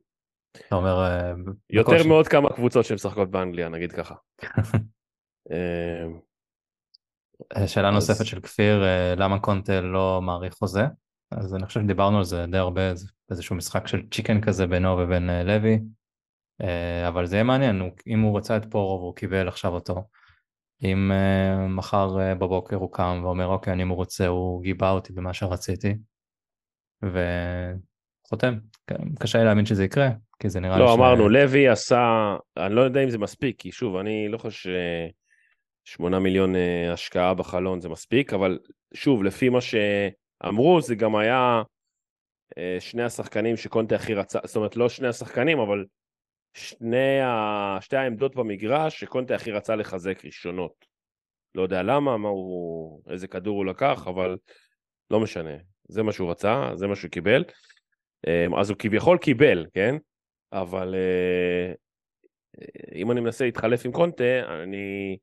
אתה 0.57 0.75
אומר... 0.75 1.03
אה, 1.03 1.33
יותר 1.69 1.91
בקושי. 1.91 2.07
מאוד 2.07 2.27
כמה 2.27 2.53
קבוצות 2.53 2.85
שמשחקות 2.85 3.31
באנגליה, 3.31 3.69
נגיד 3.69 3.91
ככה. 3.91 4.15
אה, 5.51 6.05
אה, 7.57 7.67
שאלה 7.67 7.87
אז- 7.87 7.93
נוספת 7.93 8.25
של 8.25 8.41
כפיר, 8.41 8.83
למה 9.17 9.39
קונטה 9.39 9.81
לא 9.81 10.21
מעריך 10.21 10.53
חוזה? 10.53 10.83
אז 11.31 11.55
אני 11.55 11.65
חושב 11.65 11.81
שדיברנו 11.81 12.17
על 12.17 12.23
זה 12.23 12.45
די 12.51 12.57
הרבה, 12.57 12.81
איזשהו 13.31 13.55
משחק 13.55 13.87
של 13.87 14.09
צ'יקן 14.11 14.41
כזה 14.41 14.67
בינו 14.67 14.97
ובין 14.97 15.29
לוי, 15.45 15.79
אבל 17.07 17.25
זה 17.25 17.35
יהיה 17.35 17.43
מעניין, 17.43 17.89
אם 18.07 18.21
הוא 18.21 18.37
רצה 18.37 18.57
את 18.57 18.71
פורו 18.71 18.99
והוא 18.99 19.15
קיבל 19.15 19.47
עכשיו 19.47 19.73
אותו, 19.73 20.07
אם 20.83 21.11
מחר 21.69 22.17
בבוקר 22.39 22.75
הוא 22.75 22.93
קם 22.93 23.21
ואומר 23.23 23.47
אוקיי 23.47 23.73
אני 23.73 23.83
מרוצה, 23.83 24.27
הוא 24.27 24.63
גיבה 24.63 24.89
אותי 24.89 25.13
במה 25.13 25.33
שרציתי, 25.33 25.97
וחותם, 27.03 27.92
כן, 28.88 29.15
קשה 29.19 29.39
לי 29.39 29.45
להאמין 29.45 29.65
שזה 29.65 29.84
יקרה, 29.84 30.09
כי 30.39 30.49
זה 30.49 30.59
נראה 30.59 30.78
לי 30.78 30.84
לא, 30.84 30.88
ש... 30.88 30.97
אמרנו, 30.97 31.30
לוי 31.30 31.67
עשה, 31.67 32.36
אני 32.57 32.76
לא 32.76 32.82
יודע 32.82 33.03
אם 33.03 33.09
זה 33.09 33.17
מספיק, 33.17 33.59
כי 33.59 33.71
שוב, 33.71 33.95
אני 33.95 34.28
לא 34.28 34.38
חושב 34.38 34.71
ששמונה 35.88 36.19
מיליון 36.19 36.55
אה, 36.55 36.93
השקעה 36.93 37.34
בחלון 37.34 37.82
זה 37.82 37.89
מספיק, 37.89 38.34
אבל 38.34 38.59
שוב, 38.93 39.24
לפי 39.24 39.49
מה 39.49 39.59
שאמרו, 39.61 40.82
זה 40.82 40.95
גם 40.95 41.15
היה 41.15 41.61
אה, 42.57 42.78
שני 42.80 43.03
השחקנים 43.03 43.57
שקונטה 43.57 43.95
הכי 43.95 44.13
רצה, 44.13 44.39
זאת 44.43 44.55
אומרת, 44.55 44.76
לא 44.76 44.89
שני 44.89 45.07
השחקנים, 45.07 45.59
אבל 45.59 45.86
שני 46.53 47.21
ה... 47.21 47.78
שתי 47.82 47.97
העמדות 47.97 48.36
במגרש 48.36 48.99
שקונטה 48.99 49.36
הכי 49.36 49.51
רצה 49.51 49.76
לחזק 49.76 50.26
ראשונות. 50.26 50.86
לא 51.55 51.61
יודע 51.61 51.84
למה, 51.84 52.17
מה 52.17 52.30
הוא, 52.30 53.01
איזה 53.09 53.28
כדור 53.28 53.57
הוא 53.57 53.65
לקח, 53.65 54.07
אבל 54.07 54.38
לא 55.11 55.19
משנה. 55.19 55.55
זה 55.88 56.03
מה 56.03 56.11
שהוא 56.11 56.32
רצה, 56.32 56.69
זה 56.76 56.88
מה 56.88 56.95
שהוא 56.95 57.11
קיבל. 57.11 57.43
אה, 58.28 58.45
אז 58.59 58.69
הוא 58.69 58.78
כביכול 58.80 59.17
קיבל, 59.17 59.65
כן? 59.74 59.95
אבל 60.53 60.95
אה, 60.95 61.74
אם 62.95 63.11
אני 63.11 63.21
מנסה 63.21 63.45
להתחלף 63.45 63.86
עם 63.86 63.91
קונטה, 63.91 64.63
אני 64.63 65.17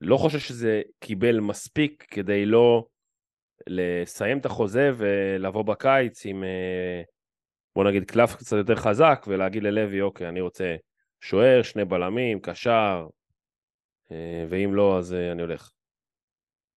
לא 0.00 0.16
חושב 0.16 0.38
שזה 0.38 0.82
קיבל 1.00 1.40
מספיק 1.40 2.06
כדי 2.10 2.46
לא 2.46 2.86
לסיים 3.66 4.38
את 4.38 4.46
החוזה 4.46 4.90
ולבוא 4.96 5.62
בקיץ 5.62 6.26
עם, 6.26 6.44
אה, 6.44 7.02
בוא 7.76 7.84
נגיד, 7.84 8.04
קלף 8.04 8.34
קצת 8.34 8.56
יותר 8.56 8.76
חזק 8.76 9.24
ולהגיד 9.28 9.62
ללוי, 9.62 10.00
אוקיי, 10.00 10.28
אני 10.28 10.40
רוצה 10.40 10.76
שוער, 11.20 11.62
שני 11.62 11.84
בלמים, 11.84 12.40
קשר, 12.40 13.06
אה, 14.12 14.44
ואם 14.48 14.74
לא, 14.74 14.98
אז 14.98 15.12
אני 15.12 15.42
הולך. 15.42 15.70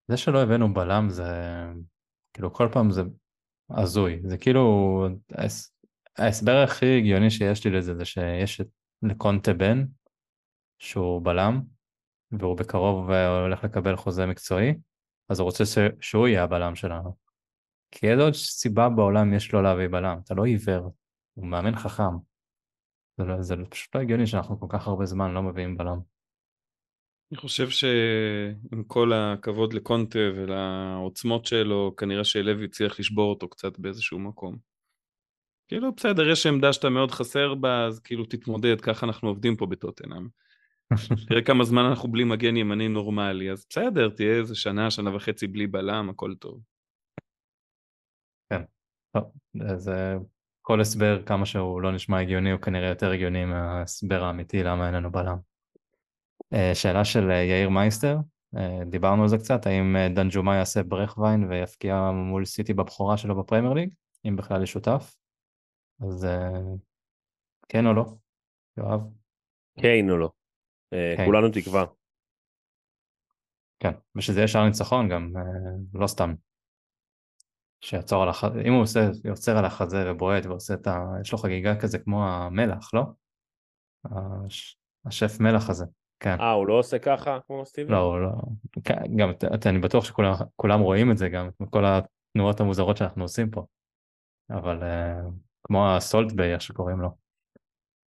זה 0.08 0.18
שלא 0.18 0.44
הבאנו 0.44 0.74
בלם 0.74 1.10
זה 1.10 1.24
כאילו 2.34 2.54
כל 2.54 2.68
פעם 2.72 2.92
זה 2.92 3.02
הזוי 3.70 4.22
זה 4.26 4.38
כאילו 4.38 5.06
ההס- 5.32 5.74
ההסבר 6.18 6.64
הכי 6.64 6.98
הגיוני 6.98 7.30
שיש 7.30 7.66
לי 7.66 7.72
לזה 7.72 7.96
זה 7.96 8.06
שיש 8.06 8.62
את 8.62 8.68
לקונטה 9.04 9.54
בן 9.54 9.86
שהוא 10.80 11.22
בלם 11.26 11.62
והוא 12.32 12.58
בקרוב 12.58 13.12
אה, 13.12 13.42
הולך 13.42 13.64
לקבל 13.64 13.96
חוזה 13.96 14.26
מקצועי 14.26 14.74
אז 15.30 15.40
הוא 15.40 15.46
רוצה 15.46 15.66
ש- 15.66 15.78
שהוא 16.02 16.28
יהיה 16.28 16.44
הבלם 16.44 16.76
שלנו. 16.76 17.16
כי 17.92 18.12
איזה 18.12 18.24
עוד 18.24 18.34
סיבה 18.34 18.90
בעולם 18.90 19.34
יש 19.34 19.54
לו 19.54 19.62
להביא 19.62 19.88
בלם 19.88 20.20
אתה 20.24 20.34
לא 20.34 20.46
עיוור 20.46 20.94
הוא 21.34 21.46
מאמן 21.46 21.76
חכם. 21.76 22.14
זה, 23.18 23.24
לא, 23.24 23.42
זה 23.42 23.56
פשוט 23.70 23.96
לא 23.96 24.02
הגיוני 24.02 24.28
שאנחנו 24.28 24.60
כל 24.60 24.66
כך 24.70 24.88
הרבה 24.88 25.06
זמן 25.06 25.32
לא 25.32 25.44
מביאים 25.44 25.78
בלם. 25.78 26.00
אני 27.32 27.38
חושב 27.38 27.70
שעם 27.70 28.84
כל 28.88 29.14
הכבוד 29.14 29.74
לקונטה 29.74 30.20
ולעוצמות 30.36 31.46
שלו, 31.46 31.94
כנראה 31.98 32.24
שלוי 32.24 32.66
הצליח 32.66 33.00
לשבור 33.00 33.30
אותו 33.30 33.50
קצת 33.50 33.80
באיזשהו 33.80 34.20
מקום. 34.20 34.58
כאילו, 35.68 35.96
בסדר, 35.96 36.30
יש 36.30 36.46
עמדה 36.46 36.74
שאתה 36.74 36.90
מאוד 36.90 37.12
חסר 37.12 37.56
בה, 37.56 37.86
אז 37.86 38.00
כאילו 38.00 38.26
תתמודד, 38.26 38.82
ככה 38.82 39.06
אנחנו 39.06 39.30
עובדים 39.30 39.56
פה 39.56 39.66
בטוטנאם. 39.66 40.28
תראה 41.30 41.42
כמה 41.42 41.64
זמן 41.64 41.86
אנחנו 41.86 42.12
בלי 42.12 42.24
מגן 42.24 42.58
ימני 42.58 42.88
נורמלי, 42.88 43.52
אז 43.52 43.66
בסדר, 43.70 44.10
תהיה 44.10 44.38
איזה 44.38 44.56
שנה, 44.56 44.92
שנה 44.92 45.16
וחצי 45.16 45.48
בלי 45.48 45.68
בלם, 45.68 46.10
הכל 46.10 46.36
טוב. 46.36 46.62
טוב, 49.12 49.24
אז 49.70 49.90
אה, 49.90 50.16
כל 50.62 50.82
הסבר 50.82 51.24
כמה 51.26 51.46
שהוא 51.46 51.82
לא 51.82 51.92
נשמע 51.92 52.20
הגיוני 52.20 52.52
הוא 52.52 52.62
כנראה 52.62 52.90
יותר 52.90 53.12
הגיוני 53.12 53.46
מההסבר 53.46 54.24
האמיתי 54.24 54.64
למה 54.64 54.86
אין 54.86 54.96
לנו 54.96 55.12
בלם. 55.12 55.49
אה, 56.54 56.76
שאלה 56.76 57.06
של 57.06 57.32
אה, 57.32 57.44
יאיר 57.44 57.70
מייסטר, 57.70 58.18
אה, 58.58 58.86
דיברנו 58.90 59.22
על 59.22 59.28
זה 59.28 59.38
קצת, 59.38 59.66
האם 59.66 59.96
דנג'ומה 60.16 60.56
יעשה 60.56 60.84
ברכווין 60.84 61.44
ויפקיע 61.44 62.12
מול 62.12 62.46
סיטי 62.46 62.74
בבכורה 62.74 63.18
שלו 63.18 63.40
בפרמייר 63.40 63.74
ליג, 63.74 63.90
אם 64.26 64.36
בכלל 64.36 64.64
יש 64.64 64.72
שותף, 64.72 65.16
אז 66.02 66.28
כן 67.70 67.86
או 67.86 67.94
לא, 67.94 68.06
יואב? 68.78 69.02
קיין 69.80 70.10
או 70.10 70.18
לא. 70.18 70.30
קיין. 70.90 71.26
כולנו 71.26 71.48
תקווה. 71.54 71.86
כן, 73.80 73.92
ושזה 74.16 74.40
יהיה 74.40 74.48
שער 74.48 74.66
ניצחון 74.66 75.10
גם, 75.10 75.34
לא 75.94 76.08
סתם. 76.08 76.34
שיעצור 77.82 78.24
על 78.24 78.30
החזה, 78.30 78.62
אם 78.68 78.74
הוא 78.74 78.82
עושה, 78.82 79.00
יוצר 79.24 79.58
על 79.58 79.66
החזה 79.66 80.12
ובועט 80.12 80.46
ועושה 80.46 80.74
את 80.74 80.88
ה... 80.88 81.06
יש 81.22 81.32
לו 81.32 81.38
חגיגה 81.38 81.80
כזה 81.82 82.00
כמו 82.00 82.28
המלח, 82.28 82.94
לא? 82.94 83.02
הש... 84.06 84.78
השף 85.06 85.40
מלח 85.40 85.70
הזה, 85.70 85.86
כן. 86.20 86.40
אה, 86.40 86.52
הוא 86.52 86.68
לא 86.68 86.74
עושה 86.74 87.00
ככה 87.00 87.40
כמו 87.48 87.66
סטיבי? 87.66 87.92
לא, 87.92 88.24
לא, 88.24 88.32
כן, 88.84 89.16
גם, 89.16 89.32
אני 89.66 89.80
בטוח 89.80 90.06
שכולם 90.06 90.34
כולם 90.56 90.80
רואים 90.80 91.12
את 91.12 91.18
זה 91.18 91.30
גם, 91.30 91.50
כל 91.70 91.84
התנועות 91.86 92.60
המוזרות 92.60 92.98
שאנחנו 92.98 93.24
עושים 93.24 93.50
פה. 93.50 93.66
אבל 94.50 94.84
אה, 94.84 95.22
כמו 95.64 95.90
ה 95.90 95.97
Salt 95.97 96.25
Bae, 96.25 96.54
איך 96.54 96.62
שקוראים 96.62 97.00
לו. 97.00 97.10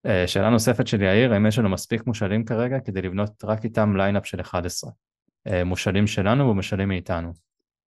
אה, 0.06 0.26
שאלה 0.26 0.50
נוספת 0.50 0.86
של 0.86 1.02
יאיר, 1.02 1.32
האם 1.32 1.46
יש 1.46 1.58
לנו 1.58 1.68
מספיק 1.68 2.06
מושאלים 2.06 2.44
כרגע 2.44 2.80
כדי 2.80 3.02
לבנות 3.02 3.44
רק 3.44 3.64
איתם 3.64 3.96
lineup 3.96 4.26
של 4.26 4.40
11? 4.40 4.90
אה, 5.46 5.64
מושאלים 5.64 6.06
שלנו 6.06 6.50
ומושאלים 6.50 6.88
מאיתנו. 6.88 7.32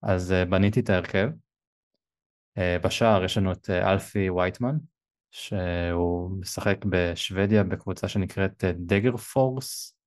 אז 0.04 0.34
בניתי 0.50 0.80
את 0.80 0.90
ההרכב. 0.90 1.30
בשער 2.84 3.24
יש 3.24 3.38
לנו 3.38 3.52
את 3.52 3.70
אלפי 3.70 4.30
וייטמן, 4.30 4.78
שהוא 5.32 6.32
משחק 6.40 6.78
בשוודיה 6.90 7.64
בקבוצה 7.64 8.08
שנקראת 8.08 8.64
דגרפורס, 8.78 9.99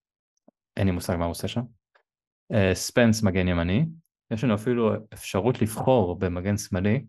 אין 0.77 0.87
לי 0.87 0.93
מושג 0.93 1.17
מה 1.17 1.25
הוא 1.25 1.31
עושה 1.31 1.49
שם. 1.49 1.63
אה, 2.53 2.75
ספנס 2.75 3.23
מגן 3.23 3.49
ימני, 3.49 3.87
יש 4.33 4.45
לנו 4.45 4.55
אפילו 4.55 4.93
אפשרות 5.13 5.63
לבחור 5.63 6.19
במגן 6.19 6.57
שמאלי 6.57 7.05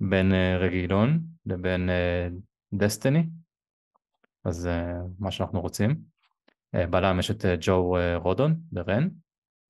בין 0.00 0.34
אה, 0.34 0.56
רגילון 0.56 1.20
לבין 1.46 1.90
אה, 1.90 2.28
דסטיני, 2.74 3.26
אז 4.44 4.66
אה, 4.66 4.92
מה 5.18 5.30
שאנחנו 5.30 5.60
רוצים. 5.60 6.16
בלם 6.90 7.18
יש 7.18 7.30
את 7.30 7.44
ג'ו 7.60 7.96
רודון 8.16 8.56
ברן. 8.72 9.08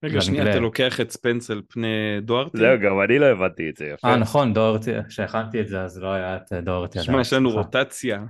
רגע, 0.04 0.20
שנייה. 0.20 0.50
אתה 0.50 0.60
לוקח 0.60 1.00
את 1.00 1.10
ספנס 1.10 1.50
על 1.50 1.62
פני 1.68 2.20
דוארטי? 2.22 2.58
זהו, 2.58 2.80
גם 2.80 3.00
אני 3.00 3.18
לא 3.18 3.26
הבנתי 3.26 3.70
את 3.70 3.76
זה 3.76 3.86
יפה. 3.86 4.08
אה 4.08 4.16
נכון, 4.16 4.54
דורטי, 4.54 4.90
כשהכנתי 5.08 5.60
את 5.60 5.68
זה 5.68 5.82
אז 5.82 5.98
לא 5.98 6.12
היה 6.12 6.36
את 6.36 6.52
דורטי. 6.52 7.02
שמע, 7.02 7.20
יש 7.20 7.32
לנו. 7.32 7.50
רוטציה. 7.50 8.24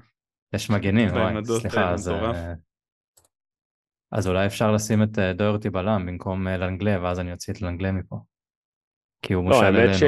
יש 0.53 0.71
מגנים, 0.71 1.09
וואי, 1.09 1.45
סליחה, 1.45 1.81
האלה, 1.81 2.55
אז, 4.13 4.29
אולי 4.29 4.47
אפשר 4.47 4.73
לשים 4.73 5.03
את 5.03 5.19
אה, 5.19 5.33
דוירטי 5.33 5.71
בלם 5.71 6.07
במקום 6.07 6.49
אה, 6.49 6.57
לנגלה, 6.57 7.03
ואז 7.03 7.21
אני 7.21 7.33
אוציא 7.33 7.53
את 7.53 7.63
לנגלה 7.63 7.93
מפה. 7.93 8.17
כי 9.23 9.35
הוא 9.35 9.45
לא, 9.45 9.49
מושל 9.49 9.65
האמת, 9.65 9.79
אלינו. 9.79 9.95
ש... 9.95 10.03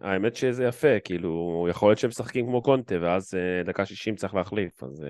האמת 0.00 0.36
שזה 0.36 0.64
יפה, 0.64 1.00
כאילו, 1.04 1.66
יכול 1.70 1.88
להיות 1.88 1.98
שהם 1.98 2.08
משחקים 2.08 2.46
כמו 2.46 2.62
קונטה, 2.62 2.94
ואז 3.00 3.34
אה, 3.34 3.62
דקה 3.64 3.86
60 3.86 4.16
צריך 4.16 4.34
להחליף, 4.34 4.82
אז 4.82 5.06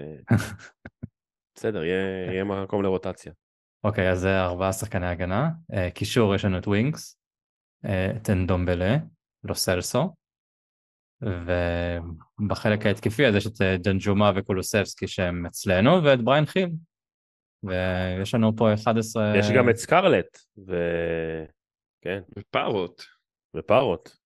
בסדר, 1.56 1.84
יהיה, 1.84 2.32
יהיה 2.32 2.44
מקום 2.44 2.82
לרוטציה. 2.82 3.32
אוקיי, 3.84 4.10
אז 4.10 4.20
זה 4.20 4.40
ארבעה 4.40 4.72
שחקני 4.72 5.06
הגנה. 5.06 5.50
קישור 5.94 6.34
יש 6.34 6.44
לנו 6.44 6.58
את 6.58 6.66
ווינגס, 6.66 7.18
אה, 7.84 8.10
את 8.16 8.30
אנדומבלה, 8.30 8.96
לו 9.44 9.54
סלסו, 9.54 10.14
ובחלק 11.20 12.86
ההתקפי 12.86 13.26
אז 13.26 13.34
יש 13.34 13.46
את 13.46 13.60
ג'נג'ומה 13.84 14.32
וקולוסבסקי 14.36 15.08
שהם 15.08 15.46
אצלנו, 15.46 16.04
ואת 16.04 16.20
בריין 16.20 16.46
חיל. 16.46 16.68
ויש 17.64 18.34
לנו 18.34 18.56
פה 18.56 18.74
11... 18.74 19.38
יש 19.38 19.46
גם 19.56 19.70
את 19.70 19.76
סקרלט, 19.76 20.38
ו... 20.66 20.74
כן. 22.00 22.20
ופארות. 22.38 23.06
ופארות. 23.56 24.16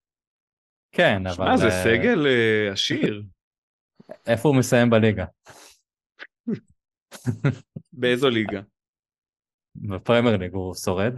כן, 0.93 1.27
אבל... 1.27 1.35
שמע, 1.35 1.57
זה 1.57 1.69
סגל 1.85 2.27
uh, 2.27 2.73
עשיר. 2.73 3.23
איפה 4.31 4.49
הוא 4.49 4.59
מסיים 4.59 4.91
בליגה? 4.91 5.25
באיזו 8.01 8.29
ליגה? 8.29 8.61
בפרמייר 9.77 10.37
ליג 10.37 10.53
הוא 10.53 10.75
שורד? 10.75 11.15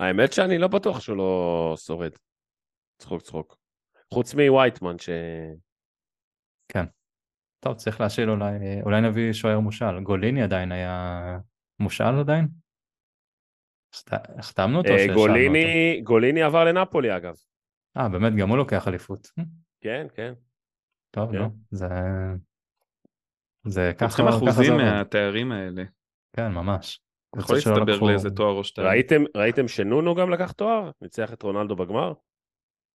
האמת 0.00 0.32
שאני 0.32 0.58
לא 0.58 0.68
בטוח 0.68 1.00
שהוא 1.00 1.16
לא 1.16 1.74
שורד. 1.76 2.12
צחוק 2.98 3.22
צחוק. 3.22 3.56
חוץ 4.14 4.34
מווייטמן 4.34 4.98
ש... 4.98 5.08
כן. 6.68 6.84
טוב, 7.64 7.74
צריך 7.74 8.00
להשאיל 8.00 8.30
אולי, 8.30 8.82
אולי 8.82 9.00
נביא 9.00 9.32
שוער 9.32 9.60
מושל. 9.60 10.00
גוליני 10.02 10.42
עדיין 10.42 10.72
היה 10.72 11.38
מושל 11.80 12.04
עדיין? 12.20 12.48
החתמנו 14.38 14.78
אותו? 14.78 14.88
אה, 14.88 15.14
גוליני, 15.14 16.00
גוליני 16.02 16.42
עבר 16.42 16.64
לנפולי 16.64 17.16
אגב. 17.16 17.34
אה, 17.96 18.08
באמת, 18.08 18.32
גם 18.36 18.48
הוא 18.48 18.56
לוקח 18.56 18.88
אליפות. 18.88 19.28
כן, 19.80 20.06
כן. 20.14 20.32
טוב, 21.10 21.32
כן. 21.32 21.38
לא, 21.38 21.46
זה... 21.70 21.88
זה 23.66 23.92
ככה, 23.98 24.08
ככה 24.08 24.22
זה 24.22 24.28
אחוזים 24.28 24.76
מהתארים 24.76 25.52
האלה. 25.52 25.84
כן, 26.36 26.52
ממש. 26.52 27.00
יכול 27.38 27.56
להסתבר. 27.56 28.00
לאיזה 28.00 28.30
תואר 28.30 28.52
או 28.52 28.64
שתיים. 28.64 28.86
ראיתם, 28.86 29.22
ראיתם 29.36 29.68
שנונו 29.68 30.14
גם 30.14 30.30
לקח 30.30 30.52
תואר? 30.52 30.90
ניצח 31.02 31.32
את 31.32 31.42
רונלדו 31.42 31.76
בגמר? 31.76 32.12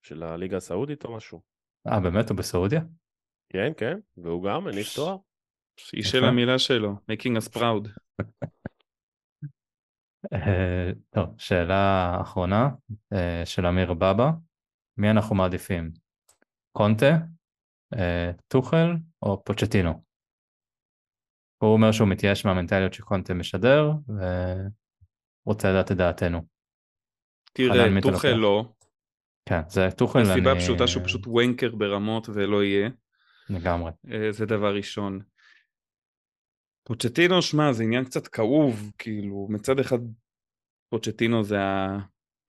של 0.02 0.24
הליגה 0.24 0.58
הסעודית 0.58 1.06
או 1.06 1.16
משהו? 1.16 1.42
אה, 1.88 2.00
באמת? 2.00 2.30
הוא 2.30 2.38
בסעודיה? 2.38 2.82
כן, 3.50 3.72
כן, 3.78 4.00
והוא 4.18 4.44
גם 4.44 4.68
הניף 4.68 4.96
תואר. 4.96 5.18
איש 5.94 6.12
של 6.12 6.26
המילה 6.26 6.60
שלו, 6.60 6.96
making 7.12 7.38
us 7.38 7.56
proud. 7.56 7.90
אה, 10.34 10.92
טוב, 11.10 11.36
שאלה 11.38 12.18
אחרונה 12.22 12.70
אה, 13.14 13.46
של 13.46 13.66
אמיר 13.66 13.94
בבא, 13.94 14.32
מי 14.98 15.12
אנחנו 15.12 15.36
מעדיפים? 15.36 15.92
קונטה, 16.72 17.18
אה, 17.94 18.32
טוחל 18.48 18.92
או 19.22 19.44
פוצ'טינו? 19.44 20.04
הוא 21.64 21.74
אומר 21.74 21.92
שהוא 21.92 22.08
מתייאש 22.08 22.46
מהמנטליות 22.46 22.94
שקונטה 22.94 23.34
משדר 23.34 23.92
ורוצה 25.46 25.70
לדעת 25.70 25.92
את 25.92 25.98
דעתנו. 25.98 26.42
תראה, 27.54 28.02
טוחל 28.02 28.34
לא. 28.34 28.66
כן, 29.50 29.62
זה 29.70 29.88
טוחל 29.98 30.20
אני... 30.20 30.30
הסיבה 30.30 30.52
הפשוטה 30.52 30.88
שהוא 30.88 31.04
פשוט 31.04 31.28
וונקר 31.28 31.76
ברמות 31.76 32.30
ולא 32.30 32.64
יהיה. 32.64 32.90
לגמרי. 33.50 33.92
זה 34.32 34.46
דבר 34.46 34.76
ראשון. 34.76 35.20
פוצ'טינו, 36.84 37.42
שמע, 37.42 37.74
זה 37.74 37.84
עניין 37.84 38.06
קצת 38.06 38.28
כאוב, 38.28 38.92
כאילו, 38.98 39.48
מצד 39.50 39.80
אחד 39.80 40.00
פוצ'טינו 40.90 41.44
זה 41.44 41.58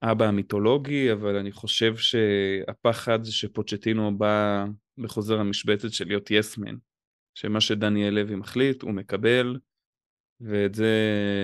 האבא 0.01 0.25
המיתולוגי, 0.25 1.11
אבל 1.11 1.35
אני 1.35 1.51
חושב 1.51 1.95
שהפחד 1.95 3.23
זה 3.23 3.31
שפוצ'טינו 3.31 4.17
בא 4.17 4.65
בחוזר 4.97 5.39
המשבצת 5.39 5.91
של 5.91 6.07
להיות 6.07 6.31
יסמן, 6.31 6.75
שמה 7.35 7.61
שדניאל 7.61 8.13
לוי 8.13 8.35
מחליט 8.35 8.81
הוא 8.81 8.91
מקבל, 8.91 9.59
ואת 10.41 10.75
זה 10.75 10.95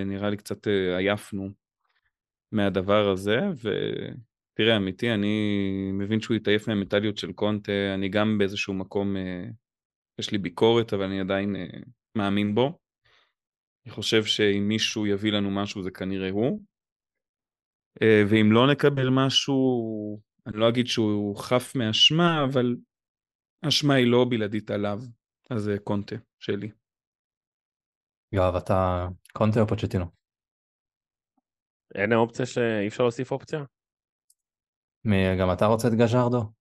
נראה 0.05 0.29
לי 0.29 0.37
קצת 0.37 0.67
אה, 0.67 0.97
עייפנו 0.97 1.49
מהדבר 2.51 3.09
הזה, 3.09 3.39
ותראה, 4.57 4.77
אמיתי, 4.77 5.13
אני 5.13 5.61
מבין 5.93 6.21
שהוא 6.21 6.35
התעייף 6.35 6.67
מהמנטליות 6.67 7.17
של 7.17 7.33
קונטה, 7.33 7.71
אני 7.93 8.09
גם 8.09 8.37
באיזשהו 8.37 8.73
מקום, 8.73 9.17
אה, 9.17 9.43
יש 10.19 10.31
לי 10.31 10.37
ביקורת, 10.37 10.93
אבל 10.93 11.03
אני 11.03 11.19
עדיין 11.19 11.55
אה, 11.55 11.65
מאמין 12.15 12.55
בו. 12.55 12.79
אני 13.85 13.93
חושב 13.93 14.23
שאם 14.23 14.67
מישהו 14.67 15.07
יביא 15.07 15.31
לנו 15.31 15.51
משהו 15.51 15.83
זה 15.83 15.91
כנראה 15.91 16.29
הוא. 16.29 16.61
אה, 18.01 18.23
ואם 18.29 18.51
לא 18.51 18.71
נקבל 18.71 19.09
משהו, 19.09 19.57
אני 20.47 20.57
לא 20.57 20.69
אגיד 20.69 20.87
שהוא 20.87 21.37
חף 21.37 21.75
מאשמה, 21.75 22.43
אבל 22.43 22.75
אשמה 23.67 23.93
היא 23.93 24.11
לא 24.11 24.25
בלעדית 24.29 24.71
עליו, 24.71 24.99
אז 25.49 25.61
זה 25.61 25.75
קונטה 25.83 26.15
שלי. 26.39 26.71
יואב, 28.31 28.55
אתה 28.55 29.07
קונטה 29.33 29.61
או 29.61 29.67
פוצ'טינו? 29.67 30.05
אין 31.95 32.13
אופציה 32.13 32.45
שאי 32.45 32.87
אפשר 32.87 33.03
להוסיף 33.03 33.31
אופציה? 33.31 33.63
גם 35.39 35.51
אתה 35.53 35.65
רוצה 35.65 35.87
את 35.87 35.93
גז'רדו? 35.93 36.51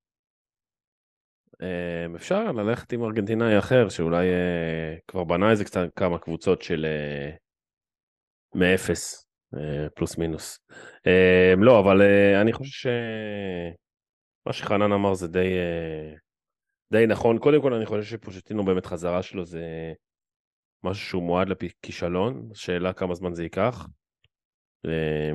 אה, 1.62 2.06
אפשר 2.16 2.52
ללכת 2.52 2.92
עם 2.92 3.04
ארגנטינאי 3.04 3.58
אחר 3.58 3.88
שאולי 3.88 4.26
אה, 4.26 4.96
כבר 5.08 5.24
בנה 5.24 5.50
איזה 5.50 5.64
קצת 5.64 5.80
כמה 5.96 6.18
קבוצות 6.18 6.62
של 6.62 6.86
מאפס 8.54 9.26
אה, 9.54 9.90
פלוס 9.94 10.18
מינוס. 10.18 10.58
אה, 11.06 11.54
לא, 11.58 11.80
אבל 11.80 12.02
אה, 12.02 12.40
אני 12.40 12.52
חושב 12.52 12.90
שמה 12.90 14.52
שחנן 14.52 14.92
אמר 14.92 15.14
זה 15.14 15.28
די, 15.28 15.48
די 16.92 17.06
נכון. 17.06 17.38
קודם 17.38 17.62
כל 17.62 17.74
אני 17.74 17.86
חושב 17.86 18.02
שפושטינו 18.02 18.64
באמת 18.64 18.86
חזרה 18.86 19.22
שלו 19.22 19.44
זה 19.44 19.92
משהו 20.84 21.06
שהוא 21.06 21.22
מועד 21.22 21.48
לכישלון, 21.48 22.48
שאלה 22.54 22.92
כמה 22.92 23.14
זמן 23.14 23.34
זה 23.34 23.42
ייקח. 23.42 23.86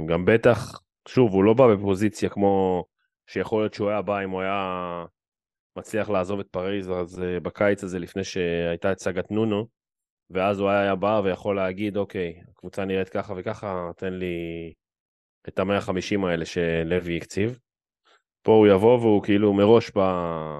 גם 0.10 0.26
בטח, 0.26 0.82
שוב, 1.08 1.32
הוא 1.32 1.44
לא 1.44 1.54
בא 1.54 1.76
בפוזיציה 1.76 2.30
כמו 2.30 2.86
שיכול 3.28 3.62
להיות 3.62 3.74
שהוא 3.74 3.90
היה 3.90 4.02
בא 4.02 4.24
אם 4.24 4.30
הוא 4.30 4.42
היה 4.42 5.06
מצליח 5.78 6.10
לעזוב 6.10 6.40
את 6.40 6.48
פריז 6.48 6.92
אז 6.92 7.24
בקיץ 7.44 7.84
הזה 7.84 8.00
לפני 8.00 8.24
שהייתה 8.24 8.92
את 8.92 9.00
סאגת 9.00 9.32
נונו. 9.32 9.68
ואז 10.34 10.60
הוא 10.60 10.70
היה 10.70 10.96
בא 10.96 11.22
ויכול 11.24 11.56
להגיד, 11.56 11.98
אוקיי, 11.98 12.42
הקבוצה 12.50 12.86
נראית 12.86 13.10
ככה 13.10 13.34
וככה, 13.38 13.92
תן 13.98 14.14
לי 14.14 14.74
את 15.48 15.60
המאה 15.60 15.78
החמישים 15.78 16.26
האלה 16.26 16.46
שלוי 16.46 17.18
הקציב. 17.18 17.60
פה 18.42 18.52
הוא 18.52 18.68
יבוא 18.68 19.00
והוא 19.00 19.24
כאילו 19.24 19.54
מראש 19.54 19.92
בא, 19.92 20.60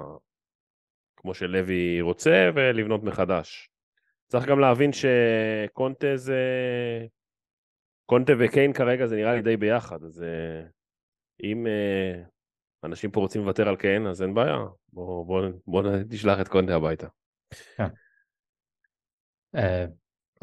כמו 1.16 1.34
שלוי 1.34 2.00
רוצה, 2.00 2.50
ולבנות 2.54 3.02
מחדש. 3.02 3.68
צריך 4.28 4.46
גם 4.46 4.58
להבין 4.58 4.90
שקונטה 4.92 6.16
זה... 6.16 6.38
קונטה 8.12 8.32
וקיין 8.38 8.72
כרגע 8.72 9.06
זה 9.06 9.16
נראה 9.16 9.34
לי 9.34 9.42
די 9.42 9.56
ביחד, 9.56 10.04
אז 10.04 10.22
אה, 10.22 10.62
אם 11.42 11.66
אה, 11.66 12.22
אנשים 12.84 13.10
פה 13.10 13.20
רוצים 13.20 13.42
לוותר 13.42 13.68
על 13.68 13.76
קיין, 13.76 14.06
אז 14.06 14.22
אין 14.22 14.34
בעיה, 14.34 14.56
בואו 14.92 15.24
בוא, 15.24 15.48
בוא 15.66 15.82
נשלח 16.08 16.40
את 16.40 16.48
קונטה 16.48 16.76
הביתה. 16.76 17.06
כן. 17.76 17.84
אה, 19.56 19.84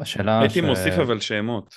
השאלה 0.00 0.40
הייתי. 0.40 0.60
מוסיף 0.60 0.94
אבל 1.02 1.20
שמות. 1.20 1.74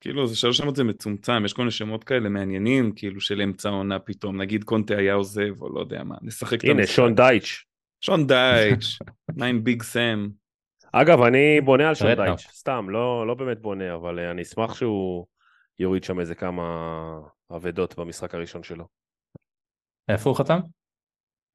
כאילו 0.00 0.26
זה 0.26 0.36
שלוש 0.36 0.56
שמות 0.56 0.76
זה 0.76 0.84
מצומצם, 0.84 1.44
יש 1.44 1.52
כל 1.52 1.62
מיני 1.62 1.70
שמות 1.70 2.04
כאלה 2.04 2.28
מעניינים, 2.28 2.92
כאילו 2.96 3.20
של 3.20 3.40
אמצע 3.40 3.68
העונה 3.68 3.98
פתאום, 3.98 4.40
נגיד 4.40 4.64
קונטה 4.64 4.96
היה 4.96 5.14
עוזב 5.14 5.62
או 5.62 5.74
לא 5.74 5.80
יודע 5.80 6.04
מה, 6.04 6.16
נשחק 6.22 6.58
את 6.58 6.64
המשחק. 6.64 6.70
הנה, 6.70 6.86
שון 6.86 7.14
דייץ'. 7.14 7.64
שון 8.00 8.26
דייץ', 8.26 8.98
מה 9.36 9.46
עם 9.46 9.64
ביג 9.64 9.82
סם? 9.82 10.28
אגב, 11.02 11.20
אני 11.20 11.60
בונה 11.60 11.88
על 11.88 11.94
שון 11.94 12.14
דייץ', 12.16 12.40
סתם, 12.40 12.86
לא, 12.90 13.26
לא 13.26 13.34
באמת 13.34 13.60
בונה, 13.60 13.94
אבל 13.94 14.18
אה, 14.18 14.30
אני 14.30 14.42
אשמח 14.42 14.74
שהוא 14.74 15.26
יוריד 15.78 16.04
שם 16.04 16.20
איזה 16.20 16.34
כמה 16.34 16.62
אבדות 17.56 17.98
במשחק 17.98 18.34
הראשון 18.34 18.62
שלו. 18.62 18.88
איפה 20.08 20.30
הוא 20.30 20.38
חתם? 20.38 20.58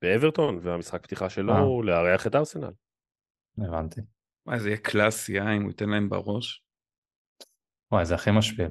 באברטון, 0.02 0.60
והמשחק 0.62 1.04
פתיחה 1.04 1.30
שלו 1.30 1.54
אה. 1.54 1.60
הוא 1.60 1.86
לארח 1.86 2.28
את 2.28 2.36
ארסנל. 2.36 2.72
הבנתי. 3.58 4.02
וואי, 4.46 4.60
זה 4.60 4.70
יהיה 4.70 4.78
קלאסי, 4.78 5.40
אה, 5.40 5.56
אם 5.56 5.62
הוא 5.62 5.70
ייתן 5.70 5.90
להם 5.90 6.10
בראש. 6.10 6.64
וואי, 7.92 8.06
זה 8.06 8.16
הכי 8.16 8.30
משפיע. 8.38 8.68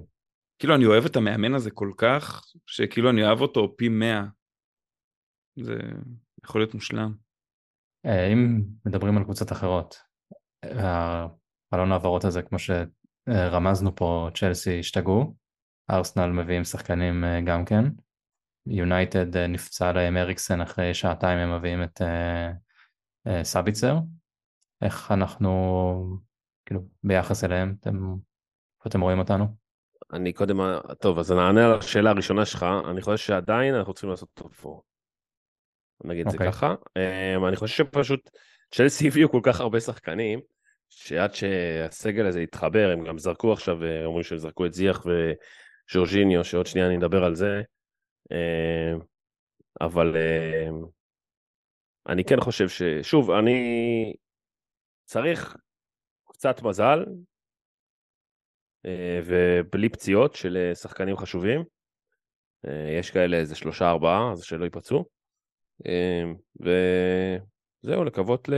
כאילו, 0.58 0.74
אני 0.74 0.86
אוהב 0.86 1.04
את 1.04 1.16
המאמן 1.16 1.54
הזה 1.54 1.70
כל 1.70 1.92
כך, 1.96 2.52
שכאילו 2.66 3.10
אני 3.10 3.24
אוהב 3.24 3.40
אותו 3.40 3.76
פי 3.76 3.88
מאה. 3.88 4.24
זה 5.56 5.78
יכול 6.44 6.60
להיות 6.60 6.74
מושלם. 6.74 7.14
אה, 8.06 8.32
אם 8.32 8.62
מדברים 8.86 9.16
על 9.16 9.24
קבוצות 9.24 9.52
אחרות, 9.52 10.07
החלון 10.62 11.92
העברות 11.92 12.24
הזה, 12.24 12.42
כמו 12.42 12.58
שרמזנו 12.58 13.96
פה, 13.96 14.28
צ'לסי 14.34 14.80
השתגעו, 14.80 15.34
ארסנל 15.90 16.26
מביאים 16.26 16.64
שחקנים 16.64 17.24
אה, 17.24 17.40
גם 17.40 17.64
כן, 17.64 17.84
יונייטד 18.66 19.36
אה, 19.36 19.46
נפצע 19.46 19.92
להם 19.92 20.16
אריקסן 20.16 20.60
אחרי 20.60 20.94
שעתיים 20.94 21.38
הם 21.38 21.56
מביאים 21.56 21.82
את 21.82 22.00
סביצר, 23.42 23.96
איך 24.82 25.12
אנחנו, 25.12 26.18
כאילו, 26.66 26.80
ביחס 27.04 27.44
אליהם, 27.44 27.74
אתם, 27.80 28.14
אתם 28.86 29.00
רואים 29.00 29.18
אותנו? 29.18 29.46
אני 30.12 30.32
קודם, 30.32 30.56
טוב, 31.00 31.18
אז 31.18 31.32
אני 31.32 31.40
אענה 31.40 31.64
על 31.64 31.78
השאלה 31.78 32.10
הראשונה 32.10 32.46
שלך, 32.46 32.66
אני 32.90 33.02
חושב 33.02 33.26
שעדיין 33.26 33.74
אנחנו 33.74 33.92
צריכים 33.92 34.10
לעשות 34.10 34.28
top 34.34 34.66
4. 34.66 34.78
נגיד 36.04 36.26
אוקיי. 36.26 36.30
זה 36.30 36.36
אוקיי. 36.36 36.52
ככה. 36.52 36.74
אני 37.48 37.56
חושב 37.56 37.84
שפשוט 37.84 38.30
צ'לסי 38.70 39.08
הביאו 39.08 39.30
כל 39.30 39.40
כך 39.42 39.60
הרבה 39.60 39.80
שחקנים, 39.80 40.40
שעד 40.88 41.34
שהסגל 41.34 42.26
הזה 42.26 42.42
יתחבר, 42.42 42.90
הם 42.92 43.04
גם 43.04 43.18
זרקו 43.18 43.52
עכשיו, 43.52 43.84
אה, 43.84 44.04
אומרים 44.04 44.24
שהם 44.24 44.38
זרקו 44.38 44.66
את 44.66 44.72
זיח 44.72 45.06
וז'ורג'יניו, 45.06 46.44
שעוד 46.44 46.66
שנייה 46.66 46.86
אני 46.86 46.96
אדבר 46.96 47.24
על 47.24 47.34
זה. 47.34 47.62
Um, 48.32 49.04
אבל 49.80 50.16
um, 50.16 50.86
אני 52.08 52.24
כן 52.24 52.40
חושב 52.40 52.68
ש... 52.68 52.82
שוב, 53.02 53.30
אני 53.30 54.12
צריך 55.04 55.56
קצת 56.28 56.62
מזל, 56.62 57.04
אה, 58.86 59.20
ובלי 59.24 59.88
פציעות 59.88 60.34
של 60.34 60.56
אה, 60.56 60.74
שחקנים 60.74 61.16
חשובים. 61.16 61.64
אה, 62.66 62.96
יש 62.98 63.10
כאלה 63.10 63.36
איזה 63.36 63.54
שלושה 63.54 63.90
ארבעה, 63.90 64.32
אז 64.32 64.42
שלא 64.42 64.64
ייפצעו. 64.64 65.04
וזהו, 67.84 68.04
לקוות 68.04 68.48
ל... 68.48 68.54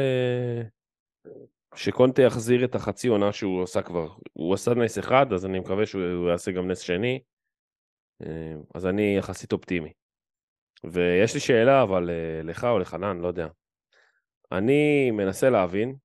שקונטה 1.74 2.22
יחזיר 2.22 2.64
את 2.64 2.74
החצי 2.74 3.08
עונה 3.08 3.32
שהוא 3.32 3.62
עשה 3.62 3.82
כבר. 3.82 4.08
הוא 4.32 4.54
עשה 4.54 4.74
נס 4.74 4.98
אחד, 4.98 5.32
אז 5.32 5.46
אני 5.46 5.58
מקווה 5.58 5.86
שהוא 5.86 6.30
יעשה 6.30 6.50
גם 6.52 6.70
נס 6.70 6.80
שני. 6.80 7.20
אז 8.74 8.86
אני 8.86 9.16
יחסית 9.18 9.52
אופטימי. 9.52 9.92
ויש 10.84 11.34
לי 11.34 11.40
שאלה, 11.40 11.82
אבל 11.82 12.10
לך 12.44 12.64
או 12.64 12.78
לחנן, 12.78 13.18
לא 13.20 13.28
יודע. 13.28 13.48
אני 14.52 15.10
מנסה 15.10 15.50
להבין 15.50 15.96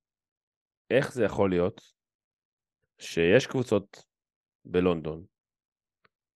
איך 0.89 1.13
זה 1.13 1.23
יכול 1.23 1.49
להיות 1.49 1.81
שיש 2.97 3.47
קבוצות 3.47 4.05
בלונדון 4.65 5.25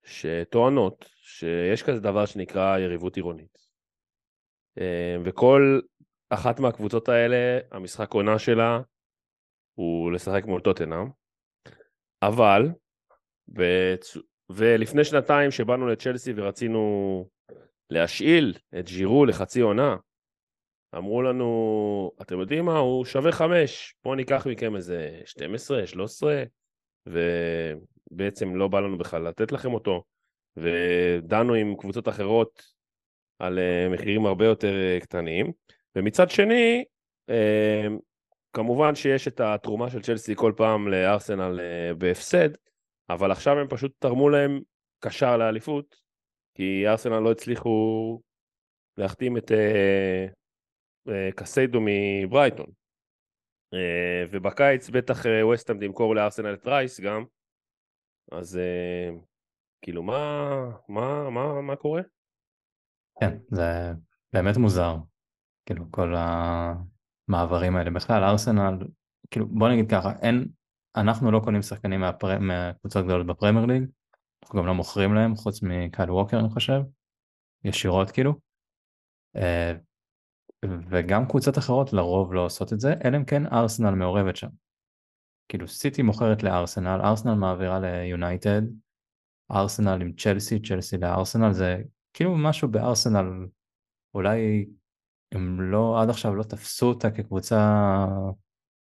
שטוענות 0.04 1.06
שיש 1.22 1.84
כזה 1.84 2.00
דבר 2.00 2.26
שנקרא 2.26 2.78
יריבות 2.78 3.16
עירונית. 3.16 3.58
אה, 4.78 5.16
וכל 5.26 5.80
אחת 6.30 6.60
מהקבוצות 6.60 7.10
האלה, 7.10 7.60
המשחק 7.72 8.14
עונה 8.14 8.40
שלה 8.40 8.82
הוא 9.74 10.12
לשחק 10.12 10.46
מול 10.46 10.62
טוטנאם, 10.62 11.08
אבל, 12.22 12.70
בצ... 13.48 14.18
ולפני 14.50 15.04
שנתיים 15.04 15.52
שבאנו 15.52 15.88
לצ'לסי 15.88 16.34
ורצינו 16.36 17.26
להשאיל 17.90 18.58
את 18.80 18.86
ג'ירו 18.86 19.26
לחצי 19.26 19.62
עונה, 19.62 19.96
אמרו 20.98 21.22
לנו, 21.22 22.12
אתם 22.22 22.40
יודעים 22.40 22.66
מה, 22.66 22.78
הוא 22.78 23.06
שווה 23.06 23.32
חמש, 23.32 23.96
בואו 24.04 24.16
ניקח 24.16 24.48
מכם 24.48 24.76
איזה 24.76 25.22
12, 25.26 25.88
13, 25.88 26.44
ובעצם 27.06 28.56
לא 28.56 28.68
בא 28.68 28.80
לנו 28.80 28.98
בכלל 28.98 29.28
לתת 29.28 29.52
לכם 29.52 29.74
אותו, 29.74 30.04
ודנו 30.58 31.54
עם 31.54 31.76
קבוצות 31.76 32.08
אחרות 32.08 32.64
על 33.40 33.60
אה, 33.60 33.90
מחירים 33.90 34.26
הרבה 34.26 34.46
יותר 34.46 34.74
אה, 34.74 35.00
קטנים, 35.00 35.52
ומצד 35.96 36.30
שני, 36.30 36.84
אה, 37.30 37.88
כמובן 38.54 38.96
שיש 38.96 39.28
את 39.28 39.40
התרומה 39.40 39.90
של 39.90 40.02
צ'לסי 40.02 40.36
כל 40.36 40.54
פעם 40.58 40.88
לארסנל 40.88 41.60
בהפסד, 41.98 42.50
אבל 43.10 43.32
עכשיו 43.32 43.60
הם 43.60 43.68
פשוט 43.68 43.92
תרמו 44.00 44.30
להם 44.30 44.62
קשר 45.00 45.38
לאליפות, 45.38 45.96
כי 46.56 46.88
ארסנל 46.88 47.20
לא 47.20 47.32
הצליחו 47.32 48.22
להחתים 48.98 49.38
את 49.38 49.52
אה, 51.08 51.30
קסיידו 51.36 51.80
מברייטון. 51.86 52.66
אה, 53.74 54.26
ובקיץ 54.32 54.90
בטח 54.90 55.26
ווסטהאם 55.44 55.78
אה, 55.82 55.88
תמכור 55.88 56.16
לארסנל 56.16 56.54
את 56.54 56.68
רייס 56.68 57.00
גם, 57.00 57.26
אז 58.32 58.60
כאילו 59.82 60.04
מה, 60.04 60.72
מה, 60.90 61.30
מה, 61.30 61.62
מה 61.62 61.76
קורה? 61.76 62.02
כן, 63.20 63.38
זה 63.52 63.64
באמת 64.34 64.58
מוזר, 64.58 64.96
כאילו 65.70 65.86
כל 65.92 66.14
המעברים 66.18 67.76
האלה. 67.76 67.90
בכלל 67.90 68.24
ארסנל, 68.24 68.78
כאילו 69.32 69.48
בוא 69.48 69.70
נגיד 69.70 69.90
ככה, 69.92 70.12
אין, 70.22 70.48
אנחנו 70.96 71.32
לא 71.32 71.40
קונים 71.44 71.62
שחקנים 71.62 72.00
מהפר... 72.00 72.40
מהקבוצות 72.40 73.06
גדולות 73.06 73.28
בפרמייר 73.28 73.66
ליג, 73.66 73.84
אנחנו 74.44 74.60
גם 74.60 74.66
לא 74.66 74.74
מוכרים 74.74 75.14
להם, 75.14 75.36
חוץ 75.36 75.64
מקייל 75.64 76.12
ווקר 76.12 76.40
אני 76.40 76.50
חושב, 76.50 76.82
ישירות 77.64 78.12
כאילו. 78.12 78.34
וגם 80.90 81.26
קבוצות 81.26 81.58
אחרות 81.58 81.94
לרוב 81.94 82.34
לא 82.34 82.46
עושות 82.46 82.74
את 82.74 82.80
זה, 82.80 82.94
אלא 83.06 83.18
אם 83.18 83.26
כן 83.26 83.46
ארסנל 83.46 83.92
מעורבת 83.92 84.36
שם. 84.36 84.50
כאילו 85.50 85.68
סיטי 85.68 86.02
מוכרת 86.02 86.44
לארסנל, 86.44 87.02
ארסנל 87.04 87.34
מעבירה 87.34 87.80
ליונייטד, 87.80 88.62
ארסנל 89.52 90.02
עם 90.02 90.14
צ'לסי, 90.14 90.60
צ'לסי 90.60 90.98
לארסנל, 90.98 91.54
זה 91.54 91.82
כאילו 92.14 92.38
משהו 92.38 92.68
בארסנל, 92.68 93.48
אולי 94.16 94.66
הם 95.32 95.72
לא, 95.72 96.02
עד 96.02 96.10
עכשיו 96.10 96.36
לא 96.36 96.44
תפסו 96.44 96.88
אותה 96.88 97.12
כקבוצה 97.12 98.06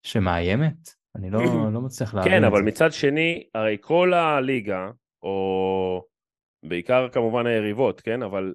שמאיימת? 0.03 1.03
אני 1.17 1.31
לא, 1.31 1.39
לא 1.75 1.81
מצליח 1.81 2.15
להבין 2.15 2.33
כן, 2.33 2.37
זה. 2.39 2.41
כן, 2.41 2.45
אבל 2.45 2.59
זה. 2.59 2.65
מצד 2.65 2.93
שני, 2.93 3.49
הרי 3.55 3.77
כל 3.81 4.15
הליגה, 4.15 4.91
או 5.23 6.05
בעיקר 6.63 7.09
כמובן 7.09 7.47
היריבות, 7.47 8.01
כן, 8.01 8.23
אבל 8.23 8.55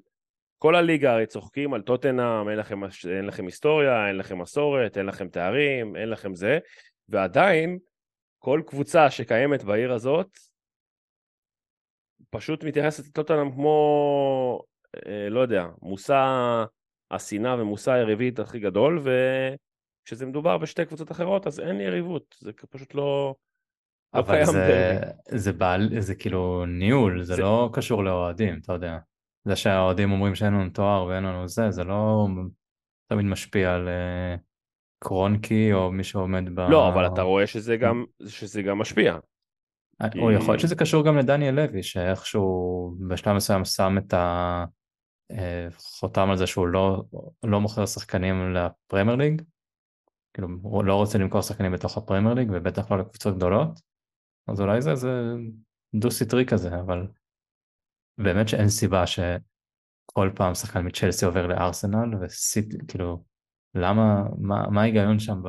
כל 0.58 0.76
הליגה 0.76 1.14
הרי 1.14 1.26
צוחקים 1.26 1.74
על 1.74 1.82
טוטנאם, 1.82 2.50
אין 2.50 2.58
לכם, 2.58 2.84
אין 2.84 3.26
לכם 3.26 3.46
היסטוריה, 3.46 4.08
אין 4.08 4.18
לכם 4.18 4.42
מסורת, 4.42 4.98
אין 4.98 5.06
לכם 5.06 5.30
תארים, 5.30 5.96
אין 5.96 6.10
לכם 6.10 6.36
זה, 6.36 6.60
ועדיין 7.10 7.80
כל 8.40 8.62
קבוצה 8.68 9.10
שקיימת 9.10 9.64
בעיר 9.64 9.94
הזאת 9.94 10.38
פשוט 12.30 12.64
מתייחסת 12.64 13.08
לטוטנאם 13.08 13.52
כמו, 13.52 14.62
אה, 15.06 15.30
לא 15.30 15.40
יודע, 15.40 15.66
מושא 15.82 16.16
השנאה 17.12 17.62
ומושא 17.62 17.92
היריבית 17.92 18.40
הכי 18.40 18.60
גדול, 18.60 19.04
וכשזה 19.04 20.26
מדובר 20.26 20.58
בשתי 20.58 20.86
קבוצות 20.86 21.12
אחרות 21.12 21.48
אז 21.48 21.60
אין 21.60 21.82
יריבות, 21.82 22.36
זה 22.40 22.52
פשוט 22.70 22.96
לא... 22.96 23.36
לא 24.14 24.20
אבל 24.20 24.46
זה, 24.46 25.00
זה, 25.28 25.54
בעל, 25.54 26.00
זה 26.00 26.16
כאילו 26.16 26.66
ניהול, 26.66 27.24
זה, 27.24 27.36
זה 27.36 27.42
לא 27.42 27.70
קשור 27.74 28.04
לאוהדים, 28.04 28.60
אתה 28.64 28.74
יודע. 28.74 28.98
זה 29.48 29.56
שהאוהדים 29.56 30.12
אומרים 30.12 30.36
שאין 30.36 30.54
לנו 30.54 30.70
תואר 30.70 31.06
ואין 31.06 31.24
לנו 31.24 31.48
זה, 31.48 31.72
זה 31.72 31.84
לא 31.84 32.28
תמיד 33.08 33.26
משפיע 33.26 33.74
על 33.74 33.88
uh, 33.88 34.40
קרונקי 35.04 35.74
או 35.74 35.92
מי 35.92 36.04
שעומד 36.04 36.56
ב... 36.56 36.60
לא, 36.60 36.90
אבל 36.90 37.08
אתה 37.08 37.22
רואה 37.22 37.48
שזה 37.48 37.78
גם, 37.78 38.06
שזה 38.28 38.62
גם 38.62 38.78
משפיע. 38.78 39.18
אה, 40.02 40.08
או 40.20 40.32
יכול 40.32 40.54
להיות 40.54 40.62
שזה 40.62 40.76
קשור 40.76 41.06
גם 41.06 41.18
לדניאל 41.18 41.56
לוי, 41.56 41.84
שאיכשהו 41.84 42.96
בשלב 43.08 43.36
מסוים 43.36 43.66
שם 43.66 43.96
את 43.98 44.14
החותם 44.18 44.66
אה, 45.32 45.68
על 46.32 46.38
זה 46.38 46.48
שהוא 46.48 46.68
לא, 46.68 47.04
לא 47.44 47.62
מוכר 47.62 47.86
שחקנים 47.86 48.54
לפרמייר 48.54 49.16
ליג, 49.16 49.42
כאילו 50.34 50.48
הוא 50.62 50.84
לא 50.84 50.96
רוצה 50.96 51.18
למכור 51.18 51.42
שחקנים 51.42 51.72
בתוך 51.72 51.98
הפרמייר 51.98 52.34
ליג 52.34 52.50
ובטח 52.54 52.92
לא 52.92 52.98
לקבוצות 52.98 53.36
גדולות, 53.36 53.82
אז 54.48 54.62
אולי 54.62 54.82
זה, 54.82 54.96
זה 54.96 55.34
דו 55.96 56.12
סטרי 56.12 56.46
כזה, 56.46 56.80
אבל 56.80 57.08
באמת 58.18 58.48
שאין 58.48 58.70
סיבה 58.70 59.08
שכל 59.08 60.32
פעם 60.36 60.56
שחקן 60.56 60.88
מצ'לסי 60.88 61.26
עובר 61.26 61.48
לארסנל 61.48 62.16
וסיט, 62.22 62.74
כאילו, 62.88 63.24
למה, 63.76 64.24
מה, 64.38 64.70
מה 64.70 64.82
ההיגיון 64.82 65.20
שם 65.20 65.42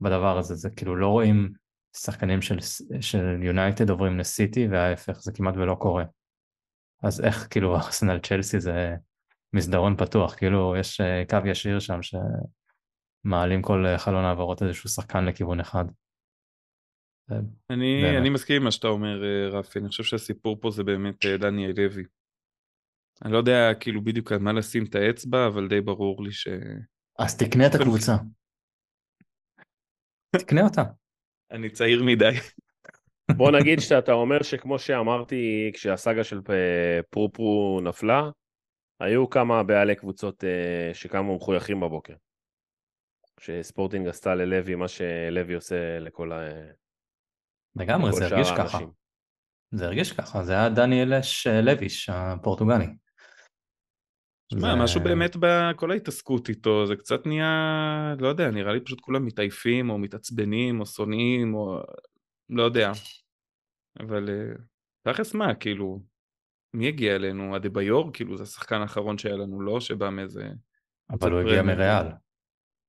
בדבר 0.00 0.38
הזה? 0.38 0.54
זה 0.54 0.70
כאילו 0.70 0.96
לא 0.96 1.08
רואים 1.08 1.52
שחקנים 1.96 2.38
של 3.00 3.42
יונייטד 3.42 3.90
עוברים 3.90 4.18
לסיטי 4.18 4.68
וההפך, 4.68 5.20
זה 5.20 5.32
כמעט 5.32 5.54
ולא 5.56 5.74
קורה. 5.74 6.04
אז 7.02 7.24
איך 7.24 7.46
כאילו 7.50 7.76
ארסנל 7.76 8.18
צ'לסי 8.18 8.60
זה 8.60 8.94
מסדרון 9.52 9.96
פתוח, 9.96 10.34
כאילו 10.34 10.74
יש 10.80 11.00
אה, 11.00 11.22
קו 11.28 11.36
ישיר 11.46 11.78
שם 11.78 11.98
שמעלים 12.02 13.62
כל 13.62 13.84
חלון 13.96 14.24
העברות 14.24 14.62
איזשהו 14.62 14.88
שחקן 14.88 15.24
לכיוון 15.24 15.60
אחד. 15.60 15.84
אני, 17.70 18.18
אני 18.18 18.30
מסכים 18.30 18.56
עם 18.56 18.64
מה 18.64 18.70
שאתה 18.70 18.88
אומר 18.88 19.24
אה, 19.24 19.58
רפי, 19.58 19.78
אני 19.78 19.88
חושב 19.88 20.02
שהסיפור 20.02 20.60
פה 20.60 20.70
זה 20.70 20.84
באמת 20.84 21.24
אה, 21.24 21.36
דניאל 21.36 21.72
לוי. 21.76 22.04
אני 23.24 23.32
לא 23.32 23.38
יודע 23.38 23.70
כאילו 23.80 24.04
בדיוק 24.04 24.32
על 24.32 24.38
מה 24.38 24.52
לשים 24.52 24.84
את 24.84 24.94
האצבע, 24.94 25.46
אבל 25.46 25.68
די 25.68 25.80
ברור 25.80 26.24
לי 26.24 26.32
ש... 26.32 26.48
אז 27.18 27.38
תקנה 27.38 27.66
את 27.66 27.74
הקבוצה. 27.74 28.12
תקנה 30.38 30.62
אותה. 30.64 30.82
אני 31.50 31.70
צעיר 31.70 32.02
מדי. 32.02 32.34
בוא 33.36 33.50
נגיד 33.50 33.80
שאתה 33.80 34.12
אומר 34.12 34.42
שכמו 34.42 34.78
שאמרתי 34.78 35.70
כשהסאגה 35.74 36.24
של 36.24 36.40
פרופרו 37.10 37.80
נפלה, 37.82 38.30
היו 39.00 39.30
כמה 39.30 39.62
בעלי 39.62 39.94
קבוצות 39.94 40.44
אה, 40.44 40.94
שקמו 40.94 41.36
מחויכים 41.36 41.80
בבוקר. 41.80 42.14
שספורטינג 43.40 44.08
עשתה 44.08 44.34
ללוי 44.34 44.74
מה 44.74 44.88
שלוי 44.88 45.54
עושה 45.54 45.98
לכל 45.98 46.32
ה... 46.32 46.48
לגמרי, 47.76 48.12
זה 48.12 48.26
הרגיש 48.26 48.48
ככה. 48.58 48.78
זה 49.70 49.86
הרגיש 49.86 50.12
ככה, 50.12 50.44
זה 50.44 50.52
היה 50.52 50.68
דניאל 50.68 51.14
אש 51.14 51.46
אה, 51.46 51.60
לויש 51.60 52.08
הפורטוגלי. 52.12 52.86
שמע, 54.52 54.74
זה... 54.74 54.82
משהו 54.82 55.00
באמת 55.00 55.36
בכל 55.40 55.90
ההתעסקות 55.90 56.48
איתו, 56.48 56.86
זה 56.86 56.96
קצת 56.96 57.26
נהיה, 57.26 58.14
לא 58.20 58.28
יודע, 58.28 58.50
נראה 58.50 58.72
לי 58.72 58.80
פשוט 58.80 59.00
כולם 59.00 59.26
מתעייפים 59.26 59.90
או 59.90 59.98
מתעצבנים 59.98 60.80
או 60.80 60.86
שונאים 60.86 61.54
או 61.54 61.80
לא 62.50 62.62
יודע. 62.62 62.92
אבל 64.00 64.30
אה, 64.30 64.54
תכלס 65.02 65.34
מה, 65.34 65.54
כאילו, 65.54 66.02
מי 66.74 66.88
הגיע 66.88 67.16
אלינו? 67.16 67.56
אדה 67.56 67.68
ביור? 67.68 68.10
כאילו 68.12 68.36
זה 68.36 68.42
השחקן 68.42 68.80
האחרון 68.80 69.18
שהיה 69.18 69.36
לנו, 69.36 69.60
לא? 69.60 69.80
שבא 69.80 70.10
מאיזה... 70.10 70.48
אבל 71.10 71.32
הוא 71.32 71.40
הגיע 71.40 71.62
מריאל. 71.62 72.06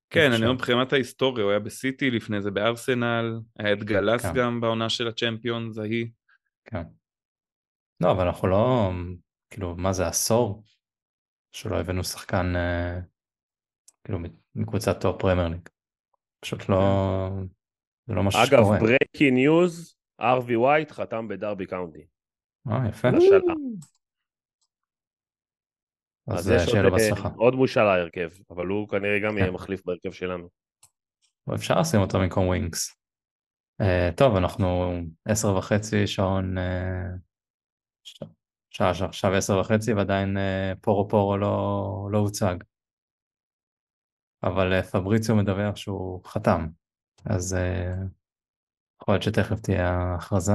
כן, 0.09 0.31
אני 0.31 0.41
אומר 0.41 0.53
מבחינת 0.53 0.93
ההיסטוריה, 0.93 1.43
הוא 1.43 1.51
היה 1.51 1.59
בסיטי, 1.59 2.11
לפני 2.11 2.41
זה 2.41 2.51
בארסנל, 2.51 3.39
היה 3.59 3.73
את 3.73 3.83
גלס 3.83 4.25
כן. 4.25 4.33
גם 4.35 4.61
בעונה 4.61 4.89
של 4.89 5.07
הצ'מפיונס 5.07 5.77
ההיא. 5.77 6.07
כן. 6.65 6.83
לא, 8.01 8.11
אבל 8.11 8.27
אנחנו 8.27 8.47
לא, 8.47 8.91
כאילו, 9.49 9.75
מה 9.75 9.93
זה 9.93 10.07
עשור? 10.07 10.63
שלא 11.51 11.79
הבאנו 11.79 12.03
שחקן 12.03 12.55
אה, 12.55 12.99
כאילו 14.03 14.19
מקבוצת 14.55 15.01
top 15.01 15.21
Premier 15.21 15.47
League. 15.47 15.69
פשוט 16.39 16.69
לא, 16.69 17.29
זה 18.07 18.13
לא 18.13 18.23
משהו 18.23 18.39
אגב, 18.43 18.59
שקורה. 18.59 18.79
breaking 18.79 19.31
news, 19.31 19.95
הארווי 20.23 20.55
ווייט 20.55 20.91
חתם 20.91 21.27
בדרבי 21.27 21.65
קאונטי. 21.65 22.05
אה, 22.71 22.89
יפה. 22.89 23.09
לשנה. 23.09 23.53
אז 26.27 26.45
שיהיה 26.45 26.83
עוד, 26.83 26.91
לו 26.91 26.97
אה, 26.97 27.09
בהצלחה. 27.09 27.29
עוד 27.37 27.55
מושאל 27.55 27.83
להרכב, 27.83 28.29
אבל 28.49 28.67
הוא 28.67 28.89
כנראה 28.89 29.19
גם 29.23 29.31
כן. 29.31 29.37
יהיה 29.37 29.51
מחליף 29.51 29.85
בהרכב 29.85 30.11
שלנו. 30.11 30.49
אפשר 31.55 31.79
לשים 31.79 31.99
אותו 31.99 32.19
במקום 32.19 32.47
ווינקס. 32.47 32.95
Uh, 33.81 34.15
טוב, 34.17 34.35
אנחנו 34.35 34.93
עשר 35.25 35.55
וחצי, 35.55 36.07
שעון... 36.07 36.55
ש- 38.03 38.23
שעה, 38.69 38.91
עכשיו 39.05 39.33
עשר 39.33 39.59
וחצי, 39.59 39.93
ועדיין 39.93 40.37
פורו 40.81 41.09
פורו 41.09 41.37
לא, 41.37 42.07
לא 42.11 42.17
הוצג. 42.17 42.55
אבל 44.43 44.81
פבריציו 44.81 45.35
מדווח 45.35 45.75
שהוא 45.75 46.25
חתם, 46.25 46.67
אז 47.25 47.57
יכול 49.03 49.13
להיות 49.13 49.23
שתכף 49.23 49.59
תהיה 49.59 49.89
ההכרזה. 49.89 50.53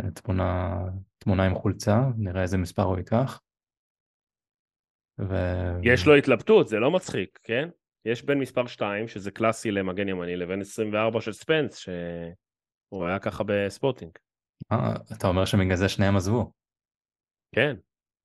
Uh, 0.00 0.10
תמונה, 0.22 0.74
תמונה 1.18 1.46
עם 1.46 1.54
חולצה, 1.54 1.96
נראה 2.16 2.42
איזה 2.42 2.58
מספר 2.58 2.82
הוא 2.82 2.98
ייקח. 2.98 3.40
ו... 5.20 5.34
יש 5.82 6.06
לו 6.06 6.14
התלבטות, 6.14 6.68
זה 6.68 6.76
לא 6.78 6.90
מצחיק, 6.90 7.38
כן? 7.42 7.68
יש 8.04 8.24
בין 8.24 8.38
מספר 8.38 8.66
2, 8.66 9.08
שזה 9.08 9.30
קלאסי 9.30 9.70
למגן 9.70 10.08
ימני, 10.08 10.36
לבין 10.36 10.60
24 10.60 11.20
של 11.20 11.32
ספנס, 11.32 11.76
שהוא 11.76 13.06
היה 13.06 13.18
ככה 13.18 13.44
בספוטינג. 13.46 14.12
אה, 14.72 14.94
אתה 15.16 15.26
אומר 15.26 15.44
שבגלל 15.44 15.76
זה 15.76 15.88
שניהם 15.88 16.16
עזבו. 16.16 16.52
כן. 17.54 17.76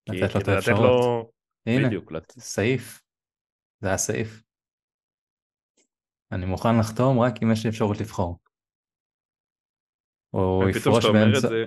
לתת 0.09 0.35
לו 0.35 0.41
את 0.41 0.47
האפשרות. 0.47 1.31
הנה, 1.65 1.87
בדיוק. 1.87 2.11
לת- 2.11 2.31
סעיף. 2.31 3.01
זה 3.81 3.87
היה 3.87 3.97
סעיף. 3.97 4.43
אני 6.31 6.45
מוכן 6.45 6.79
לחתום 6.79 7.19
רק 7.19 7.33
אם 7.43 7.51
יש 7.51 7.63
לי 7.63 7.69
אפשרות 7.69 7.97
לבחור. 8.01 8.39
הוא 10.43 10.63
ופתאום 10.69 10.77
יפרוש 10.77 11.05
אומר 11.05 11.25
באמצע, 11.25 11.39
זה, 11.39 11.65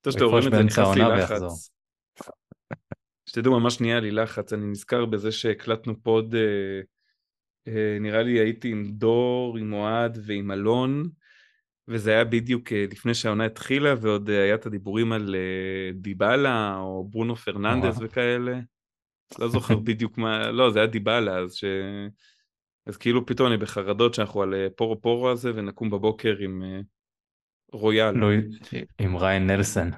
פתאום 0.00 0.04
הוא 0.04 0.12
שאתה 0.12 0.24
יפרוש 0.24 0.46
את 0.46 0.52
זה 0.52 0.62
נכנס 0.62 0.96
לי 0.96 1.02
העונה 1.02 1.16
לחץ. 1.16 1.30
ויחזור. 1.30 1.56
שתדעו, 3.26 3.60
ממש 3.60 3.80
נהיה 3.80 4.00
לי 4.00 4.10
לחץ, 4.10 4.52
אני 4.52 4.66
נזכר 4.66 5.04
בזה 5.04 5.32
שהקלטנו 5.32 6.02
pod, 6.02 6.34
אה, 6.34 6.80
אה, 7.68 7.98
נראה 8.00 8.22
לי 8.22 8.38
הייתי 8.38 8.68
עם 8.68 8.84
דור, 8.90 9.58
עם 9.58 9.72
אוהד 9.72 10.18
ועם 10.26 10.52
אלון, 10.52 11.02
וזה 11.88 12.10
היה 12.10 12.24
בדיוק 12.24 12.72
אה, 12.72 12.84
לפני 12.90 13.14
שהעונה 13.14 13.44
התחילה, 13.44 13.94
ועוד 14.00 14.30
אה, 14.30 14.42
היה 14.42 14.54
את 14.54 14.66
הדיבורים 14.66 15.12
על 15.12 15.34
אה, 15.34 15.90
דיבלה, 15.94 16.76
או 16.76 17.08
ברונו 17.10 17.36
פרננדס. 17.36 17.96
וכאלה. 18.00 18.60
לא 19.38 19.48
זוכר 19.48 19.76
בדיוק 19.84 20.18
מה, 20.18 20.50
לא, 20.50 20.70
זה 20.70 20.78
היה 20.78 20.86
דיבלה, 20.86 21.38
אז 21.38 21.54
ש... 21.54 21.64
אז 22.86 22.96
כאילו 22.96 23.26
פתאום 23.26 23.48
אני 23.48 23.56
בחרדות 23.56 24.14
שאנחנו 24.14 24.42
על 24.42 24.54
אה, 24.54 24.66
פורו 24.76 25.00
פורו 25.02 25.30
הזה, 25.30 25.52
ונקום 25.54 25.90
בבוקר 25.90 26.36
עם 26.40 26.62
אה, 26.62 26.80
רויאל. 27.72 28.10
לא, 28.14 28.26
עם 28.98 29.16
ריין 29.16 29.46
נלסון. 29.46 29.90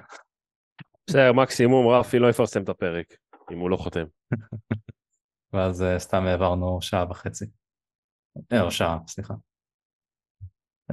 בסדר, 1.07 1.33
מקסימום 1.33 1.87
רפי 1.87 2.19
לא 2.19 2.29
יפרסם 2.29 2.63
את 2.63 2.69
הפרק, 2.69 3.05
אם 3.51 3.59
הוא 3.59 3.69
לא 3.69 3.77
חותם. 3.77 4.05
ואז 5.53 5.83
אה, 5.83 5.99
סתם 5.99 6.23
העברנו 6.23 6.81
שעה 6.81 7.05
וחצי. 7.09 7.45
אה, 8.53 8.61
או 8.61 8.71
שעה, 8.71 8.97
סליחה. 9.07 9.33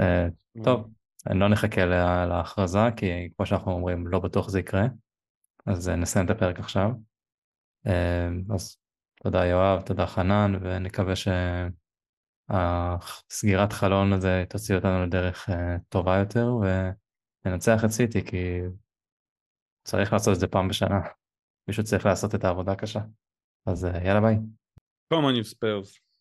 אה, 0.00 0.26
טוב, 0.64 0.90
לא 1.30 1.48
נחכה 1.48 1.84
לה- 1.84 2.26
להכרזה, 2.26 2.78
כי 2.96 3.28
כמו 3.36 3.46
שאנחנו 3.46 3.72
אומרים, 3.72 4.06
לא 4.06 4.18
בטוח 4.18 4.48
זה 4.48 4.60
יקרה. 4.60 4.84
אז 5.66 5.88
נסיים 5.88 6.26
את 6.26 6.30
הפרק 6.30 6.58
עכשיו. 6.58 6.90
אז 8.54 8.76
תודה 9.22 9.46
יואב, 9.46 9.80
תודה 9.80 10.06
חנן, 10.06 10.52
ונקווה 10.62 11.16
שהסגירת 12.52 13.72
חלון 13.72 14.12
הזה 14.12 14.44
תוציא 14.48 14.74
אותנו 14.74 15.02
לדרך 15.06 15.50
אה, 15.50 15.76
טובה 15.88 16.18
יותר, 16.18 16.48
וננצח 17.44 17.84
את 17.84 17.90
סיטי, 17.90 18.24
כי 18.24 18.60
צריך 19.84 20.12
לעשות 20.12 20.34
את 20.34 20.40
זה 20.40 20.46
פעם 20.46 20.68
בשנה. 20.68 21.00
מישהו 21.68 21.84
צריך 21.84 22.06
לעשות 22.06 22.34
את 22.34 22.44
העבודה 22.44 22.72
הקשה. 22.72 23.00
אז 23.66 23.84
אה, 23.84 24.04
יאללה 24.04 24.20
ביי. 24.20 24.36
Come 25.14 25.24
on 25.24 25.36
you 25.36 25.54
Spurs. 25.54 26.11